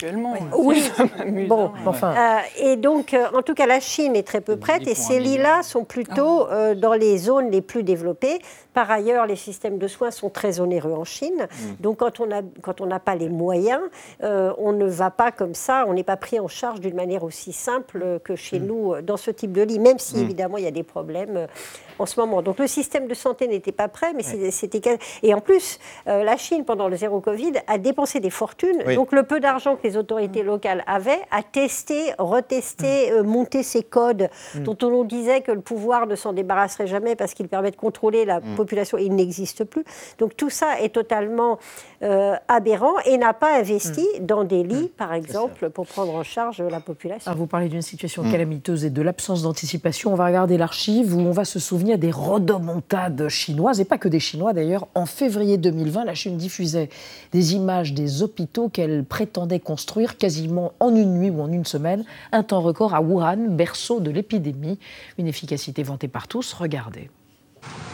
Oui, 0.56 0.82
bon, 1.48 1.70
enfin. 1.86 2.14
Euh, 2.16 2.38
et 2.60 2.76
donc, 2.76 3.14
euh, 3.14 3.26
en 3.34 3.42
tout 3.42 3.54
cas, 3.54 3.66
la 3.66 3.80
Chine 3.80 4.16
est 4.16 4.26
très 4.26 4.40
peu 4.40 4.56
prête 4.56 4.86
et 4.86 4.94
ces 4.94 5.20
lits-là 5.20 5.62
sont 5.62 5.84
plutôt 5.84 6.46
ah. 6.48 6.54
euh, 6.54 6.74
dans 6.74 6.94
les 6.94 7.18
zones 7.18 7.50
les 7.50 7.60
plus 7.60 7.82
développées. 7.82 8.40
Par 8.74 8.90
ailleurs, 8.90 9.26
les 9.26 9.36
systèmes 9.36 9.78
de 9.78 9.86
soins 9.86 10.10
sont 10.10 10.30
très 10.30 10.60
onéreux 10.60 10.92
en 10.92 11.04
Chine. 11.04 11.46
Mm. 11.50 11.66
Donc, 11.80 11.98
quand 11.98 12.20
on 12.20 12.26
n'a 12.26 12.40
quand 12.62 12.80
on 12.80 12.88
pas 12.98 13.14
les 13.14 13.28
moyens, 13.28 13.80
on 14.22 14.72
ne 14.72 14.86
va 14.86 15.10
pas 15.10 15.32
comme 15.32 15.54
ça, 15.54 15.84
on 15.88 15.94
n'est 15.94 16.02
pas 16.02 16.16
pris 16.16 16.38
en 16.38 16.48
charge 16.48 16.80
d'une 16.80 16.94
manière 16.94 17.24
aussi 17.24 17.52
simple 17.52 18.20
que 18.24 18.36
chez 18.36 18.60
mm. 18.60 18.66
nous 18.66 18.94
dans 19.02 19.16
ce 19.16 19.30
type 19.30 19.52
de 19.52 19.62
lit, 19.62 19.78
même 19.78 19.98
si, 19.98 20.16
mm. 20.16 20.22
évidemment, 20.22 20.58
il 20.58 20.64
y 20.64 20.68
a 20.68 20.72
des 20.72 20.82
problèmes 20.82 21.46
en 22.02 22.06
ce 22.06 22.20
moment. 22.20 22.42
Donc, 22.42 22.58
le 22.58 22.66
système 22.66 23.08
de 23.08 23.14
santé 23.14 23.48
n'était 23.48 23.72
pas 23.72 23.88
prêt, 23.88 24.12
mais 24.14 24.22
c'était... 24.22 24.98
Et 25.22 25.34
en 25.34 25.40
plus, 25.40 25.78
la 26.06 26.36
Chine, 26.36 26.64
pendant 26.64 26.88
le 26.88 26.96
zéro 26.96 27.20
Covid, 27.20 27.52
a 27.66 27.78
dépensé 27.78 28.20
des 28.20 28.30
fortunes. 28.30 28.82
Donc, 28.94 29.12
le 29.12 29.22
peu 29.22 29.40
d'argent 29.40 29.76
que 29.76 29.82
les 29.84 29.96
autorités 29.96 30.12
autorité 30.12 30.42
locale 30.42 30.84
avait 30.86 31.20
à 31.30 31.42
tester, 31.42 32.12
retester, 32.18 33.10
mm. 33.10 33.14
euh, 33.14 33.22
monter 33.22 33.62
ces 33.62 33.82
codes 33.82 34.28
mm. 34.54 34.62
dont 34.62 34.76
on 34.82 34.90
nous 34.90 35.04
disait 35.04 35.40
que 35.40 35.52
le 35.52 35.60
pouvoir 35.60 36.06
ne 36.06 36.16
s'en 36.16 36.32
débarrasserait 36.32 36.86
jamais 36.86 37.16
parce 37.16 37.34
qu'il 37.34 37.48
permet 37.48 37.70
de 37.70 37.76
contrôler 37.76 38.24
la 38.24 38.40
mm. 38.40 38.54
population. 38.56 38.98
Il 38.98 39.14
n'existe 39.14 39.64
plus. 39.64 39.84
Donc 40.18 40.36
tout 40.36 40.50
ça 40.50 40.80
est 40.80 40.90
totalement 40.90 41.58
euh, 42.02 42.34
aberrant 42.48 42.98
et 43.06 43.16
n'a 43.16 43.32
pas 43.32 43.58
investi 43.58 44.04
hmm. 44.18 44.26
dans 44.26 44.42
des 44.42 44.64
lits, 44.64 44.86
hmm. 44.86 44.96
par 44.96 45.14
exemple, 45.14 45.70
pour 45.70 45.86
prendre 45.86 46.12
en 46.14 46.24
charge 46.24 46.60
la 46.60 46.80
population. 46.80 47.32
vous 47.32 47.46
parlez 47.46 47.68
d'une 47.68 47.82
situation 47.82 48.24
calamiteuse 48.28 48.84
et 48.84 48.90
de 48.90 49.02
l'absence 49.02 49.42
d'anticipation. 49.42 50.12
On 50.12 50.16
va 50.16 50.26
regarder 50.26 50.58
l'archive 50.58 51.14
où 51.14 51.20
on 51.20 51.30
va 51.30 51.44
se 51.44 51.60
souvenir 51.60 51.91
des 51.96 52.10
rodomontades 52.10 53.28
chinoises, 53.28 53.80
et 53.80 53.84
pas 53.84 53.98
que 53.98 54.08
des 54.08 54.20
Chinois 54.20 54.52
d'ailleurs. 54.52 54.86
En 54.94 55.06
février 55.06 55.58
2020, 55.58 56.04
la 56.04 56.14
Chine 56.14 56.36
diffusait 56.36 56.88
des 57.32 57.54
images 57.54 57.92
des 57.92 58.22
hôpitaux 58.22 58.68
qu'elle 58.68 59.04
prétendait 59.04 59.60
construire 59.60 60.16
quasiment 60.16 60.72
en 60.80 60.94
une 60.94 61.14
nuit 61.14 61.30
ou 61.30 61.40
en 61.40 61.50
une 61.50 61.64
semaine, 61.64 62.04
un 62.32 62.42
temps 62.42 62.60
record 62.60 62.94
à 62.94 63.00
Wuhan, 63.00 63.48
berceau 63.50 64.00
de 64.00 64.10
l'épidémie. 64.10 64.78
Une 65.18 65.26
efficacité 65.26 65.82
vantée 65.82 66.08
par 66.08 66.28
tous. 66.28 66.52
Regardez. 66.52 67.10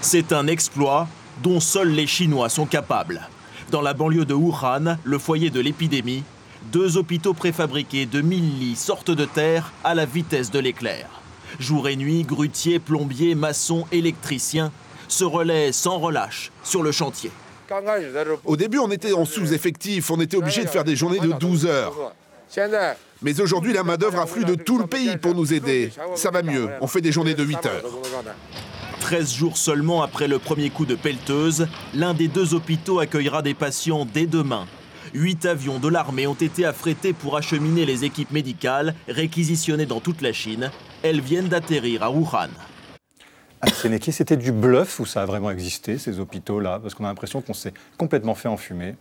C'est 0.01 0.33
un 0.33 0.47
exploit 0.47 1.09
dont 1.43 1.61
seuls 1.61 1.91
les 1.91 2.07
Chinois 2.07 2.49
sont 2.49 2.67
capables. 2.67 3.29
Dans 3.71 3.83
la 3.83 3.95
banlieue 3.95 4.25
de 4.25 4.35
Wuhan, 4.35 4.97
le 5.05 5.19
foyer 5.19 5.51
de 5.51 5.61
l'épidémie, 5.61 6.25
deux 6.73 6.97
hôpitaux 6.97 7.35
préfabriqués 7.35 8.07
de 8.07 8.21
1000 8.21 8.59
lits 8.59 8.77
sortent 8.77 9.11
de 9.11 9.25
terre 9.25 9.73
à 9.85 9.95
la 9.95 10.07
vitesse 10.07 10.51
de 10.51 10.59
l'éclair. 10.59 11.07
Jour 11.59 11.89
et 11.89 11.97
nuit, 11.97 12.23
grutiers, 12.23 12.79
plombiers, 12.79 13.35
maçons, 13.35 13.87
électriciens 13.93 14.73
se 15.09 15.25
relaient 15.25 15.73
sans 15.73 15.99
relâche 15.99 16.53
sur 16.63 16.83
le 16.83 16.93
chantier. 16.93 17.31
Au 18.45 18.57
début, 18.57 18.79
on 18.79 18.91
était 18.91 19.13
en 19.13 19.25
sous-effectif, 19.25 20.11
on 20.11 20.21
était 20.21 20.37
obligé 20.37 20.65
de 20.65 20.69
faire 20.69 20.85
des 20.85 20.97
journées 20.97 21.21
de 21.21 21.33
12 21.33 21.67
heures. 21.67 22.15
Mais 23.21 23.41
aujourd'hui, 23.41 23.73
la 23.73 23.83
main-d'œuvre 23.83 24.21
afflue 24.21 24.45
de 24.45 24.55
tout 24.55 24.79
le 24.79 24.87
pays 24.87 25.17
pour 25.17 25.35
nous 25.35 25.53
aider. 25.53 25.91
Ça 26.15 26.31
va 26.31 26.43
mieux, 26.43 26.69
on 26.81 26.87
fait 26.87 27.01
des 27.01 27.13
journées 27.13 27.35
de 27.35 27.45
8 27.45 27.67
heures. 27.67 27.85
13 29.01 29.35
jours 29.35 29.57
seulement 29.57 30.03
après 30.03 30.29
le 30.29 30.39
premier 30.39 30.71
coup 30.71 30.87
de 30.87 30.95
pelleteuse, 30.95 31.69
l'un 31.95 32.15
des 32.15 32.29
deux 32.29 32.55
hôpitaux 32.55 33.01
accueillera 33.01 33.43
des 33.43 33.55
patients 33.55 34.07
dès 34.13 34.27
demain. 34.27 34.67
Huit 35.15 35.47
avions 35.47 35.79
de 35.79 35.89
l'armée 35.89 36.27
ont 36.27 36.35
été 36.35 36.65
affrétés 36.65 37.13
pour 37.13 37.37
acheminer 37.37 37.87
les 37.87 38.05
équipes 38.05 38.31
médicales 38.31 38.95
réquisitionnées 39.09 39.87
dans 39.87 40.01
toute 40.01 40.21
la 40.21 40.33
Chine. 40.33 40.71
Elles 41.03 41.21
viennent 41.21 41.49
d'atterrir 41.49 42.03
à 42.03 42.11
Wuhan. 42.11 42.49
Sénéquier, 43.67 44.13
c'était 44.13 44.37
du 44.37 44.53
bluff 44.53 45.01
ou 45.01 45.07
ça 45.07 45.23
a 45.23 45.27
vraiment 45.27 45.51
existé, 45.51 45.99
ces 45.99 46.21
hôpitaux-là? 46.21 46.79
Parce 46.81 46.95
qu'on 46.95 47.05
a 47.05 47.09
l'impression 47.09 47.41
qu'on 47.41 47.55
s'est 47.55 47.73
complètement 47.97 48.35
fait 48.35 48.49
enfumer. 48.49 48.95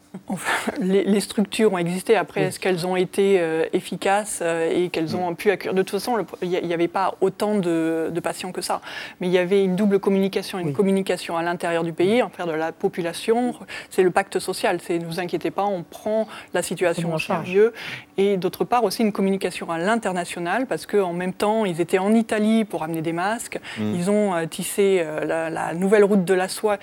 les, 0.79 1.19
structures 1.19 1.73
ont 1.73 1.77
existé. 1.77 2.15
Après, 2.15 2.41
est-ce 2.41 2.59
qu'elles 2.59 2.87
ont 2.87 2.95
été 2.95 3.39
euh, 3.39 3.65
efficaces 3.73 4.39
euh, 4.41 4.71
et 4.71 4.89
qu'elles 4.89 5.15
ont 5.15 5.35
pu 5.35 5.51
accueillir? 5.51 5.75
De 5.75 5.81
toute 5.81 5.99
façon, 5.99 6.25
il 6.41 6.49
n'y 6.49 6.73
avait 6.73 6.87
pas 6.87 7.15
autant 7.21 7.55
de, 7.55 8.11
patients 8.23 8.51
que 8.51 8.61
ça. 8.61 8.81
Mais 9.21 9.27
il 9.27 9.33
y 9.33 9.37
avait 9.37 9.63
une 9.63 9.75
double 9.75 9.99
communication, 9.99 10.57
une 10.57 10.73
communication 10.73 11.37
à 11.37 11.43
l'intérieur 11.43 11.83
du 11.83 11.93
pays, 11.93 12.21
en 12.23 12.29
faire 12.29 12.47
de 12.47 12.51
la 12.51 12.71
population. 12.71 13.53
C'est 13.89 14.03
le 14.03 14.11
pacte 14.11 14.39
social. 14.39 14.79
C'est 14.81 14.97
ne 14.97 15.05
vous 15.05 15.19
inquiétez 15.19 15.51
pas, 15.51 15.65
on 15.65 15.83
prend 15.83 16.27
la 16.53 16.63
situation 16.63 17.13
en 17.13 17.19
sérieux. 17.19 17.73
Et 18.17 18.37
d'autre 18.37 18.65
part 18.65 18.83
aussi 18.83 19.03
une 19.03 19.11
communication 19.11 19.69
à 19.69 19.77
l'international, 19.77 20.65
parce 20.65 20.87
qu'en 20.87 21.13
même 21.13 21.33
temps, 21.33 21.65
ils 21.65 21.79
étaient 21.79 21.99
en 21.99 22.13
Italie 22.15 22.65
pour 22.65 22.83
amener 22.83 23.03
des 23.03 23.13
masques. 23.13 23.59
Mm. 23.77 23.93
Ils 23.95 24.09
ont 24.09 24.33
euh, 24.33 24.46
tisser 24.47 25.01
euh, 25.03 25.25
la, 25.25 25.49
la, 25.49 25.73
nouvelle 25.73 26.03
route 26.03 26.25
de 26.25 26.33
la 26.33 26.47
soie. 26.47 26.77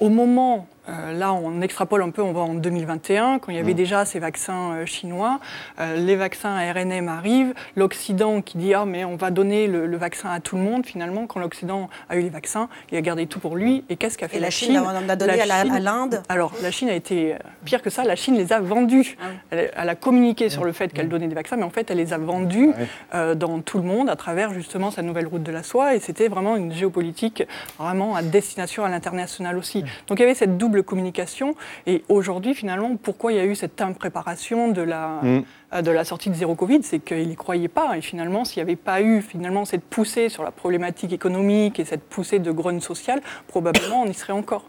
Au 0.00 0.08
moment 0.08 0.66
là, 0.88 1.32
on 1.32 1.60
extrapole 1.60 2.02
un 2.02 2.10
peu, 2.10 2.22
on 2.22 2.32
va 2.32 2.40
en 2.40 2.54
2021, 2.54 3.38
quand 3.38 3.50
il 3.50 3.56
y 3.56 3.60
avait 3.60 3.72
mm. 3.72 3.76
déjà 3.76 4.04
ces 4.04 4.18
vaccins 4.18 4.72
euh, 4.72 4.86
chinois. 4.86 5.40
Euh, 5.80 5.96
les 5.96 6.16
vaccins 6.16 6.56
RNM 6.72 7.08
arrivent. 7.08 7.54
L'Occident 7.76 8.42
qui 8.42 8.58
dit 8.58 8.74
Ah, 8.74 8.84
mais 8.84 9.04
on 9.04 9.16
va 9.16 9.30
donner 9.30 9.66
le, 9.66 9.96
vaccin 9.96 10.30
à 10.30 10.40
tout 10.40 10.56
le 10.56 10.62
monde, 10.62 10.84
finalement, 10.84 11.26
quand 11.26 11.40
l'Occident 11.40 11.88
a 12.08 12.16
eu 12.16 12.22
les 12.22 12.30
vaccins, 12.30 12.68
il 12.90 12.98
a 12.98 13.00
gardé 13.00 13.26
tout 13.26 13.38
pour 13.38 13.56
lui. 13.56 13.84
Et 13.88 13.96
qu'est-ce 13.96 14.18
qu'a 14.18 14.28
fait 14.28 14.40
la, 14.40 14.50
Chine, 14.50 14.78
On 14.78 15.08
a 15.08 15.16
donné 15.16 15.40
à 15.40 15.80
l'Inde 15.80 16.22
Alors, 16.28 16.52
la 16.62 16.70
Chine 16.70 16.88
a 16.88 16.94
été 16.94 17.36
pire 17.64 17.82
que 17.82 17.90
ça. 17.90 18.04
La 18.04 18.16
Chine 18.16 18.36
les 18.36 18.52
a 18.52 18.60
vendus. 18.60 19.16
Ah 19.22 19.56
elle, 19.76 19.88
a 19.88 19.94
communiqué 19.94 20.50
sur 20.50 20.64
le 20.64 20.72
fait 20.72 20.92
qu'elle 20.92 21.08
donnait 21.08 21.28
des 21.28 21.34
vaccins, 21.34 21.56
mais 21.56 21.64
en 21.64 21.70
fait, 21.70 21.90
elle 21.90 21.98
les 21.98 22.12
a 22.12 22.18
vendus 22.18 22.72
ah 23.12 23.34
dans 23.34 23.60
tout 23.60 23.78
le 23.78 23.84
monde 23.84 24.08
à 24.08 24.16
travers 24.16 24.52
justement 24.52 24.90
sa 24.90 25.02
nouvelle 25.02 25.26
route 25.26 25.42
de 25.42 25.52
la 25.52 25.62
soie. 25.62 25.94
Et 25.94 26.00
c'était 26.00 26.28
vraiment 26.28 26.56
une 26.56 26.72
géopolitique 26.72 27.44
vraiment 27.78 28.16
à 28.16 28.22
destination 28.22 28.84
à 28.84 28.88
l'international 28.88 29.56
aussi. 29.56 29.84
Donc, 30.08 30.18
il 30.18 30.22
y 30.22 30.24
avait 30.24 30.34
cette 30.34 30.58
double 30.58 30.73
communication. 30.82 31.54
Et 31.86 32.04
aujourd'hui, 32.08 32.54
finalement, 32.54 32.96
pourquoi 32.96 33.32
il 33.32 33.36
y 33.36 33.40
a 33.40 33.44
eu 33.44 33.54
cette 33.54 33.80
impréparation 33.80 34.68
de 34.68 34.82
la, 34.82 35.20
mm. 35.22 35.42
euh, 35.74 35.82
de 35.82 35.90
la 35.90 36.04
sortie 36.04 36.30
de 36.30 36.34
zéro 36.34 36.54
Covid 36.54 36.82
C'est 36.82 37.00
qu'ils 37.00 37.28
n'y 37.28 37.36
croyaient 37.36 37.68
pas. 37.68 37.96
Et 37.96 38.00
finalement, 38.00 38.44
s'il 38.44 38.62
n'y 38.62 38.70
avait 38.70 38.76
pas 38.76 39.00
eu 39.00 39.22
finalement 39.22 39.64
cette 39.64 39.84
poussée 39.84 40.28
sur 40.28 40.42
la 40.42 40.50
problématique 40.50 41.12
économique 41.12 41.80
et 41.80 41.84
cette 41.84 42.02
poussée 42.02 42.38
de 42.38 42.50
grogne 42.50 42.80
sociale, 42.80 43.20
probablement 43.48 44.02
on 44.02 44.06
y 44.06 44.14
serait 44.14 44.32
encore. 44.32 44.64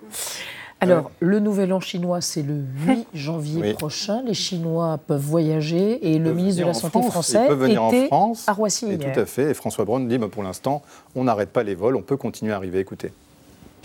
Alors, 0.81 1.11
le 1.19 1.39
nouvel 1.39 1.73
an 1.73 1.79
chinois, 1.79 2.21
c'est 2.21 2.41
le 2.41 2.61
8 2.87 3.07
janvier 3.13 3.73
prochain. 3.73 4.21
Les 4.25 4.33
Chinois 4.33 4.99
peuvent 5.07 5.21
voyager 5.21 6.13
et 6.13 6.19
le 6.19 6.33
ministre 6.33 6.61
de 6.61 6.67
la 6.67 6.73
Santé 6.73 7.01
français 7.01 7.47
peut 7.47 7.53
venir 7.53 7.83
était 7.87 8.03
en 8.03 8.07
France, 8.07 8.47
à 8.47 8.53
Roissy. 8.53 8.91
Et 8.91 8.97
tout 8.97 9.19
à 9.19 9.25
fait. 9.25 9.51
Et 9.51 9.53
François 9.53 9.85
Braun 9.85 10.01
dit 10.01 10.17
bah, 10.17 10.27
pour 10.29 10.43
l'instant, 10.43 10.81
on 11.15 11.23
n'arrête 11.23 11.51
pas 11.51 11.63
les 11.63 11.75
vols, 11.75 11.95
on 11.95 12.01
peut 12.01 12.17
continuer 12.17 12.51
à 12.51 12.57
arriver. 12.57 12.79
Écoutez 12.79 13.11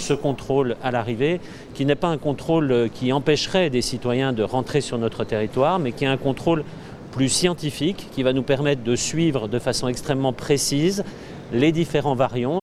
ce 0.01 0.15
contrôle 0.15 0.77
à 0.83 0.91
l'arrivée, 0.91 1.41
qui 1.75 1.87
n'est 1.87 1.95
pas 1.95 2.09
un 2.09 2.19
contrôle 2.19 2.73
euh, 2.73 2.89
qui 2.89 3.13
empêcherait 3.13 3.71
des 3.71 3.83
citoyens 3.83 4.33
de 4.33 4.43
rentrer 4.43 4.81
sur 4.81 4.99
notre 4.99 5.25
territoire, 5.25 5.79
mais 5.79 5.93
qui 5.93 6.05
est 6.05 6.09
un 6.09 6.17
contrôle 6.17 6.65
plus 7.13 7.29
scientifique, 7.29 8.09
qui 8.13 8.23
va 8.23 8.33
nous 8.33 8.43
permettre 8.43 8.83
de 8.83 8.97
suivre 8.97 9.49
de 9.49 9.59
façon 9.59 9.89
extrêmement 9.89 10.33
précise 10.33 11.05
les 11.53 11.73
différents 11.73 12.15
variants. 12.15 12.61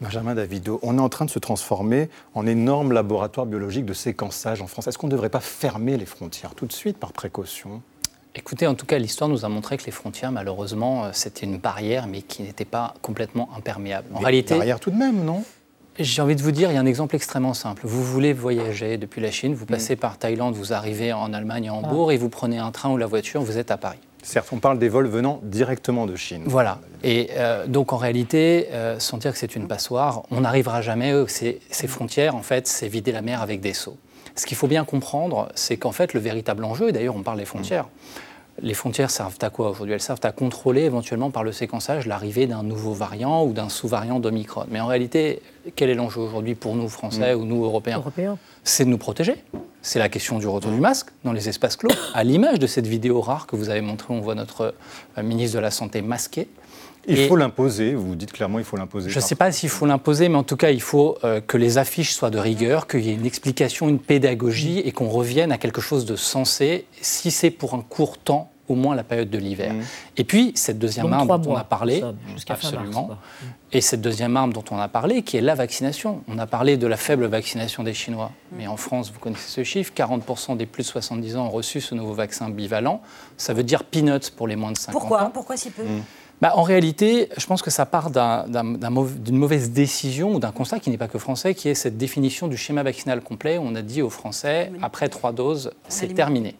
Benjamin 0.00 0.34
Davido, 0.34 0.80
on 0.82 0.96
est 0.96 1.00
en 1.00 1.10
train 1.10 1.26
de 1.26 1.30
se 1.30 1.38
transformer 1.38 2.08
en 2.34 2.46
énorme 2.46 2.92
laboratoire 2.92 3.44
biologique 3.44 3.84
de 3.84 3.92
séquençage 3.92 4.62
en 4.62 4.66
France. 4.66 4.86
Est-ce 4.86 4.96
qu'on 4.96 5.08
ne 5.08 5.12
devrait 5.12 5.28
pas 5.28 5.40
fermer 5.40 5.98
les 5.98 6.06
frontières 6.06 6.54
tout 6.54 6.66
de 6.66 6.72
suite 6.72 6.96
par 6.96 7.12
précaution? 7.12 7.82
Écoutez, 8.34 8.66
en 8.66 8.74
tout 8.74 8.86
cas, 8.86 8.98
l'histoire 8.98 9.28
nous 9.28 9.44
a 9.44 9.48
montré 9.48 9.76
que 9.76 9.84
les 9.84 9.92
frontières, 9.92 10.30
malheureusement, 10.30 11.04
euh, 11.04 11.10
c'était 11.12 11.46
une 11.46 11.58
barrière, 11.58 12.06
mais 12.06 12.22
qui 12.22 12.42
n'était 12.42 12.64
pas 12.64 12.94
complètement 13.02 13.48
imperméable. 13.56 14.08
En 14.14 14.20
réalité, 14.20 14.54
une 14.54 14.60
barrière 14.60 14.80
tout 14.80 14.90
de 14.90 14.96
même, 14.96 15.24
non? 15.24 15.44
J'ai 15.98 16.22
envie 16.22 16.36
de 16.36 16.42
vous 16.42 16.52
dire, 16.52 16.70
il 16.70 16.74
y 16.74 16.76
a 16.76 16.80
un 16.80 16.86
exemple 16.86 17.16
extrêmement 17.16 17.54
simple. 17.54 17.82
Vous 17.84 18.02
voulez 18.02 18.32
voyager 18.32 18.96
depuis 18.96 19.20
la 19.20 19.30
Chine, 19.30 19.54
vous 19.54 19.66
passez 19.66 19.94
mm. 19.94 19.98
par 19.98 20.18
Thaïlande, 20.18 20.54
vous 20.54 20.72
arrivez 20.72 21.12
en 21.12 21.32
Allemagne, 21.32 21.68
à 21.68 21.74
Hambourg, 21.74 22.10
ah. 22.10 22.14
et 22.14 22.16
vous 22.16 22.28
prenez 22.28 22.58
un 22.58 22.70
train 22.70 22.90
ou 22.90 22.96
la 22.96 23.06
voiture, 23.06 23.42
vous 23.42 23.58
êtes 23.58 23.70
à 23.70 23.76
Paris. 23.76 23.98
Certes, 24.22 24.48
on 24.52 24.58
parle 24.58 24.78
des 24.78 24.90
vols 24.90 25.08
venant 25.08 25.40
directement 25.42 26.06
de 26.06 26.14
Chine. 26.14 26.42
Voilà. 26.44 26.78
Et 27.02 27.30
euh, 27.36 27.66
donc 27.66 27.92
en 27.92 27.96
réalité, 27.96 28.68
euh, 28.72 28.98
sans 28.98 29.16
dire 29.16 29.32
que 29.32 29.38
c'est 29.38 29.56
une 29.56 29.66
passoire, 29.66 30.24
on 30.30 30.42
n'arrivera 30.42 30.82
jamais. 30.82 31.14
Ces, 31.26 31.60
ces 31.70 31.86
frontières, 31.86 32.36
en 32.36 32.42
fait, 32.42 32.66
c'est 32.66 32.88
vider 32.88 33.12
la 33.12 33.22
mer 33.22 33.40
avec 33.40 33.60
des 33.60 33.72
seaux. 33.72 33.96
Ce 34.36 34.46
qu'il 34.46 34.56
faut 34.56 34.68
bien 34.68 34.84
comprendre, 34.84 35.48
c'est 35.54 35.76
qu'en 35.76 35.92
fait, 35.92 36.14
le 36.14 36.20
véritable 36.20 36.64
enjeu, 36.64 36.88
et 36.88 36.92
d'ailleurs 36.92 37.16
on 37.16 37.22
parle 37.22 37.38
des 37.38 37.44
frontières, 37.44 37.88
les 38.62 38.74
frontières 38.74 39.10
servent 39.10 39.38
à 39.40 39.50
quoi 39.50 39.70
aujourd'hui? 39.70 39.94
Elles 39.94 40.00
servent 40.00 40.20
à 40.22 40.32
contrôler 40.32 40.82
éventuellement 40.82 41.30
par 41.30 41.44
le 41.44 41.52
séquençage 41.52 42.06
l'arrivée 42.06 42.46
d'un 42.46 42.62
nouveau 42.62 42.92
variant 42.92 43.44
ou 43.44 43.52
d'un 43.52 43.68
sous-variant 43.68 44.20
d'Omicron. 44.20 44.66
Mais 44.70 44.80
en 44.80 44.86
réalité, 44.86 45.42
quel 45.76 45.90
est 45.90 45.94
l'enjeu 45.94 46.20
aujourd'hui 46.20 46.54
pour 46.54 46.76
nous, 46.76 46.88
Français 46.88 47.34
mm. 47.34 47.38
ou 47.38 47.44
nous, 47.44 47.64
Européens? 47.64 47.98
C'est 48.64 48.84
de 48.84 48.90
nous 48.90 48.98
protéger. 48.98 49.36
C'est 49.82 49.98
la 49.98 50.08
question 50.08 50.38
du 50.38 50.46
retour 50.46 50.70
du 50.70 50.80
masque 50.80 51.08
dans 51.24 51.32
les 51.32 51.48
espaces 51.48 51.76
clos. 51.76 51.90
À 52.14 52.24
l'image 52.24 52.58
de 52.58 52.66
cette 52.66 52.86
vidéo 52.86 53.20
rare 53.20 53.46
que 53.46 53.56
vous 53.56 53.70
avez 53.70 53.80
montrée, 53.80 54.12
on 54.12 54.20
voit 54.20 54.34
notre 54.34 54.74
euh, 55.16 55.22
ministre 55.22 55.56
de 55.56 55.62
la 55.62 55.70
Santé 55.70 56.02
masqué. 56.02 56.48
Il 57.08 57.26
faut 57.26 57.36
l'imposer, 57.36 57.94
vous 57.94 58.14
dites 58.14 58.32
clairement 58.32 58.58
il 58.58 58.64
faut 58.64 58.76
l'imposer. 58.76 59.10
Je 59.10 59.16
ne 59.18 59.22
sais 59.22 59.34
pas 59.34 59.52
s'il 59.52 59.68
faut 59.68 59.86
l'imposer, 59.86 60.28
mais 60.28 60.36
en 60.36 60.42
tout 60.42 60.56
cas, 60.56 60.70
il 60.70 60.82
faut 60.82 61.18
euh, 61.24 61.40
que 61.40 61.56
les 61.56 61.78
affiches 61.78 62.12
soient 62.12 62.30
de 62.30 62.38
rigueur, 62.38 62.86
qu'il 62.86 63.00
y 63.00 63.10
ait 63.10 63.14
une 63.14 63.26
explication, 63.26 63.88
une 63.88 63.98
pédagogie, 63.98 64.80
et 64.80 64.92
qu'on 64.92 65.08
revienne 65.08 65.52
à 65.52 65.58
quelque 65.58 65.80
chose 65.80 66.04
de 66.04 66.16
sensé, 66.16 66.86
si 67.00 67.30
c'est 67.30 67.50
pour 67.50 67.74
un 67.74 67.82
court 67.82 68.18
temps, 68.18 68.50
au 68.68 68.76
moins 68.76 68.94
la 68.94 69.02
période 69.02 69.28
de 69.30 69.38
l'hiver. 69.38 69.72
Mmh. 69.72 69.82
Et 70.16 70.24
puis, 70.24 70.52
cette 70.54 70.78
deuxième 70.78 71.12
arme 71.12 71.26
dont 71.26 71.52
on 71.52 71.56
a 71.56 71.64
parlé, 71.64 72.04
absolument, 72.48 73.10
et 73.72 73.80
cette 73.80 74.00
deuxième 74.00 74.36
arme 74.36 74.52
dont 74.52 74.64
on 74.70 74.78
a 74.78 74.86
parlé, 74.86 75.22
qui 75.22 75.36
est 75.36 75.40
la 75.40 75.56
vaccination. 75.56 76.22
On 76.28 76.38
a 76.38 76.46
parlé 76.46 76.76
de 76.76 76.86
la 76.86 76.96
faible 76.96 77.26
vaccination 77.26 77.82
des 77.82 77.94
Chinois, 77.94 78.30
mmh. 78.30 78.56
mais 78.56 78.66
en 78.68 78.76
France, 78.76 79.10
vous 79.12 79.18
connaissez 79.18 79.48
ce 79.48 79.64
chiffre, 79.64 79.92
40% 79.96 80.56
des 80.56 80.66
plus 80.66 80.84
de 80.84 80.88
70 80.88 81.36
ans 81.36 81.46
ont 81.46 81.50
reçu 81.50 81.80
ce 81.80 81.96
nouveau 81.96 82.12
vaccin 82.12 82.48
bivalent. 82.48 83.02
Ça 83.36 83.54
veut 83.54 83.64
dire 83.64 83.82
peanuts 83.82 84.30
pour 84.36 84.46
les 84.46 84.56
moins 84.56 84.70
de 84.70 84.78
50 84.78 84.92
Pourquoi? 84.92 85.24
ans. 85.24 85.30
Pourquoi 85.30 85.56
si 85.56 85.70
peu? 85.70 85.82
Mmh. 85.82 86.02
Bah, 86.40 86.52
en 86.56 86.62
réalité, 86.62 87.28
je 87.36 87.46
pense 87.46 87.60
que 87.60 87.70
ça 87.70 87.84
part 87.84 88.10
d'une 88.10 89.36
mauvaise 89.36 89.70
décision 89.72 90.34
ou 90.34 90.38
d'un 90.38 90.52
constat 90.52 90.80
qui 90.80 90.88
n'est 90.88 90.96
pas 90.96 91.08
que 91.08 91.18
français, 91.18 91.54
qui 91.54 91.68
est 91.68 91.74
cette 91.74 91.98
définition 91.98 92.48
du 92.48 92.56
schéma 92.56 92.82
vaccinal 92.82 93.20
complet. 93.20 93.58
On 93.58 93.74
a 93.74 93.82
dit 93.82 94.00
aux 94.00 94.08
Français, 94.08 94.72
après 94.80 95.10
trois 95.10 95.32
doses, 95.32 95.72
c'est 95.88 96.14
terminé. 96.14 96.56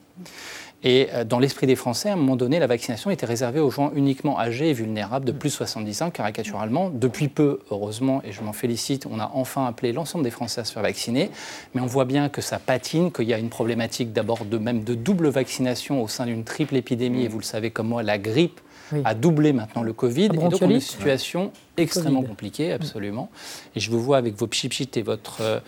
Et 0.83 1.09
euh, 1.13 1.23
dans 1.23 1.37
l'esprit 1.39 1.67
des 1.67 1.75
Français, 1.75 2.09
à 2.09 2.13
un 2.13 2.15
moment 2.15 2.35
donné, 2.35 2.59
la 2.59 2.67
vaccination 2.67 3.11
était 3.11 3.25
réservée 3.25 3.59
aux 3.59 3.69
gens 3.69 3.91
uniquement 3.93 4.39
âgés 4.39 4.69
et 4.69 4.73
vulnérables 4.73 5.25
de 5.25 5.31
plus 5.31 5.49
de 5.49 5.53
70 5.53 6.01
ans, 6.01 6.09
caricaturalement. 6.09 6.89
Depuis 6.89 7.27
peu, 7.27 7.59
heureusement, 7.69 8.21
et 8.23 8.31
je 8.31 8.41
m'en 8.41 8.53
félicite, 8.53 9.05
on 9.05 9.19
a 9.19 9.31
enfin 9.33 9.67
appelé 9.67 9.93
l'ensemble 9.93 10.23
des 10.23 10.31
Français 10.31 10.61
à 10.61 10.63
se 10.63 10.73
faire 10.73 10.81
vacciner. 10.81 11.29
Mais 11.75 11.81
on 11.81 11.85
voit 11.85 12.05
bien 12.05 12.29
que 12.29 12.41
ça 12.41 12.57
patine, 12.57 13.11
qu'il 13.11 13.27
y 13.27 13.33
a 13.33 13.37
une 13.37 13.49
problématique 13.49 14.11
d'abord 14.11 14.45
de 14.45 14.57
même 14.57 14.83
de 14.83 14.95
double 14.95 15.29
vaccination 15.29 16.01
au 16.01 16.07
sein 16.07 16.25
d'une 16.25 16.43
triple 16.43 16.75
épidémie. 16.75 17.25
Et 17.25 17.27
vous 17.27 17.39
le 17.39 17.43
savez 17.43 17.69
comme 17.69 17.87
moi, 17.87 18.01
la 18.01 18.17
grippe 18.17 18.59
a 19.03 19.13
doublé 19.13 19.53
maintenant 19.53 19.83
le 19.83 19.93
Covid. 19.93 20.25
Et 20.25 20.29
donc, 20.29 20.53
on 20.61 20.67
a 20.69 20.71
une 20.71 20.79
situation 20.79 21.51
extrêmement 21.77 22.23
compliquée, 22.23 22.71
absolument. 22.73 23.29
Et 23.75 23.79
je 23.79 23.89
vous 23.89 24.01
vois 24.01 24.17
avec 24.17 24.35
vos 24.35 24.47
pchipchits 24.47 24.89
et 24.95 25.01
votre. 25.01 25.41
Euh, 25.41 25.59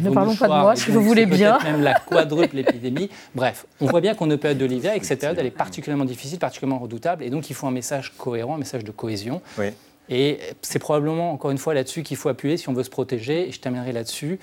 ne 0.00 0.10
parlons 0.10 0.36
pas 0.36 0.48
de 0.48 0.52
moi, 0.52 0.76
si 0.76 0.90
vous 0.90 1.02
voulez 1.02 1.26
bien. 1.26 1.58
Même 1.64 1.82
la 1.82 1.94
quadruple 1.94 2.58
épidémie. 2.60 3.10
Bref, 3.34 3.66
on 3.80 3.86
voit 3.86 4.00
bien 4.00 4.14
qu'on 4.14 4.30
est 4.30 4.36
période 4.36 4.58
de 4.58 4.66
l'hiver 4.66 4.94
et 4.94 5.00
que 5.00 5.06
cette 5.06 5.20
période, 5.20 5.38
elle 5.38 5.46
est 5.46 5.50
particulièrement 5.50 6.04
difficile, 6.04 6.38
particulièrement 6.38 6.78
redoutable. 6.78 7.24
Et 7.24 7.30
donc, 7.30 7.50
il 7.50 7.54
faut 7.54 7.66
un 7.66 7.72
message 7.72 8.12
cohérent, 8.16 8.56
un 8.56 8.58
message 8.58 8.84
de 8.84 8.90
cohésion. 8.90 9.40
Oui. 9.58 9.70
Et 10.08 10.38
c'est 10.60 10.78
probablement, 10.78 11.32
encore 11.32 11.50
une 11.50 11.58
fois, 11.58 11.72
là-dessus 11.72 12.02
qu'il 12.02 12.16
faut 12.16 12.28
appuyer 12.28 12.56
si 12.56 12.68
on 12.68 12.74
veut 12.74 12.82
se 12.82 12.90
protéger. 12.90 13.48
Et 13.48 13.52
je 13.52 13.60
terminerai 13.60 13.92
là-dessus. 13.92 14.38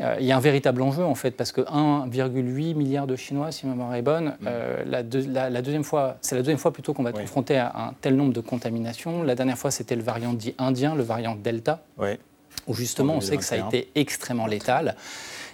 Euh, 0.00 0.16
il 0.20 0.26
y 0.26 0.32
a 0.32 0.36
un 0.36 0.40
véritable 0.40 0.82
enjeu, 0.82 1.04
en 1.04 1.14
fait, 1.14 1.32
parce 1.32 1.50
que 1.52 1.62
1,8 1.62 2.74
milliard 2.74 3.06
de 3.06 3.16
Chinois, 3.16 3.50
si 3.50 3.66
ma 3.66 3.72
mémoire 3.72 3.94
est 3.94 4.02
bonne, 4.02 4.36
mm. 4.40 4.46
euh, 4.46 4.84
la, 4.86 5.02
deuxième 5.62 5.84
fois, 5.84 6.16
c'est 6.20 6.36
la 6.36 6.42
deuxième 6.42 6.58
fois 6.58 6.72
plutôt 6.72 6.94
qu'on 6.94 7.02
va 7.02 7.10
être 7.10 7.20
confronté 7.20 7.56
à 7.56 7.72
un 7.74 7.94
tel 8.00 8.16
nombre 8.16 8.32
de 8.32 8.40
contaminations. 8.40 9.22
La 9.22 9.34
dernière 9.34 9.58
fois, 9.58 9.70
c'était 9.70 9.96
le 9.96 10.02
variant 10.02 10.32
dit 10.32 10.54
indien, 10.58 10.94
le 10.94 11.02
variant 11.02 11.34
Delta, 11.34 11.82
où 12.66 12.74
justement, 12.74 13.14
on 13.16 13.20
sait 13.20 13.36
que 13.36 13.44
ça 13.44 13.56
a 13.56 13.66
été 13.66 13.90
extrêmement 13.94 14.46
létal. 14.46 14.96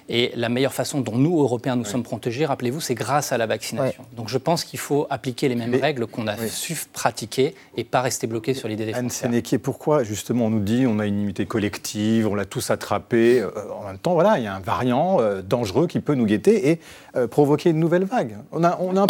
Et 0.09 0.33
la 0.37 0.49
meilleure 0.49 0.73
façon 0.73 1.01
dont 1.01 1.17
nous, 1.17 1.41
Européens, 1.41 1.75
nous 1.75 1.85
sommes 1.85 2.05
protégés, 2.05 2.47
rappelez-vous, 2.47 2.81
c'est 2.81 2.95
grâce 2.95 3.33
à 3.33 3.39
la 3.39 3.47
vaccination. 3.47 4.05
Donc 4.17 4.29
je 4.29 4.39
pense 4.39 4.65
qu'il 4.65 4.79
faut 4.79 5.07
appliquer 5.11 5.49
les 5.49 5.57
mêmes 5.57 5.75
règles 5.75 6.07
qu'on 6.07 6.29
a 6.29 6.37
su 6.47 6.77
pratiquer 6.93 7.55
et 7.77 7.85
pas 7.85 8.03
rester 8.03 8.27
bloqué 8.27 8.55
sur 8.55 8.69
l'idée 8.69 8.87
des 8.87 8.95
Anne 8.95 9.11
Sénéquier, 9.11 9.59
pourquoi 9.59 10.05
justement 10.05 10.47
on 10.47 10.51
nous 10.51 10.61
dit 10.61 10.87
on 10.87 10.99
a 11.01 11.07
une 11.07 11.17
immunité 11.17 11.47
collective, 11.47 12.29
on 12.29 12.35
l'a 12.35 12.45
tous 12.45 12.71
attrapé 12.71 13.41
euh, 13.41 13.51
En 13.81 13.87
même 13.87 13.99
temps, 13.99 14.15
voilà, 14.15 14.39
il 14.39 14.45
y 14.45 14.47
a 14.47 14.55
un 14.55 14.61
variant 14.61 15.21
euh, 15.21 15.43
dangereux 15.43 15.87
qui 15.89 16.01
peut 16.01 16.15
nous 16.15 16.27
guetter 16.27 16.71
et 16.71 16.81
euh, 17.17 17.27
provoquer 17.27 17.71
une 17.71 17.81
nouvelle 17.81 18.05
vague. 18.05 18.37
On, 18.53 18.63
a, 18.63 18.79
on, 18.81 18.97
a 18.97 19.07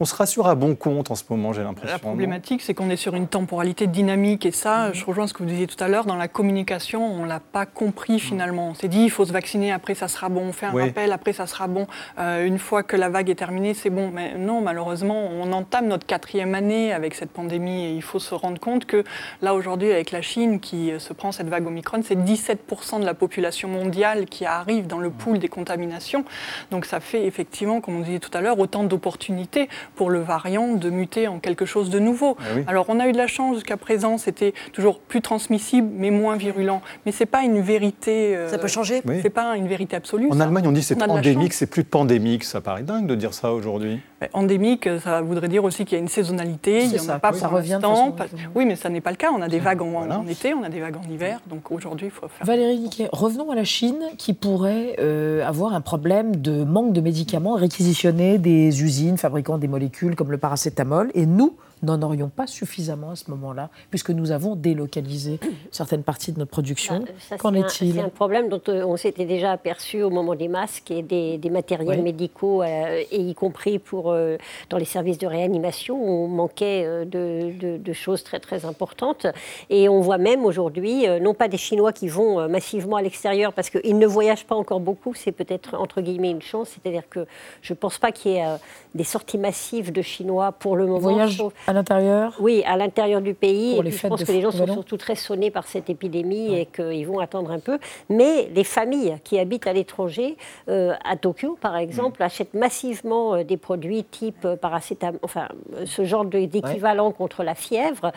on 0.00 0.04
se 0.06 0.14
rassure 0.14 0.46
à 0.46 0.54
bon 0.54 0.74
compte 0.74 1.10
en 1.10 1.14
ce 1.14 1.24
moment, 1.28 1.52
j'ai 1.52 1.62
l'impression. 1.62 1.92
La 1.92 1.98
problématique, 1.98 2.62
c'est 2.62 2.72
qu'on 2.72 2.88
est 2.88 2.96
sur 2.96 3.14
une 3.14 3.28
temporalité 3.28 3.86
dynamique 3.86 4.46
et 4.46 4.52
ça, 4.52 4.88
mm-hmm. 4.88 4.94
je 4.94 5.04
rejoins 5.04 5.26
ce 5.26 5.34
que 5.34 5.42
vous 5.42 5.48
disiez 5.48 5.66
tout 5.66 5.82
à 5.82 5.88
l'heure, 5.88 6.06
dans 6.06 6.16
la 6.16 6.28
communication, 6.28 7.04
on 7.04 7.24
ne 7.24 7.28
l'a 7.28 7.40
pas 7.40 7.66
compris 7.66 8.18
finalement. 8.18 8.68
On 8.68 8.74
s'est 8.74 8.88
dit, 8.88 9.02
il 9.02 9.10
faut 9.10 9.26
se 9.26 9.32
vacciner, 9.32 9.70
après 9.70 9.94
ça 9.94 10.08
sera 10.08 10.29
bon, 10.30 10.48
on 10.48 10.52
fait 10.52 10.66
un 10.66 10.72
rappel, 10.72 11.12
après 11.12 11.32
ça 11.32 11.46
sera 11.46 11.66
bon. 11.66 11.86
Euh, 12.18 12.46
une 12.46 12.58
fois 12.58 12.82
que 12.82 12.96
la 12.96 13.08
vague 13.08 13.30
est 13.30 13.34
terminée, 13.34 13.74
c'est 13.74 13.90
bon. 13.90 14.10
Mais 14.12 14.36
non, 14.36 14.60
malheureusement, 14.60 15.28
on 15.32 15.52
entame 15.52 15.88
notre 15.88 16.06
quatrième 16.06 16.54
année 16.54 16.92
avec 16.92 17.14
cette 17.14 17.30
pandémie 17.30 17.84
et 17.84 17.92
il 17.92 18.02
faut 18.02 18.18
se 18.18 18.34
rendre 18.34 18.58
compte 18.58 18.86
que 18.86 19.04
là, 19.42 19.54
aujourd'hui, 19.54 19.92
avec 19.92 20.10
la 20.10 20.22
Chine 20.22 20.60
qui 20.60 20.90
euh, 20.90 20.98
se 20.98 21.12
prend 21.12 21.32
cette 21.32 21.48
vague 21.48 21.66
Omicron, 21.66 22.00
c'est 22.02 22.18
17% 22.18 23.00
de 23.00 23.04
la 23.04 23.14
population 23.14 23.68
mondiale 23.68 24.26
qui 24.26 24.46
arrive 24.46 24.86
dans 24.86 24.98
le 24.98 25.10
pool 25.10 25.38
des 25.38 25.48
contaminations. 25.48 26.24
Donc 26.70 26.86
ça 26.86 27.00
fait 27.00 27.26
effectivement, 27.26 27.80
comme 27.80 27.96
on 27.96 28.00
disait 28.00 28.18
tout 28.18 28.36
à 28.36 28.40
l'heure, 28.40 28.58
autant 28.58 28.84
d'opportunités 28.84 29.68
pour 29.96 30.10
le 30.10 30.20
variant 30.20 30.74
de 30.74 30.90
muter 30.90 31.28
en 31.28 31.38
quelque 31.38 31.66
chose 31.66 31.90
de 31.90 31.98
nouveau. 31.98 32.36
Ah 32.40 32.60
Alors 32.66 32.86
on 32.88 33.00
a 33.00 33.08
eu 33.08 33.12
de 33.12 33.18
la 33.18 33.26
chance 33.26 33.56
jusqu'à 33.56 33.76
présent, 33.76 34.18
c'était 34.18 34.54
toujours 34.72 35.00
plus 35.00 35.20
transmissible 35.20 35.88
mais 35.92 36.10
moins 36.10 36.36
virulent. 36.36 36.80
Mais 37.06 37.12
c'est 37.12 37.26
pas 37.26 37.42
une 37.42 37.60
vérité. 37.60 38.36
Euh, 38.36 38.48
ça 38.48 38.58
peut 38.58 38.68
changer? 38.68 39.02
C'est 39.22 39.30
pas 39.30 39.56
une 39.56 39.68
vérité 39.68 39.96
absolue. 39.96 40.19
En 40.30 40.40
Allemagne, 40.40 40.66
on 40.66 40.72
dit 40.72 40.82
c'est 40.82 41.00
endémique, 41.02 41.52
c'est 41.52 41.66
plus 41.66 41.84
pandémique. 41.84 42.44
Ça 42.44 42.60
paraît 42.60 42.82
dingue 42.82 43.06
de 43.06 43.14
dire 43.14 43.34
ça 43.34 43.52
aujourd'hui. 43.52 44.00
Endémique, 44.32 44.88
ça 45.02 45.22
voudrait 45.22 45.48
dire 45.48 45.64
aussi 45.64 45.84
qu'il 45.84 45.96
y 45.96 46.00
a 46.00 46.02
une 46.02 46.08
saisonnalité. 46.08 46.84
Il 46.84 46.90
n'y 46.92 47.00
en 47.00 47.08
a 47.08 47.18
pas 47.18 47.32
pour 47.32 47.58
l'instant. 47.58 48.16
Oui, 48.54 48.66
mais 48.66 48.76
ça 48.76 48.88
n'est 48.88 49.00
pas 49.00 49.10
le 49.10 49.16
cas. 49.16 49.30
On 49.34 49.40
a 49.40 49.48
des 49.48 49.60
vagues 49.60 49.82
en, 49.82 50.26
été, 50.26 50.54
on 50.54 50.62
a 50.62 50.68
des 50.68 50.80
vagues 50.80 50.96
en 50.96 51.10
hiver. 51.10 51.40
Donc 51.48 51.70
aujourd'hui, 51.70 52.08
il 52.08 52.12
faut 52.12 52.28
faire. 52.28 52.46
Valérie 52.46 52.78
Niquet, 52.78 53.08
revenons 53.12 53.50
à 53.50 53.54
la 53.54 53.64
Chine 53.64 54.00
qui 54.18 54.34
pourrait 54.34 54.96
euh, 54.98 55.46
avoir 55.46 55.74
un 55.74 55.80
problème 55.80 56.36
de 56.36 56.64
manque 56.64 56.92
de 56.92 57.00
médicaments, 57.00 57.54
réquisitionner 57.54 58.38
des 58.38 58.82
usines 58.82 59.16
fabriquant 59.16 59.58
des 59.58 59.68
molécules 59.68 60.16
comme 60.16 60.30
le 60.30 60.38
paracétamol. 60.38 61.10
Et 61.14 61.26
nous, 61.26 61.54
n'en 61.82 62.00
aurions 62.02 62.28
pas 62.28 62.46
suffisamment 62.46 63.10
à 63.10 63.16
ce 63.16 63.30
moment-là, 63.30 63.70
puisque 63.90 64.10
nous 64.10 64.30
avons 64.30 64.56
délocalisé 64.56 65.38
certaines 65.70 66.02
parties 66.02 66.32
de 66.32 66.38
notre 66.38 66.50
production. 66.50 67.04
Bah, 67.30 67.36
Qu'en 67.38 67.54
est-il 67.54 67.94
C'est 67.94 68.00
un 68.00 68.08
problème 68.08 68.48
dont 68.48 68.60
euh, 68.68 68.84
on 68.84 68.96
s'était 68.96 69.24
déjà 69.24 69.52
aperçu 69.52 70.02
au 70.02 70.10
moment 70.10 70.34
des 70.34 70.48
masques 70.48 70.90
et 70.90 71.02
des, 71.02 71.50
matériels 71.50 72.02
médicaux, 72.02 72.62
euh, 72.62 73.02
et 73.10 73.20
y 73.20 73.34
compris 73.34 73.78
pour, 73.78 74.10
euh, 74.10 74.36
dans 74.68 74.76
les 74.76 74.84
services 74.84 75.18
de 75.18 75.26
réanimation, 75.26 76.02
on 76.02 76.28
manquait 76.28 76.84
de, 77.06 77.78
de, 77.78 77.92
choses 77.92 78.22
très 78.22 78.38
très 78.38 78.64
importantes. 78.64 79.26
Et 79.68 79.88
on 79.88 80.00
voit 80.00 80.18
même 80.18 80.44
aujourd'hui, 80.44 81.06
non 81.20 81.34
pas 81.34 81.48
des 81.48 81.56
Chinois 81.56 81.92
qui 81.92 82.08
vont 82.08 82.48
massivement 82.48 82.96
à 82.96 83.02
l'extérieur, 83.02 83.52
parce 83.52 83.68
qu'ils 83.68 83.98
ne 83.98 84.06
voyagent 84.06 84.46
pas 84.46 84.54
encore 84.54 84.80
beaucoup, 84.80 85.14
c'est 85.14 85.32
peut-être 85.32 85.74
entre 85.74 86.00
guillemets 86.00 86.30
une 86.30 86.42
chance, 86.42 86.68
c'est-à-dire 86.68 87.08
que 87.08 87.26
je 87.62 87.72
ne 87.72 87.76
pense 87.76 87.98
pas 87.98 88.12
qu'il 88.12 88.32
y 88.32 88.36
ait 88.36 88.46
des 88.94 89.04
sorties 89.04 89.38
massives 89.38 89.92
de 89.92 90.02
Chinois 90.02 90.52
pour 90.52 90.76
le 90.76 90.86
moment. 90.86 91.00
Voyage 91.00 91.42
à 91.70 91.72
l'intérieur 91.72 92.34
Oui, 92.40 92.62
à 92.66 92.76
l'intérieur 92.76 93.20
du 93.20 93.34
pays. 93.34 93.78
et 93.78 93.90
je 93.90 94.06
pense 94.06 94.24
que 94.24 94.32
les 94.32 94.42
gens 94.42 94.50
sont 94.50 94.66
surtout 94.66 94.96
très 94.96 95.14
sonnés 95.14 95.50
par 95.50 95.66
cette 95.66 95.88
épidémie 95.88 96.58
et 96.58 96.66
qu'ils 96.66 97.06
vont 97.06 97.20
attendre 97.20 97.52
un 97.52 97.60
peu. 97.60 97.78
Mais 98.08 98.50
les 98.52 98.64
familles 98.64 99.16
qui 99.22 99.38
habitent 99.38 99.68
à 99.68 99.72
l'étranger, 99.72 100.36
euh, 100.68 100.94
à 101.04 101.16
Tokyo 101.16 101.56
par 101.60 101.76
exemple, 101.76 102.22
achètent 102.22 102.54
massivement 102.54 103.34
euh, 103.34 103.44
des 103.44 103.56
produits 103.56 104.02
type 104.02 104.44
euh, 104.44 104.56
paracétamol, 104.56 105.20
enfin 105.22 105.48
ce 105.84 106.04
genre 106.04 106.24
d'équivalent 106.24 107.12
contre 107.12 107.42
la 107.44 107.54
fièvre, 107.54 108.12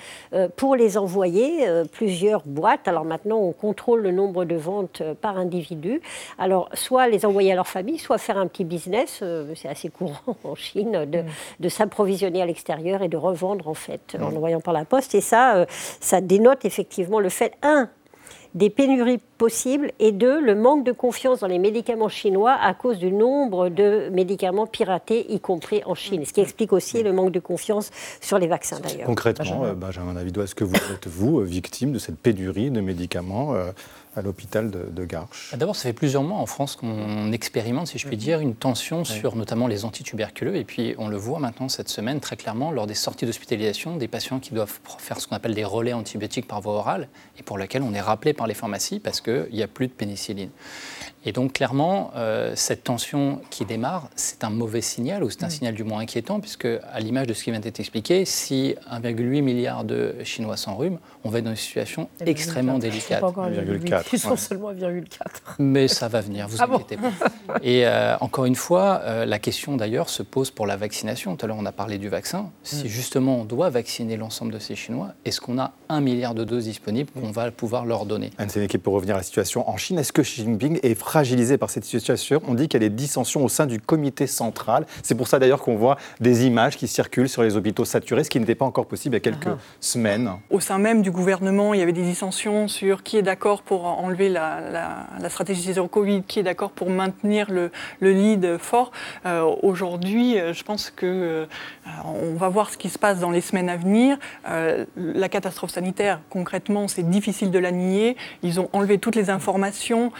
pour 0.55 0.75
les 0.75 0.97
envoyer 0.97 1.65
plusieurs 1.91 2.41
boîtes. 2.45 2.87
Alors 2.87 3.05
maintenant, 3.05 3.37
on 3.37 3.51
contrôle 3.51 4.01
le 4.01 4.11
nombre 4.11 4.45
de 4.45 4.55
ventes 4.55 5.03
par 5.21 5.37
individu. 5.37 6.01
Alors 6.37 6.69
soit 6.73 7.07
les 7.07 7.25
envoyer 7.25 7.51
à 7.51 7.55
leur 7.55 7.67
famille, 7.67 7.99
soit 7.99 8.17
faire 8.17 8.37
un 8.37 8.47
petit 8.47 8.65
business, 8.65 9.23
c'est 9.55 9.69
assez 9.69 9.89
courant 9.89 10.35
en 10.43 10.55
Chine, 10.55 11.05
de, 11.05 11.23
de 11.59 11.69
s'approvisionner 11.69 12.41
à 12.41 12.45
l'extérieur 12.45 13.01
et 13.01 13.07
de 13.07 13.17
revendre 13.17 13.42
en 13.43 13.73
fait 13.73 14.17
en 14.19 14.25
envoyant 14.25 14.61
par 14.61 14.73
la 14.73 14.85
poste. 14.85 15.15
Et 15.15 15.21
ça, 15.21 15.55
euh, 15.55 15.65
ça 15.99 16.21
dénote 16.21 16.65
effectivement 16.65 17.19
le 17.19 17.29
fait, 17.29 17.53
un, 17.61 17.89
des 18.53 18.69
pénuries 18.69 19.19
possibles 19.37 19.91
et 19.99 20.11
deux, 20.11 20.39
le 20.39 20.55
manque 20.55 20.83
de 20.83 20.91
confiance 20.91 21.39
dans 21.39 21.47
les 21.47 21.57
médicaments 21.59 22.09
chinois 22.09 22.53
à 22.53 22.73
cause 22.73 22.99
du 22.99 23.11
nombre 23.11 23.69
de 23.69 24.09
médicaments 24.11 24.67
piratés, 24.67 25.31
y 25.33 25.39
compris 25.39 25.81
en 25.85 25.95
Chine. 25.95 26.23
Ce 26.25 26.33
qui 26.33 26.41
explique 26.41 26.71
aussi 26.71 27.01
le 27.01 27.13
manque 27.13 27.31
de 27.31 27.39
confiance 27.39 27.89
sur 28.21 28.37
les 28.37 28.47
vaccins 28.47 28.79
d'ailleurs. 28.79 29.07
Concrètement, 29.07 29.63
euh, 29.65 29.73
Benjamin 29.73 30.13
Davidois, 30.13 30.43
est-ce 30.43 30.55
que 30.55 30.63
vous 30.63 30.75
êtes, 30.75 31.07
vous, 31.07 31.39
euh, 31.39 31.43
victime 31.43 31.93
de 31.93 31.99
cette 31.99 32.17
pénurie 32.17 32.69
de 32.69 32.81
médicaments 32.81 33.55
à 34.15 34.21
l'hôpital 34.21 34.71
de, 34.71 35.05
Garches 35.05 35.49
ah, 35.53 35.57
D'abord, 35.57 35.75
ça 35.75 35.83
fait 35.83 35.93
plusieurs 35.93 36.23
mois 36.23 36.37
en 36.37 36.45
France 36.45 36.75
qu'on 36.75 37.31
expérimente, 37.31 37.87
si 37.87 37.97
je 37.97 38.07
puis 38.07 38.17
dire, 38.17 38.39
une 38.39 38.55
tension 38.55 39.03
sur 39.03 39.35
notamment 39.35 39.67
les 39.67 39.85
antituberculeux. 39.85 40.55
Et 40.55 40.63
puis, 40.63 40.95
on 40.97 41.07
le 41.07 41.17
voit 41.17 41.39
maintenant 41.39 41.69
cette 41.69 41.89
semaine 41.89 42.19
très 42.19 42.35
clairement 42.35 42.71
lors 42.71 42.87
des 42.87 42.93
sorties 42.93 43.25
d'hospitalisation, 43.25 43.97
des 43.97 44.07
patients 44.07 44.39
qui 44.39 44.53
doivent 44.53 44.79
faire 44.97 45.19
ce 45.19 45.27
qu'on 45.27 45.35
appelle 45.35 45.55
des 45.55 45.63
relais 45.63 45.93
antibiotiques 45.93 46.47
par 46.47 46.61
voie 46.61 46.73
orale 46.73 47.07
et 47.37 47.43
pour 47.43 47.57
lesquels 47.57 47.83
on 47.83 47.93
est 47.93 48.01
rappelé 48.01 48.33
par 48.33 48.47
les 48.47 48.53
pharmacies 48.53 48.99
parce 48.99 49.21
qu'il 49.21 49.49
n'y 49.51 49.63
a 49.63 49.67
plus 49.67 49.87
de 49.87 49.93
pénicilline. 49.93 50.49
Et 51.25 51.31
donc 51.31 51.53
clairement, 51.53 52.11
euh, 52.15 52.53
cette 52.55 52.83
tension 52.83 53.39
qui 53.49 53.65
démarre, 53.65 54.09
c'est 54.15 54.43
un 54.43 54.49
mauvais 54.49 54.81
signal 54.81 55.23
ou 55.23 55.29
c'est 55.29 55.43
un 55.43 55.49
signal 55.49 55.73
du 55.73 55.83
moins 55.83 55.99
inquiétant, 55.99 56.39
puisque 56.39 56.65
à 56.65 56.99
l'image 56.99 57.27
de 57.27 57.33
ce 57.33 57.43
qui 57.43 57.51
vient 57.51 57.59
d'être 57.59 57.79
expliqué, 57.79 58.25
si 58.25 58.75
1,8 58.91 59.41
milliard 59.41 59.83
de 59.83 60.15
Chinois 60.23 60.57
s'enrhument, 60.57 60.99
on 61.23 61.29
va 61.29 61.39
être 61.39 61.45
dans 61.45 61.51
une 61.51 61.55
situation 61.55 62.09
extrêmement 62.25 62.77
délicate. 62.77 63.21
Pas 63.21 63.27
encore 63.27 63.47
1,4. 63.47 64.03
Ils 64.11 64.19
sont 64.19 64.35
seulement 64.35 64.73
1,4. 64.73 65.05
Mais 65.59 65.87
ça 65.87 66.09
va 66.09 66.19
venir, 66.19 66.47
vous 66.47 66.57
ah 66.59 66.67
inquiétez 66.69 66.97
pas. 66.97 67.11
Et 67.63 67.87
euh, 67.87 68.17
encore 68.19 68.45
une 68.45 68.55
fois, 68.55 69.01
euh, 69.03 69.25
la 69.25 69.39
question 69.39 69.77
d'ailleurs 69.77 70.09
se 70.09 70.23
pose 70.23 70.51
pour 70.51 70.67
la 70.67 70.75
vaccination. 70.75 71.35
Tout 71.35 71.45
à 71.45 71.47
l'heure, 71.47 71.57
on 71.59 71.65
a 71.65 71.71
parlé 71.71 71.97
du 71.97 72.09
vaccin. 72.09 72.49
Si 72.63 72.85
mm. 72.85 72.87
justement 72.87 73.37
on 73.37 73.45
doit 73.45 73.69
vacciner 73.69 74.17
l'ensemble 74.17 74.51
de 74.53 74.59
ces 74.59 74.75
Chinois, 74.75 75.13
est-ce 75.23 75.39
qu'on 75.39 75.57
a 75.59 75.71
un 75.87 76.01
milliard 76.01 76.33
de 76.33 76.43
doses 76.43 76.65
disponibles 76.65 77.09
qu'on 77.11 77.31
va 77.31 77.51
pouvoir 77.51 77.85
leur 77.85 78.05
donner? 78.05 78.31
Anne 78.37 78.49
Sénéquet, 78.49 78.77
pour 78.77 78.93
revenir 78.93 79.15
à 79.15 79.19
la 79.19 79.23
situation 79.23 79.69
en 79.69 79.77
Chine, 79.77 79.99
est-ce 79.99 80.11
que 80.11 80.21
Xi 80.21 80.43
Jinping 80.43 80.79
est 80.83 80.95
fragilisée 81.13 81.59
par 81.59 81.69
cette 81.69 81.85
situation. 81.85 82.41
On 82.47 82.55
dit 82.55 82.67
qu'il 82.67 82.81
y 82.81 82.85
a 82.85 82.89
des 82.89 82.95
dissensions 82.95 83.45
au 83.45 83.47
sein 83.47 83.67
du 83.67 83.79
comité 83.79 84.25
central. 84.25 84.87
C'est 85.03 85.13
pour 85.13 85.27
ça 85.27 85.37
d'ailleurs 85.37 85.61
qu'on 85.61 85.75
voit 85.75 85.97
des 86.19 86.47
images 86.47 86.75
qui 86.75 86.87
circulent 86.87 87.29
sur 87.29 87.43
les 87.43 87.55
hôpitaux 87.55 87.85
saturés, 87.85 88.23
ce 88.23 88.31
qui 88.31 88.39
n'était 88.39 88.55
pas 88.55 88.65
encore 88.65 88.87
possible 88.87 89.13
il 89.13 89.17
y 89.17 89.21
a 89.21 89.31
quelques 89.31 89.45
ah. 89.45 89.59
semaines. 89.79 90.31
Au 90.49 90.59
sein 90.59 90.79
même 90.79 91.03
du 91.03 91.11
gouvernement, 91.11 91.75
il 91.75 91.79
y 91.79 91.83
avait 91.83 91.93
des 91.93 92.01
dissensions 92.01 92.67
sur 92.67 93.03
qui 93.03 93.17
est 93.17 93.21
d'accord 93.21 93.61
pour 93.61 93.85
enlever 93.85 94.27
la, 94.27 95.29
stratégie 95.29 95.71
zéro 95.71 95.87
Covid, 95.87 96.23
qui 96.23 96.39
est 96.39 96.43
d'accord 96.43 96.71
pour 96.71 96.89
maintenir 96.89 97.51
le, 97.51 97.69
lead 98.01 98.57
fort. 98.57 98.91
Euh, 99.27 99.43
aujourd'hui, 99.61 100.39
euh, 100.39 100.51
je 100.51 100.63
pense 100.63 100.89
que 100.89 101.05
euh, 101.05 101.45
on 102.05 102.33
va 102.33 102.49
voir 102.49 102.71
ce 102.71 102.77
qui 102.77 102.89
se 102.89 102.97
passe 102.97 103.19
dans 103.19 103.29
les 103.29 103.41
semaines 103.41 103.69
à 103.69 103.77
venir. 103.77 104.17
la 104.97 105.29
catastrophe 105.29 105.69
sanitaire, 105.69 106.21
concrètement, 106.31 106.87
c'est 106.87 107.07
difficile 107.07 107.51
de 107.51 107.59
la 107.59 107.69
nier. 107.69 108.17
Ils 108.41 108.59
ont 108.59 108.69
enlevé 108.73 108.97
toutes 108.97 109.15
les 109.15 109.29
informations. 109.29 110.11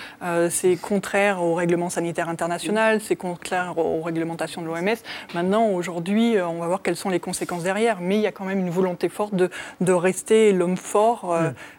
c'est 0.49 0.77
contraire 0.83 1.41
au 1.41 1.55
règlement 1.55 1.89
sanitaire 1.89 2.29
international, 2.29 2.99
c'est 3.01 3.15
contraire 3.15 3.77
aux 3.77 4.01
réglementations 4.01 4.61
de 4.61 4.67
l'OMS. 4.67 4.97
Maintenant, 5.33 5.67
aujourd'hui, 5.69 6.35
on 6.39 6.59
va 6.59 6.67
voir 6.67 6.81
quelles 6.83 6.95
sont 6.95 7.09
les 7.09 7.19
conséquences 7.19 7.63
derrière. 7.63 7.99
Mais 8.01 8.17
il 8.17 8.21
y 8.21 8.27
a 8.27 8.31
quand 8.31 8.45
même 8.45 8.59
une 8.59 8.69
volonté 8.69 9.09
forte 9.09 9.33
de, 9.33 9.49
de 9.81 9.93
rester 9.93 10.53
l'homme 10.53 10.77
fort 10.77 11.35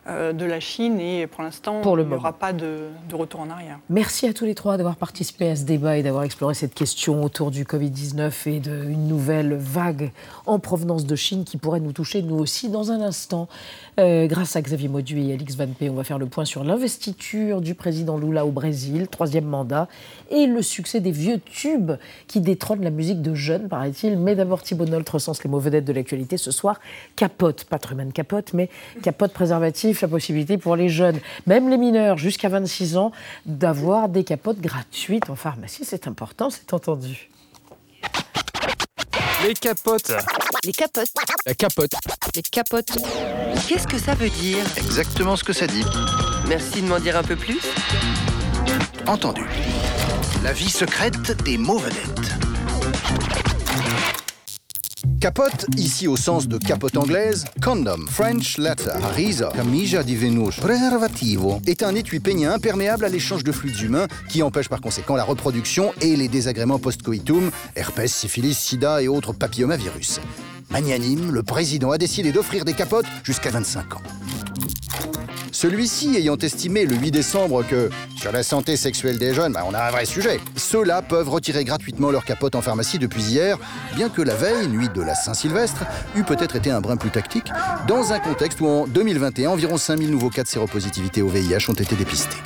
mm. 0.06 0.32
de 0.32 0.44
la 0.44 0.60
Chine 0.60 0.98
et 0.98 1.26
pour 1.26 1.42
l'instant, 1.42 1.82
il 1.84 2.06
n'y 2.06 2.14
aura 2.14 2.32
pas 2.32 2.52
de, 2.52 2.88
de, 3.08 3.14
retour 3.14 3.40
en 3.40 3.50
arrière. 3.50 3.78
Merci 3.90 4.26
à 4.26 4.32
tous 4.32 4.44
les 4.44 4.54
trois 4.54 4.76
d'avoir 4.76 4.96
participé 4.96 5.50
à 5.50 5.56
ce 5.56 5.64
débat 5.64 5.98
et 5.98 6.02
d'avoir 6.02 6.24
exploré 6.24 6.54
cette 6.54 6.74
question 6.74 7.22
autour 7.22 7.50
du 7.50 7.64
Covid-19 7.64 8.48
et 8.48 8.60
d'une 8.60 9.06
nouvelle 9.06 9.54
vague 9.54 10.12
en 10.46 10.58
provenance 10.58 11.06
de 11.06 11.16
Chine 11.16 11.44
qui 11.44 11.56
pourrait 11.56 11.80
nous 11.80 11.92
toucher 11.92 12.22
nous 12.22 12.36
aussi 12.36 12.68
dans 12.68 12.90
un 12.90 13.00
instant. 13.00 13.48
Euh, 14.00 14.26
grâce 14.26 14.56
à 14.56 14.62
Xavier 14.62 14.88
Maudu 14.88 15.20
et 15.20 15.32
Alix 15.32 15.56
Van 15.56 15.68
P, 15.68 15.88
on 15.88 15.94
va 15.94 16.04
faire 16.04 16.18
le 16.18 16.26
point 16.26 16.44
sur 16.44 16.64
l'investiture 16.64 17.60
du 17.60 17.74
président 17.74 18.16
Lula 18.16 18.44
au 18.44 18.50
Brésil, 18.50 18.93
troisième 19.06 19.44
mandat, 19.44 19.88
et 20.30 20.46
le 20.46 20.62
succès 20.62 21.00
des 21.00 21.10
vieux 21.10 21.40
tubes 21.40 21.92
qui 22.28 22.40
détrônent 22.40 22.82
la 22.82 22.90
musique 22.90 23.22
de 23.22 23.34
jeunes, 23.34 23.68
paraît-il. 23.68 24.18
Mais 24.18 24.34
d'abord, 24.34 24.62
Thibault 24.62 24.86
Nolte 24.86 25.08
recense 25.08 25.42
les 25.44 25.50
mots 25.50 25.58
vedettes 25.58 25.84
de 25.84 25.92
l'actualité 25.92 26.36
ce 26.36 26.50
soir. 26.50 26.80
Capote, 27.16 27.64
pas 27.64 27.78
Truman 27.78 28.10
Capote, 28.12 28.52
mais 28.52 28.70
capote 29.02 29.32
préservatif, 29.32 30.02
la 30.02 30.08
possibilité 30.08 30.58
pour 30.58 30.76
les 30.76 30.88
jeunes, 30.88 31.18
même 31.46 31.68
les 31.68 31.76
mineurs 31.76 32.16
jusqu'à 32.16 32.48
26 32.48 32.96
ans, 32.96 33.12
d'avoir 33.46 34.08
des 34.08 34.24
capotes 34.24 34.60
gratuites 34.60 35.28
en 35.30 35.36
pharmacie. 35.36 35.84
C'est 35.84 36.06
important, 36.06 36.50
c'est 36.50 36.72
entendu. 36.72 37.28
Les 39.46 39.54
capotes. 39.54 40.12
Les 40.64 40.72
capotes. 40.72 41.10
La 41.44 41.54
capote. 41.54 41.92
Les 42.34 42.42
capotes. 42.42 42.96
Qu'est-ce 43.68 43.86
que 43.86 43.98
ça 43.98 44.14
veut 44.14 44.30
dire? 44.30 44.64
Exactement 44.76 45.36
ce 45.36 45.44
que 45.44 45.52
ça 45.52 45.66
dit. 45.66 45.84
Merci 46.48 46.80
de 46.82 46.86
m'en 46.86 46.98
dire 46.98 47.16
un 47.16 47.22
peu 47.22 47.36
plus. 47.36 47.60
Entendu. 49.06 49.42
La 50.42 50.52
vie 50.52 50.70
secrète 50.70 51.42
des 51.44 51.58
mots 51.58 51.78
vedettes. 51.78 52.34
Capote, 55.20 55.66
ici 55.76 56.08
au 56.08 56.16
sens 56.16 56.48
de 56.48 56.58
capote 56.58 56.96
anglaise, 56.96 57.44
condom, 57.62 58.06
French 58.08 58.56
letter, 58.58 58.92
riso, 59.14 59.48
camija 59.54 60.02
di 60.02 60.16
Venus, 60.16 60.56
préservativo, 60.56 61.60
est 61.66 61.82
un 61.82 61.94
étui 61.94 62.20
peigné 62.20 62.46
imperméable 62.46 63.04
à 63.04 63.08
l'échange 63.08 63.44
de 63.44 63.52
fluides 63.52 63.80
humains 63.80 64.06
qui 64.28 64.42
empêche 64.42 64.68
par 64.68 64.80
conséquent 64.80 65.16
la 65.16 65.24
reproduction 65.24 65.92
et 66.00 66.16
les 66.16 66.28
désagréments 66.28 66.78
post-coitum, 66.78 67.50
herpès, 67.76 68.12
syphilis, 68.12 68.54
sida 68.54 69.02
et 69.02 69.08
autres 69.08 69.32
papillomavirus. 69.32 70.20
Magnanime, 70.70 71.30
le 71.30 71.42
président 71.42 71.90
a 71.90 71.98
décidé 71.98 72.32
d'offrir 72.32 72.64
des 72.64 72.74
capotes 72.74 73.06
jusqu'à 73.22 73.50
25 73.50 73.96
ans. 73.96 74.02
Celui-ci 75.54 76.16
ayant 76.16 76.36
estimé 76.36 76.84
le 76.84 76.96
8 76.96 77.12
décembre 77.12 77.64
que, 77.64 77.88
sur 78.16 78.32
la 78.32 78.42
santé 78.42 78.76
sexuelle 78.76 79.18
des 79.18 79.32
jeunes, 79.32 79.52
bah, 79.52 79.62
on 79.64 79.72
a 79.72 79.84
un 79.84 79.90
vrai 79.92 80.04
sujet, 80.04 80.40
ceux-là 80.56 81.00
peuvent 81.00 81.30
retirer 81.30 81.62
gratuitement 81.62 82.10
leur 82.10 82.24
capote 82.24 82.56
en 82.56 82.60
pharmacie 82.60 82.98
depuis 82.98 83.22
hier, 83.22 83.56
bien 83.94 84.08
que 84.08 84.20
la 84.20 84.34
veille, 84.34 84.66
nuit 84.66 84.88
de 84.92 85.00
la 85.00 85.14
Saint-Sylvestre, 85.14 85.84
eût 86.16 86.24
peut-être 86.24 86.56
été 86.56 86.72
un 86.72 86.80
brin 86.80 86.96
plus 86.96 87.10
tactique, 87.10 87.52
dans 87.86 88.12
un 88.12 88.18
contexte 88.18 88.60
où 88.60 88.66
en 88.66 88.88
2021, 88.88 89.50
environ 89.50 89.76
5000 89.76 90.10
nouveaux 90.10 90.28
cas 90.28 90.42
de 90.42 90.48
séropositivité 90.48 91.22
au 91.22 91.28
VIH 91.28 91.70
ont 91.70 91.74
été 91.74 91.94
dépistés. 91.94 92.36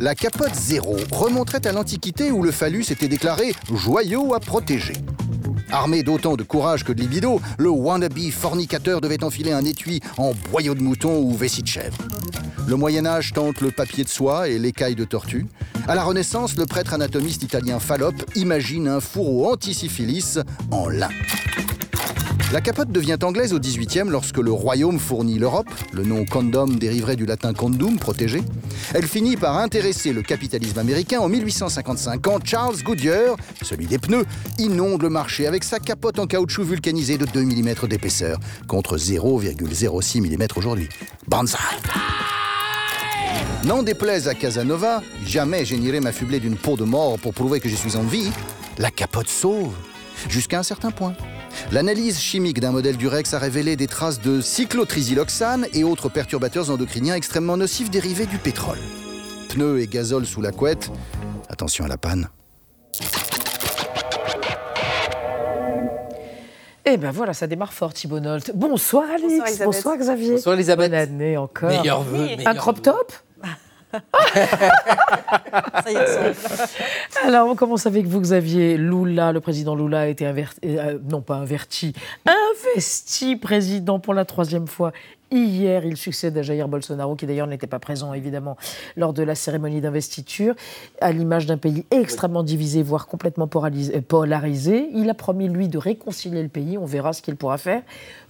La 0.00 0.14
capote 0.14 0.54
zéro 0.54 0.96
remonterait 1.12 1.66
à 1.66 1.72
l'Antiquité 1.72 2.30
où 2.30 2.42
le 2.42 2.52
phallus 2.52 2.86
était 2.88 3.08
déclaré 3.08 3.54
joyau 3.70 4.32
à 4.32 4.40
protéger. 4.40 4.94
Armé 5.72 6.02
d'autant 6.02 6.36
de 6.36 6.42
courage 6.42 6.84
que 6.84 6.92
de 6.92 7.00
libido, 7.00 7.40
le 7.58 7.70
wannabe 7.70 8.30
fornicateur 8.30 9.00
devait 9.00 9.24
enfiler 9.24 9.52
un 9.52 9.64
étui 9.64 10.00
en 10.18 10.32
boyau 10.50 10.74
de 10.74 10.82
mouton 10.82 11.18
ou 11.22 11.34
vessie 11.34 11.62
de 11.62 11.66
chèvre. 11.66 11.96
Le 12.68 12.76
Moyen 12.76 13.06
Âge 13.06 13.32
tente 13.32 13.62
le 13.62 13.70
papier 13.70 14.04
de 14.04 14.08
soie 14.10 14.48
et 14.50 14.58
l'écaille 14.58 14.94
de 14.94 15.04
tortue. 15.04 15.46
À 15.88 15.94
la 15.94 16.04
Renaissance, 16.04 16.56
le 16.58 16.66
prêtre 16.66 16.92
anatomiste 16.92 17.42
italien 17.42 17.80
Fallope 17.80 18.22
imagine 18.36 18.86
un 18.86 19.00
fourreau 19.00 19.50
anti-syphilis 19.50 20.38
en 20.70 20.90
lin. 20.90 21.08
La 22.52 22.60
capote 22.60 22.92
devient 22.92 23.16
anglaise 23.22 23.54
au 23.54 23.58
XVIIIe 23.58 24.10
lorsque 24.10 24.36
le 24.36 24.52
royaume 24.52 24.98
fournit 24.98 25.38
l'Europe. 25.38 25.70
Le 25.90 26.04
nom 26.04 26.26
condom 26.26 26.66
dériverait 26.66 27.16
du 27.16 27.24
latin 27.24 27.54
condum, 27.54 27.98
protégé. 27.98 28.42
Elle 28.92 29.06
finit 29.06 29.38
par 29.38 29.56
intéresser 29.56 30.12
le 30.12 30.20
capitalisme 30.20 30.78
américain 30.78 31.20
en 31.20 31.30
1855 31.30 32.20
quand 32.20 32.46
Charles 32.46 32.82
Goodyear, 32.82 33.36
celui 33.62 33.86
des 33.86 33.98
pneus, 33.98 34.26
inonde 34.58 35.00
le 35.00 35.08
marché 35.08 35.46
avec 35.46 35.64
sa 35.64 35.78
capote 35.78 36.18
en 36.18 36.26
caoutchouc 36.26 36.64
vulcanisé 36.64 37.16
de 37.16 37.24
2 37.24 37.42
mm 37.42 37.88
d'épaisseur 37.88 38.38
contre 38.68 38.98
0,06 38.98 40.20
mm 40.20 40.46
aujourd'hui. 40.54 40.90
Banzai 41.26 41.56
N'en 43.64 43.82
déplaise 43.82 44.28
à 44.28 44.34
Casanova, 44.34 45.00
jamais 45.26 45.64
je 45.64 45.74
n'irai 45.74 46.00
m'affubler 46.00 46.38
d'une 46.38 46.56
peau 46.56 46.76
de 46.76 46.84
mort 46.84 47.18
pour 47.18 47.32
prouver 47.32 47.60
que 47.60 47.70
je 47.70 47.76
suis 47.76 47.96
en 47.96 48.02
vie. 48.02 48.30
La 48.76 48.90
capote 48.90 49.28
sauve, 49.28 49.72
jusqu'à 50.28 50.58
un 50.58 50.62
certain 50.62 50.90
point. 50.90 51.14
L'analyse 51.70 52.18
chimique 52.18 52.60
d'un 52.60 52.72
modèle 52.72 52.96
du 52.96 53.08
Rex 53.08 53.32
a 53.34 53.38
révélé 53.38 53.76
des 53.76 53.86
traces 53.86 54.20
de 54.20 54.40
cyclotrisyloxane 54.40 55.66
et 55.72 55.84
autres 55.84 56.08
perturbateurs 56.08 56.70
endocriniens 56.70 57.14
extrêmement 57.14 57.56
nocifs 57.56 57.90
dérivés 57.90 58.26
du 58.26 58.38
pétrole. 58.38 58.78
Pneus 59.48 59.80
et 59.80 59.86
gazole 59.86 60.26
sous 60.26 60.42
la 60.42 60.52
couette, 60.52 60.90
attention 61.48 61.84
à 61.84 61.88
la 61.88 61.96
panne. 61.96 62.28
Eh 66.84 66.96
ben 66.96 67.10
voilà, 67.12 67.32
ça 67.32 67.46
démarre 67.46 67.72
fort, 67.72 67.94
Thibault 67.94 68.20
Nolte. 68.20 68.50
Bonsoir 68.54 69.04
Alix, 69.14 69.60
bonsoir, 69.64 69.96
Xavier. 69.96 70.32
Bonsoir 70.32 70.56
Elisabeth. 70.56 70.90
Bonne 70.90 70.98
année 70.98 71.36
encore. 71.36 71.70
Meilleurs 71.70 72.02
vœux. 72.02 72.26
Un 72.44 72.54
crop 72.54 72.82
top? 72.82 73.12
Alors, 77.24 77.48
on 77.48 77.54
commence 77.54 77.86
avec 77.86 78.06
vous, 78.06 78.20
Xavier. 78.20 78.76
Lula, 78.76 79.32
le 79.32 79.40
président 79.40 79.74
Lula 79.74 80.00
a 80.00 80.06
été 80.06 80.26
euh, 80.26 80.98
non 81.08 81.20
pas 81.20 81.38
averti, 81.38 81.92
investi 82.26 83.36
président 83.36 83.98
pour 83.98 84.14
la 84.14 84.24
troisième 84.24 84.66
fois. 84.66 84.92
Hier, 85.30 85.86
il 85.86 85.96
succède 85.96 86.36
à 86.36 86.42
Jair 86.42 86.68
Bolsonaro, 86.68 87.16
qui 87.16 87.24
d'ailleurs 87.26 87.46
n'était 87.46 87.66
pas 87.66 87.78
présent, 87.78 88.12
évidemment, 88.12 88.58
lors 88.96 89.14
de 89.14 89.22
la 89.22 89.34
cérémonie 89.34 89.80
d'investiture, 89.80 90.54
à 91.00 91.10
l'image 91.10 91.46
d'un 91.46 91.56
pays 91.56 91.86
extrêmement 91.90 92.42
divisé, 92.42 92.82
voire 92.82 93.06
complètement 93.06 93.48
polarisé. 93.48 94.88
Il 94.92 95.08
a 95.08 95.14
promis, 95.14 95.48
lui, 95.48 95.68
de 95.68 95.78
réconcilier 95.78 96.42
le 96.42 96.50
pays. 96.50 96.76
On 96.76 96.84
verra 96.84 97.14
ce 97.14 97.22
qu'il 97.22 97.36
pourra 97.36 97.56
faire. 97.56 97.80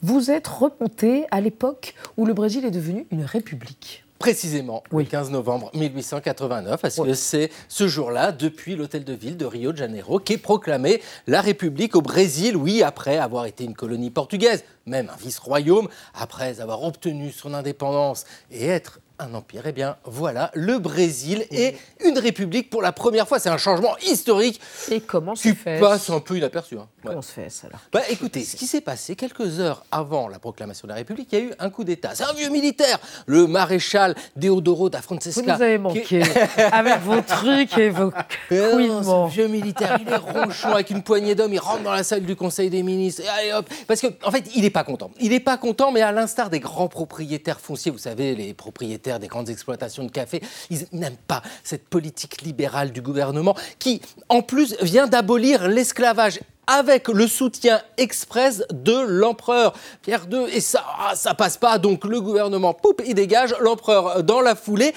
Vous 0.01 0.31
êtes 0.31 0.47
remonté 0.47 1.25
à 1.33 1.41
l'époque 1.41 1.95
où 2.17 2.25
le 2.25 2.35
Brésil 2.35 2.65
est 2.65 2.71
devenu 2.71 3.05
une 3.11 3.25
république 3.25 4.05
précisément 4.23 4.85
le 4.93 5.03
15 5.03 5.33
novembre 5.33 5.73
1889, 5.75 6.81
parce 6.81 6.95
que 6.95 7.13
c'est 7.13 7.51
ce 7.67 7.89
jour-là, 7.89 8.31
depuis 8.31 8.77
l'hôtel 8.77 9.03
de 9.03 9.15
ville 9.15 9.37
de 9.37 9.45
Rio 9.45 9.73
de 9.73 9.77
Janeiro, 9.79 10.21
qu'est 10.21 10.39
proclamée 10.39 11.03
la 11.27 11.41
République 11.41 11.97
au 11.97 12.03
Brésil, 12.03 12.57
oui, 12.57 12.85
après 12.85 13.19
avoir 13.19 13.47
été 13.47 13.65
une 13.65 13.75
colonie 13.75 14.11
portugaise, 14.11 14.63
même 14.87 15.11
un 15.13 15.17
vice-royaume, 15.17 15.89
après 16.15 16.61
avoir 16.61 16.85
obtenu 16.85 17.33
son 17.33 17.53
indépendance 17.53 18.25
et 18.53 18.69
être 18.69 19.01
un 19.19 19.35
empire. 19.35 19.63
Eh 19.67 19.73
bien, 19.73 19.97
voilà, 20.05 20.51
le 20.55 20.79
Brésil 20.79 21.47
est 21.51 21.77
une 22.05 22.19
république 22.19 22.71
pour 22.71 22.83
la 22.83 22.93
première 22.93 23.29
fois. 23.29 23.39
C'est 23.39 23.49
un 23.49 23.59
changement 23.59 23.97
historique. 23.99 24.61
Et 24.91 25.01
comment 25.01 25.35
se 25.35 25.53
fait 25.55 25.81
passe 25.81 26.11
un 26.11 26.21
peu 26.21 26.37
inaperçu. 26.37 26.77
Hein. 26.79 26.89
Comment 27.03 27.23
se 27.23 27.33
fait 27.33 27.51
ça 27.51 27.69
alors 27.69 27.81
bah, 27.93 28.03
Écoutez, 28.11 28.45
ce 28.45 28.57
qui 28.57 28.67
s'est 28.67 28.81
passé 28.81 29.17
quelques 29.17 29.61
heures 29.61 29.85
avant 29.91 30.29
la 30.29 30.39
proclamation 30.39 30.87
de 30.87 30.91
la 30.91 30.97
République, 30.97 31.29
il 31.33 31.39
y 31.39 31.43
a 31.43 31.45
eu 31.47 31.53
un 31.59 31.71
coup 31.71 31.85
d'État. 31.85 32.11
C'est 32.15 32.25
un 32.25 32.33
vieux 32.33 32.51
militaire, 32.51 32.99
le 33.27 33.47
maréchal 33.47 34.15
Deodoro 34.37 34.91
da 34.91 35.03
Francesca. 35.03 35.41
Vous 35.41 35.47
nous 35.47 35.63
avez 35.63 35.79
manqué 35.79 36.23
avec 36.73 37.01
vos 37.01 37.21
trucs 37.21 37.77
et 37.79 37.91
vos 37.91 38.13
couillements. 38.49 39.27
vieux 39.27 39.49
militaire, 39.49 39.99
il 40.01 40.09
est 40.09 40.17
ronchon 40.17 40.71
avec 40.71 40.91
une 40.91 41.03
poignée 41.03 41.35
d'hommes. 41.35 41.53
Il 41.53 41.61
rentre 41.61 41.83
dans 41.83 41.93
la 41.93 42.05
salle 42.05 42.23
du 42.23 42.37
Conseil 42.37 42.71
des 42.71 42.83
ministres. 42.83 43.23
Et 43.25 43.29
allez 43.29 43.53
hop 43.53 43.69
Parce 43.87 44.01
qu'en 44.01 44.09
en 44.25 44.31
fait, 44.31 44.45
il 44.55 44.63
n'est 44.63 44.71
pas 44.71 44.85
content. 44.85 45.11
Il 45.21 45.31
n'est 45.31 45.41
pas 45.41 45.57
content, 45.57 45.93
mais 45.93 46.03
à 46.03 46.13
l'instar 46.13 46.51
des 46.51 46.61
grands 46.61 46.89
propriétaires 46.89 47.61
fonciers, 47.61 47.91
vous 47.91 47.99
savez, 47.99 48.35
les 48.35 48.55
propriétaires 48.55 49.12
des 49.19 49.29
grandes 49.29 49.49
exploitations 49.49 50.05
de 50.05 50.11
café, 50.11 50.43
ils 50.71 50.87
n'aiment 50.93 51.17
pas 51.27 51.43
cette 51.65 51.89
politique 51.89 52.43
libérale 52.43 52.93
du 52.93 53.03
gouvernement 53.03 53.57
qui, 53.79 54.01
en 54.29 54.43
plus, 54.43 54.77
vient 54.81 55.07
d'abolir 55.07 55.69
l'esclavage 55.69 56.41
avec 56.67 57.09
le 57.09 57.27
soutien 57.27 57.83
express 57.97 58.63
de 58.73 58.99
l'empereur 59.07 59.75
Pierre 60.01 60.27
II. 60.31 60.45
Et 60.53 60.61
ça, 60.61 60.85
ah, 61.01 61.15
ça 61.17 61.35
passe 61.35 61.57
pas. 61.57 61.79
Donc 61.79 62.05
le 62.05 62.21
gouvernement, 62.21 62.73
poup, 62.73 63.03
il 63.05 63.15
dégage 63.15 63.55
l'empereur 63.61 64.23
dans 64.23 64.41
la 64.41 64.55
foulée. 64.55 64.95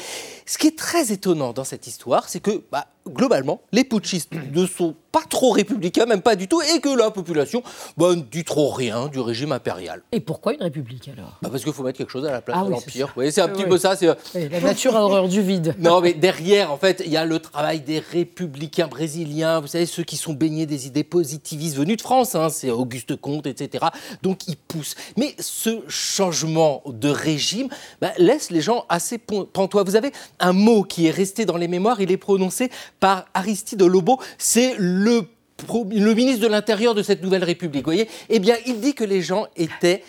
Ce 0.48 0.60
qui 0.60 0.68
est 0.68 0.78
très 0.78 1.12
étonnant 1.12 1.54
dans 1.54 1.64
cette 1.64 1.88
histoire, 1.88 2.30
c'est 2.30 2.40
que 2.40 2.64
bah, 2.72 2.86
globalement, 3.08 3.62
les 3.72 3.84
putschistes 3.84 4.32
ne 4.54 4.66
sont 4.68 4.96
pas 5.12 5.24
trop 5.30 5.52
républicains, 5.52 6.06
même 6.06 6.22
pas 6.22 6.36
du 6.36 6.48
tout, 6.48 6.62
et 6.62 6.80
que 6.82 6.90
la 6.90 7.10
population 7.10 7.64
bah, 7.98 8.16
ne 8.16 8.22
dit 8.22 8.44
trop 8.44 8.70
rien 8.70 9.08
du 9.08 9.20
régime 9.20 9.54
impérial. 9.54 10.04
Et 10.12 10.20
pourquoi 10.20 10.54
une 10.54 10.62
république 10.62 11.08
alors? 11.08 11.38
Bah 11.42 11.50
Parce 11.50 11.64
qu'il 11.64 11.74
faut 11.74 11.84
mettre 11.84 11.98
quelque 11.98 12.12
chose 12.12 12.26
à 12.26 12.32
la 12.32 12.42
place 12.42 12.58
ah 12.60 12.66
de 12.66 12.72
l'Empire. 12.72 13.14
c'est 13.32 13.42
un 13.42 13.48
petit 13.48 13.64
peu 13.64 13.78
ça. 13.78 13.96
la 14.34 14.60
nature 14.60 14.96
a 14.96 15.04
horreur 15.04 15.28
du 15.28 15.42
vide. 15.42 15.76
Non, 15.86 16.02
mais 16.02 16.14
derrière, 16.14 16.72
en 16.72 16.78
fait, 16.78 17.04
il 17.06 17.12
y 17.12 17.18
a 17.18 17.26
le 17.26 17.40
travail 17.40 17.82
des 17.82 18.00
républicains 18.00 18.88
brésiliens, 18.88 19.60
vous 19.60 19.68
savez, 19.68 19.86
ceux 19.86 20.04
qui 20.04 20.18
sont 20.18 20.34
baignés 20.34 20.66
des 20.66 20.88
idées 20.88 21.04
positivistes 21.04 21.76
venues 21.76 21.96
de 21.96 22.02
France, 22.02 22.34
hein, 22.34 22.50
c'est 22.50 22.72
Auguste 22.72 23.16
Comte, 23.16 23.46
etc. 23.46 23.86
Donc 24.24 24.48
ils 24.48 24.58
poussent. 24.58 24.96
Mais 25.16 25.36
ce 25.40 25.82
changement 25.88 26.82
de 26.88 27.10
régime 27.10 27.70
bah, 28.02 28.12
laisse 28.18 28.50
les 28.50 28.62
gens 28.62 28.86
assez 28.90 29.20
pantois. 29.20 29.84
Vous 29.84 29.96
avez 29.96 30.12
un 30.40 30.54
mot 30.54 30.84
qui 30.84 31.08
est 31.08 31.12
resté 31.12 31.46
dans 31.46 31.58
les 31.58 31.68
mémoires, 31.68 32.02
il 32.02 32.12
est 32.12 32.18
prononcé 32.18 32.70
par 33.00 33.26
Aristide 33.34 33.82
Lobo, 33.82 34.20
c'est 34.38 34.76
le 34.78 35.28
le 35.70 36.14
ministre 36.14 36.42
de 36.42 36.48
l'Intérieur 36.48 36.94
de 36.94 37.02
cette 37.02 37.24
nouvelle 37.24 37.44
République, 37.44 37.86
vous 37.86 37.92
voyez, 37.92 38.10
eh 38.28 38.40
bien, 38.40 38.58
il 38.66 38.82
dit 38.82 38.94
que 38.94 39.06
les 39.06 39.22
gens 39.22 39.48
étaient 39.56 40.04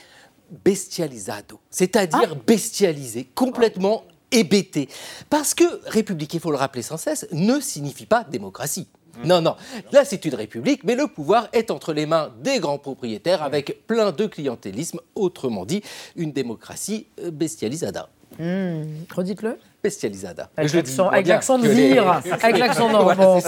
bestialisado, 0.65 1.61
c'est-à-dire 1.71 2.31
ah. 2.33 2.43
bestialisés, 2.47 3.29
complètement 3.35 4.05
hébétés. 4.33 4.89
Parce 5.31 5.55
que 5.55 5.65
république, 5.87 6.35
il 6.35 6.41
faut 6.41 6.51
le 6.51 6.57
rappeler 6.57 6.83
sans 6.83 6.97
cesse, 6.97 7.27
ne 7.33 7.61
signifie 7.61 8.07
pas 8.07 8.25
démocratie. 8.25 8.89
Non, 9.25 9.41
non. 9.41 9.57
Là, 9.93 10.05
c'est 10.05 10.25
une 10.27 10.35
république, 10.35 10.85
mais 10.85 10.95
le 10.95 11.07
pouvoir 11.07 11.49
est 11.53 11.71
entre 11.71 11.95
les 11.95 12.05
mains 12.05 12.35
des 12.43 12.59
grands 12.59 12.79
propriétaires 12.79 13.43
avec 13.43 13.87
plein 13.87 14.13
de 14.13 14.27
clientélisme, 14.27 15.01
autrement 15.15 15.65
dit, 15.65 15.83
une 16.17 16.33
démocratie 16.33 17.07
euh, 17.21 17.31
bestialisada. 17.31 18.11
Mmh. 18.39 18.83
Redites-le. 19.15 19.59
Bestialisada. 19.83 20.51
Avec 20.57 21.27
l'accent 21.27 21.59
de 21.59 21.69
vire, 21.69 22.21
avec 22.43 22.59
l'accent 22.59 22.91
normand. 22.91 23.39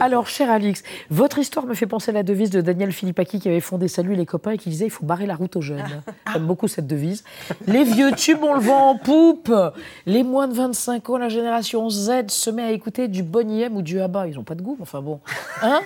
Alors, 0.00 0.26
cher 0.26 0.50
Alix, 0.50 0.82
votre 1.10 1.38
histoire 1.38 1.66
me 1.66 1.74
fait 1.74 1.86
penser 1.86 2.10
à 2.10 2.14
la 2.14 2.22
devise 2.22 2.50
de 2.50 2.60
Daniel 2.60 2.92
Philippaki 2.92 3.40
qui 3.40 3.48
avait 3.48 3.60
fondé 3.60 3.88
Salut 3.88 4.14
les 4.14 4.24
copains 4.24 4.52
et 4.52 4.58
qui 4.58 4.70
disait 4.70 4.86
il 4.86 4.90
faut 4.90 5.04
barrer 5.04 5.26
la 5.26 5.34
route 5.34 5.54
aux 5.56 5.60
jeunes. 5.60 5.84
Ah. 6.06 6.32
J'aime 6.32 6.46
beaucoup 6.46 6.66
cette 6.66 6.86
devise. 6.86 7.24
Les 7.66 7.84
vieux 7.84 8.12
tubes, 8.12 8.42
on 8.42 8.54
le 8.54 8.60
vend 8.60 8.90
en 8.90 8.96
poupe. 8.96 9.52
Les 10.06 10.22
moins 10.22 10.48
de 10.48 10.54
25 10.54 11.10
ans, 11.10 11.18
la 11.18 11.28
génération 11.28 11.90
Z 11.90 12.28
se 12.28 12.50
met 12.50 12.62
à 12.62 12.70
écouter 12.70 13.08
du 13.08 13.22
Bonnie 13.22 13.62
M 13.62 13.76
ou 13.76 13.82
du 13.82 14.00
Abba. 14.00 14.26
Ils 14.26 14.36
n'ont 14.36 14.44
pas 14.44 14.54
de 14.54 14.62
goût, 14.62 14.78
enfin 14.80 15.02
bon. 15.02 15.20
Hein 15.60 15.80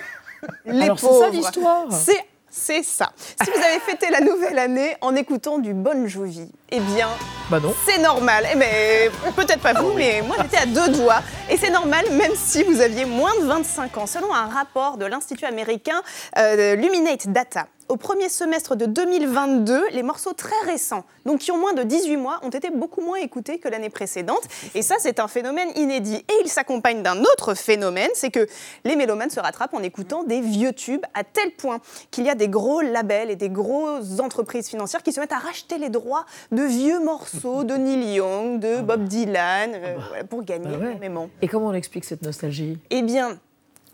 les 0.65 0.83
Alors, 0.83 0.99
c'est 0.99 1.19
ça 1.19 1.29
l'histoire. 1.29 1.91
C'est 1.91 2.23
c'est 2.49 2.83
ça. 2.83 3.11
Si 3.17 3.51
vous 3.51 3.63
avez 3.63 3.79
fêté 3.79 4.07
la 4.09 4.21
nouvelle 4.21 4.57
année 4.57 4.95
en 5.01 5.15
écoutant 5.15 5.59
du 5.59 5.73
Bon 5.73 6.07
Jovi, 6.07 6.49
eh 6.69 6.79
bien, 6.81 7.07
bah 7.49 7.61
non. 7.61 7.73
c'est 7.85 7.97
normal. 7.97 8.45
Eh 8.51 8.57
ben, 8.57 9.11
peut-être 9.35 9.61
pas 9.61 9.73
vous, 9.73 9.93
mais 9.93 10.21
moi 10.21 10.35
j'étais 10.41 10.57
à 10.57 10.65
deux 10.65 10.89
doigts. 10.89 11.21
Et 11.49 11.55
c'est 11.55 11.69
normal 11.69 12.05
même 12.11 12.33
si 12.35 12.63
vous 12.63 12.81
aviez 12.81 13.05
moins 13.05 13.33
de 13.39 13.45
25 13.45 13.97
ans. 13.97 14.05
Selon 14.05 14.33
un 14.33 14.47
rapport 14.47 14.97
de 14.97 15.05
l'Institut 15.05 15.45
américain 15.45 16.01
euh, 16.37 16.75
Luminate 16.75 17.29
Data, 17.29 17.67
au 17.89 17.95
premier 17.95 18.27
semestre 18.27 18.75
de 18.75 18.85
2022, 18.85 19.91
les 19.91 20.03
morceaux 20.03 20.33
très 20.33 20.59
récents, 20.65 21.05
donc 21.25 21.39
qui 21.39 21.51
ont 21.51 21.57
moins 21.57 21.73
de 21.73 21.83
18 21.83 22.17
mois, 22.17 22.39
ont 22.43 22.49
été 22.49 22.69
beaucoup 22.69 22.99
moins 23.01 23.17
écoutés 23.17 23.59
que 23.59 23.69
l'année 23.69 23.89
précédente. 23.89 24.41
Et 24.75 24.81
ça, 24.81 24.95
c'est 24.99 25.21
un 25.21 25.29
phénomène 25.29 25.69
inédit. 25.75 26.17
Et 26.17 26.33
il 26.43 26.49
s'accompagne 26.49 27.01
d'un 27.01 27.21
autre 27.21 27.53
phénomène, 27.53 28.09
c'est 28.13 28.29
que 28.29 28.45
les 28.83 28.97
mélomanes 28.97 29.29
se 29.29 29.39
rattrapent 29.39 29.73
en 29.73 29.83
écoutant 29.83 30.23
des 30.23 30.41
vieux 30.41 30.73
tubes, 30.73 31.05
à 31.13 31.23
tel 31.23 31.51
point 31.51 31.79
qu'il 32.11 32.25
y 32.25 32.29
a 32.29 32.35
des 32.35 32.49
gros 32.49 32.81
labels 32.81 33.29
et 33.29 33.37
des 33.37 33.49
grosses 33.49 34.19
entreprises 34.19 34.67
financières 34.67 35.03
qui 35.03 35.13
se 35.13 35.21
mettent 35.21 35.31
à 35.31 35.39
racheter 35.39 35.77
les 35.77 35.89
droits 35.89 36.25
de 36.51 36.56
vieux 36.65 37.03
morceaux 37.03 37.63
de 37.63 37.73
Neil 37.75 38.15
Young, 38.15 38.59
de 38.59 38.81
Bob 38.81 39.03
Dylan, 39.05 39.71
euh, 39.73 40.23
pour 40.29 40.43
gagner 40.43 40.77
bah 40.77 40.85
énormément. 40.87 41.29
Et 41.41 41.47
comment 41.47 41.67
on 41.67 41.73
explique 41.73 42.05
cette 42.05 42.21
nostalgie? 42.21 42.77
Eh 42.89 43.01
bien, 43.01 43.37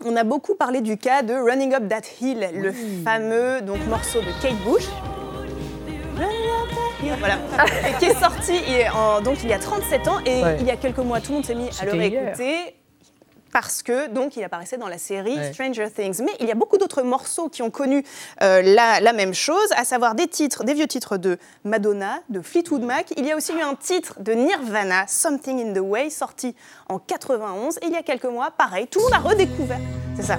on 0.04 0.16
a 0.16 0.24
beaucoup 0.24 0.54
parlé 0.54 0.80
du 0.80 0.96
cas 0.96 1.22
de 1.22 1.34
Running 1.34 1.74
Up 1.74 1.88
That 1.88 2.02
Hill, 2.20 2.48
le 2.54 2.72
fameux 3.04 3.60
donc, 3.62 3.84
morceau 3.86 4.20
de 4.20 4.42
Kate 4.42 4.58
Bush. 4.64 4.88
Voilà. 7.18 7.38
qui 7.98 8.06
est 8.06 8.18
sorti 8.18 8.60
donc, 9.22 9.42
il 9.42 9.50
y 9.50 9.52
a 9.52 9.58
37 9.58 10.08
ans 10.08 10.20
et 10.24 10.40
il 10.60 10.66
y 10.66 10.70
a 10.70 10.76
quelques 10.76 10.98
mois, 10.98 11.20
tout 11.20 11.32
le 11.32 11.34
monde 11.36 11.44
s'est 11.44 11.54
mis 11.54 11.68
à 11.80 11.84
le 11.84 11.92
réécouter 11.92 12.74
parce 13.54 13.84
que 13.84 14.08
donc 14.08 14.36
il 14.36 14.42
apparaissait 14.42 14.76
dans 14.76 14.88
la 14.88 14.98
série 14.98 15.38
Stranger 15.52 15.88
Things. 15.88 16.20
Mais 16.22 16.32
il 16.40 16.46
y 16.46 16.50
a 16.50 16.56
beaucoup 16.56 16.76
d'autres 16.76 17.02
morceaux 17.02 17.48
qui 17.48 17.62
ont 17.62 17.70
connu 17.70 18.04
euh, 18.42 18.60
la, 18.62 19.12
même 19.12 19.32
chose, 19.32 19.68
à 19.76 19.84
savoir 19.84 20.16
des 20.16 20.26
titres, 20.26 20.64
des 20.64 20.74
vieux 20.74 20.88
titres 20.88 21.16
de 21.16 21.38
Madonna, 21.62 22.18
de 22.28 22.42
Fleetwood 22.42 22.82
Mac. 22.82 23.14
Il 23.16 23.24
y 23.24 23.30
a 23.30 23.36
aussi 23.36 23.52
eu 23.52 23.60
un 23.60 23.76
titre 23.76 24.16
de 24.18 24.32
Nirvana, 24.32 25.06
Something 25.06 25.70
in 25.70 25.72
the 25.72 25.82
Way, 25.82 26.10
sorti 26.10 26.56
en 26.88 26.98
91. 26.98 27.76
Et 27.76 27.86
il 27.86 27.92
y 27.92 27.96
a 27.96 28.02
quelques 28.02 28.24
mois, 28.24 28.50
pareil, 28.50 28.88
tout 28.88 28.98
le 28.98 29.04
monde 29.04 29.14
a 29.14 29.28
redécouvert. 29.28 29.80
C'est 30.16 30.24
ça. 30.24 30.38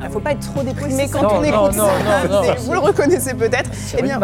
Il 0.00 0.06
ne 0.06 0.10
faut 0.10 0.20
pas 0.20 0.30
être 0.32 0.52
trop 0.52 0.62
déprimé 0.62 1.08
quand 1.12 1.26
on 1.32 1.42
écoute 1.42 1.72
ça. 1.72 2.54
vous 2.58 2.72
le 2.72 2.78
reconnaissez 2.78 3.34
peut-être. 3.34 3.70
Eh 3.98 4.02
bien, 4.02 4.20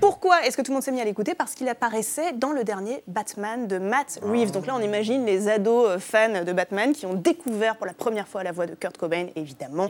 pourquoi 0.00 0.46
est-ce 0.46 0.56
que 0.56 0.62
tout 0.62 0.70
le 0.70 0.74
monde 0.74 0.82
s'est 0.82 0.92
mis 0.92 1.00
à 1.00 1.04
l'écouter? 1.04 1.34
Parce 1.34 1.54
qu'il 1.54 1.68
apparaissait 1.68 2.32
dans 2.32 2.52
le 2.52 2.64
dernier 2.64 3.02
Batman 3.06 3.66
de 3.66 3.78
Matt 3.78 4.20
Reeves. 4.22 4.52
Donc 4.52 4.66
là, 4.66 4.74
on 4.76 4.80
imagine 4.80 5.26
les 5.26 5.48
ados 5.48 5.88
euh, 5.88 5.98
fans 5.98 6.44
de 6.44 6.52
Batman 6.52 6.92
qui 6.92 7.06
ont 7.06 7.14
découvert 7.14 7.76
pour 7.76 7.86
la 7.86 7.92
première 7.92 8.28
fois 8.28 8.44
la 8.44 8.52
voix 8.52 8.66
de 8.66 8.74
Kurt 8.74 8.96
Cobain, 8.96 9.26
évidemment. 9.34 9.88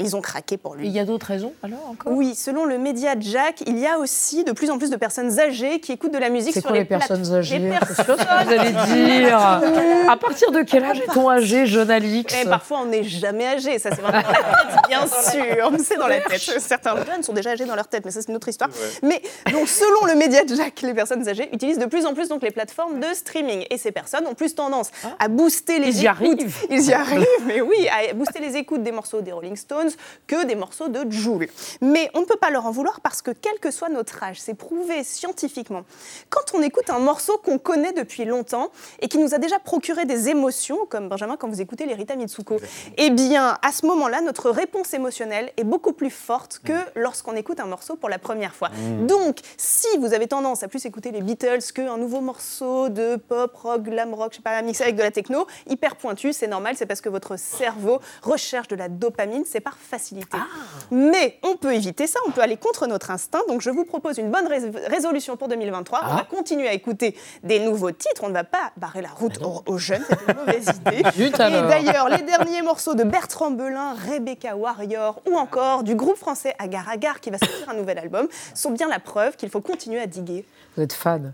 Ils, 0.00 0.16
ont 0.16 0.20
craqué 0.20 0.56
pour 0.56 0.74
lui. 0.74 0.86
il 0.86 0.92
y 0.92 0.98
a 0.98 1.04
d'autres 1.04 1.26
raisons 1.26 1.52
alors 1.62 1.90
encore? 1.90 2.12
Oui, 2.12 2.34
selon 2.34 2.64
le 2.64 2.78
média 2.78 3.14
Jack, 3.18 3.62
il 3.66 3.78
y 3.78 3.86
a 3.86 3.98
aussi 3.98 4.44
de 4.44 4.52
plus 4.52 4.70
en 4.70 4.78
plus 4.78 4.90
de 4.90 4.96
personnes 4.96 5.38
âgées 5.38 5.80
qui 5.80 5.92
écoutent 5.92 6.14
de 6.14 6.18
la 6.18 6.30
musique 6.30 6.54
sur 6.54 6.62
quoi, 6.62 6.72
les, 6.72 6.84
personnes 6.84 7.32
âgées 7.32 7.58
Les 7.58 7.70
personnes 7.70 8.16
vous 8.16 8.52
allez 8.52 8.70
dire. 8.70 9.38
à 9.38 10.16
partir 10.16 10.50
de 10.50 10.62
quel 10.62 10.84
âge 10.84 11.00
est-on 11.00 11.28
âgé, 11.28 11.66
jeune 11.66 11.90
Alix 11.90 12.34
Et 12.34 12.48
Parfois, 12.48 12.80
on 12.82 12.86
n'est 12.86 13.04
jamais 13.04 13.46
âgé. 13.46 13.78
Ça, 13.78 13.90
c'est 13.94 14.00
vraiment 14.00 14.22
bien 14.88 15.06
sûr. 15.06 15.72
C'est 15.84 15.96
dans 15.96 16.06
la 16.06 16.20
tête. 16.20 16.40
Certains 16.40 16.96
jeunes 17.04 17.22
sont 17.22 17.32
déjà 17.32 17.50
âgés 17.50 17.64
dans 17.64 17.74
leur 17.74 17.88
tête, 17.88 18.04
mais 18.04 18.10
ça, 18.10 18.20
c'est 18.20 18.28
une 18.28 18.36
autre 18.36 18.48
histoire. 18.48 18.70
Mais 19.02 19.20
donc, 19.52 19.68
selon 19.68 20.06
le 20.06 20.14
média 20.14 20.42
Jack, 20.46 20.82
les 20.82 20.94
personnes 20.94 21.28
âgées 21.28 21.48
utilisent 21.52 21.78
de 21.78 21.86
plus 21.86 22.06
en 22.06 22.14
plus 22.14 22.28
donc, 22.28 22.42
les 22.42 22.50
plateformes 22.50 23.00
de 23.00 23.14
streaming. 23.14 23.66
Et 23.70 23.78
ces 23.78 23.92
personnes 23.92 24.26
ont 24.26 24.34
plus 24.34 24.54
tendance 24.54 24.90
ah. 25.04 25.08
à 25.18 25.28
booster 25.28 25.78
les 25.78 25.96
Ils 25.98 26.02
y 26.02 26.06
arrivent. 26.06 26.56
Ils 26.70 26.86
y 26.86 26.92
arrivent, 26.92 27.26
mais 27.46 27.60
oui, 27.60 27.88
à 27.88 28.12
booster 28.14 28.40
les 28.40 28.56
écoutes 28.56 28.82
des 28.82 28.92
morceaux 28.92 29.20
des 29.20 29.32
Rolling 29.32 29.56
Stones 29.56 29.90
que 30.26 30.44
des 30.44 30.54
morceaux 30.54 30.88
de 30.88 31.10
Joule. 31.10 31.48
Mais 31.80 32.10
on 32.14 32.20
ne 32.20 32.26
peut 32.26 32.36
pas 32.36 32.50
leur 32.50 32.66
en 32.66 32.70
vouloir 32.70 33.00
parce 33.00 33.22
que, 33.22 33.30
quel 33.30 33.58
que 33.58 33.70
soit 33.70 33.88
notre 33.88 34.22
âge, 34.22 34.40
c'est 34.40 34.54
prouvé 34.54 35.04
scientifiquement, 35.04 35.84
quand 36.30 36.54
on 36.54 36.62
écoute 36.62 36.90
un 36.90 36.98
morceau 36.98 37.38
qu'on 37.38 37.58
connaît 37.58 37.92
depuis 37.92 38.24
longtemps 38.24 38.70
et 39.00 39.08
qui 39.08 39.18
nous 39.18 39.34
a 39.34 39.38
déjà 39.38 39.58
procuré 39.58 40.04
des 40.04 40.28
émotions, 40.28 40.86
comme 40.88 41.08
Benjamin 41.08 41.36
quand 41.36 41.48
vous 41.48 41.60
écoutez 41.60 41.86
les 41.86 41.94
Rita 41.94 42.16
Mitsuko, 42.16 42.58
eh 42.96 43.10
bien, 43.10 43.58
à 43.62 43.72
ce 43.72 43.86
moment-là, 43.86 44.20
notre 44.20 44.43
réponse 44.48 44.94
émotionnelle 44.94 45.52
est 45.56 45.64
beaucoup 45.64 45.92
plus 45.92 46.10
forte 46.10 46.60
que 46.64 46.72
lorsqu'on 46.94 47.36
écoute 47.36 47.60
un 47.60 47.66
morceau 47.66 47.96
pour 47.96 48.08
la 48.08 48.18
première 48.18 48.54
fois. 48.54 48.68
Mmh. 48.68 49.06
Donc, 49.06 49.38
si 49.56 49.86
vous 49.98 50.14
avez 50.14 50.26
tendance 50.26 50.62
à 50.62 50.68
plus 50.68 50.84
écouter 50.86 51.10
les 51.10 51.22
Beatles 51.22 51.72
qu'un 51.74 51.96
nouveau 51.96 52.20
morceau 52.20 52.88
de 52.88 53.16
pop, 53.16 53.54
rock, 53.54 53.82
glam 53.82 54.14
rock, 54.14 54.32
je 54.32 54.36
sais 54.36 54.42
pas, 54.42 54.60
mixé 54.62 54.84
avec 54.84 54.96
de 54.96 55.02
la 55.02 55.10
techno, 55.10 55.46
hyper 55.68 55.96
pointu, 55.96 56.32
c'est 56.32 56.46
normal, 56.46 56.74
c'est 56.76 56.86
parce 56.86 57.00
que 57.00 57.08
votre 57.08 57.38
cerveau 57.38 58.00
recherche 58.22 58.68
de 58.68 58.76
la 58.76 58.88
dopamine, 58.88 59.44
c'est 59.46 59.60
par 59.60 59.76
facilité. 59.78 60.36
Ah. 60.38 60.46
Mais 60.90 61.38
on 61.42 61.56
peut 61.56 61.74
éviter 61.74 62.06
ça, 62.06 62.20
on 62.26 62.30
peut 62.30 62.42
aller 62.42 62.56
contre 62.56 62.86
notre 62.86 63.10
instinct. 63.10 63.42
Donc, 63.48 63.60
je 63.60 63.70
vous 63.70 63.84
propose 63.84 64.18
une 64.18 64.30
bonne 64.30 64.48
résolution 64.88 65.36
pour 65.36 65.48
2023. 65.48 66.00
On 66.02 66.06
va 66.14 66.16
ah. 66.20 66.26
continuer 66.28 66.68
à 66.68 66.72
écouter 66.72 67.16
des 67.42 67.60
nouveaux 67.60 67.92
titres, 67.92 68.22
on 68.22 68.28
ne 68.28 68.34
va 68.34 68.44
pas 68.44 68.72
barrer 68.76 69.02
la 69.02 69.08
route 69.08 69.38
aux, 69.66 69.78
jeunes, 69.78 70.04
c'est 70.08 70.32
une 70.32 70.38
mauvaise 70.38 70.68
idée. 70.86 71.02
Et 71.18 71.30
d'ailleurs, 71.30 72.08
les 72.08 72.22
derniers 72.22 72.62
morceaux 72.62 72.94
de 72.94 73.04
Bertrand 73.04 73.50
Belin, 73.50 73.94
Rebecca 73.94 74.33
Warrior 74.54 75.20
ou 75.30 75.36
encore 75.36 75.82
du 75.84 75.94
groupe 75.94 76.16
français 76.16 76.54
Agar 76.58 76.88
Agar 76.88 77.20
qui 77.20 77.30
va 77.30 77.38
sortir 77.38 77.68
un 77.68 77.74
nouvel 77.74 77.98
album 77.98 78.28
sont 78.54 78.70
bien 78.70 78.88
la 78.88 78.98
preuve 78.98 79.36
qu'il 79.36 79.48
faut 79.48 79.60
continuer 79.60 80.00
à 80.00 80.06
diguer. 80.06 80.44
Vous 80.76 80.82
êtes 80.82 80.92
fan. 80.92 81.32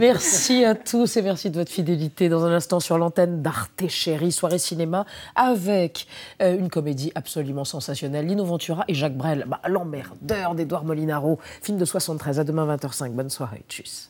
Merci 0.00 0.64
à 0.64 0.74
tous 0.74 1.16
et 1.16 1.22
merci 1.22 1.50
de 1.50 1.56
votre 1.56 1.70
fidélité. 1.70 2.28
Dans 2.28 2.44
un 2.44 2.52
instant 2.52 2.80
sur 2.80 2.98
l'antenne 2.98 3.40
d'Arte 3.40 3.88
Chérie, 3.88 4.32
soirée 4.32 4.58
cinéma, 4.58 5.06
avec 5.36 6.06
euh, 6.42 6.58
une 6.58 6.68
comédie 6.68 7.12
absolument 7.14 7.64
sensationnelle. 7.64 8.26
Lino 8.26 8.44
Ventura 8.44 8.84
et 8.88 8.94
Jacques 8.94 9.16
Brel, 9.16 9.44
bah, 9.46 9.60
l'emmerdeur 9.68 10.54
d'Edouard 10.54 10.84
Molinaro. 10.84 11.38
Film 11.62 11.78
de 11.78 11.84
73 11.84 12.40
à 12.40 12.44
demain 12.44 12.66
20h05. 12.76 13.10
Bonne 13.10 13.30
soirée. 13.30 13.62
Tchuss. 13.68 14.09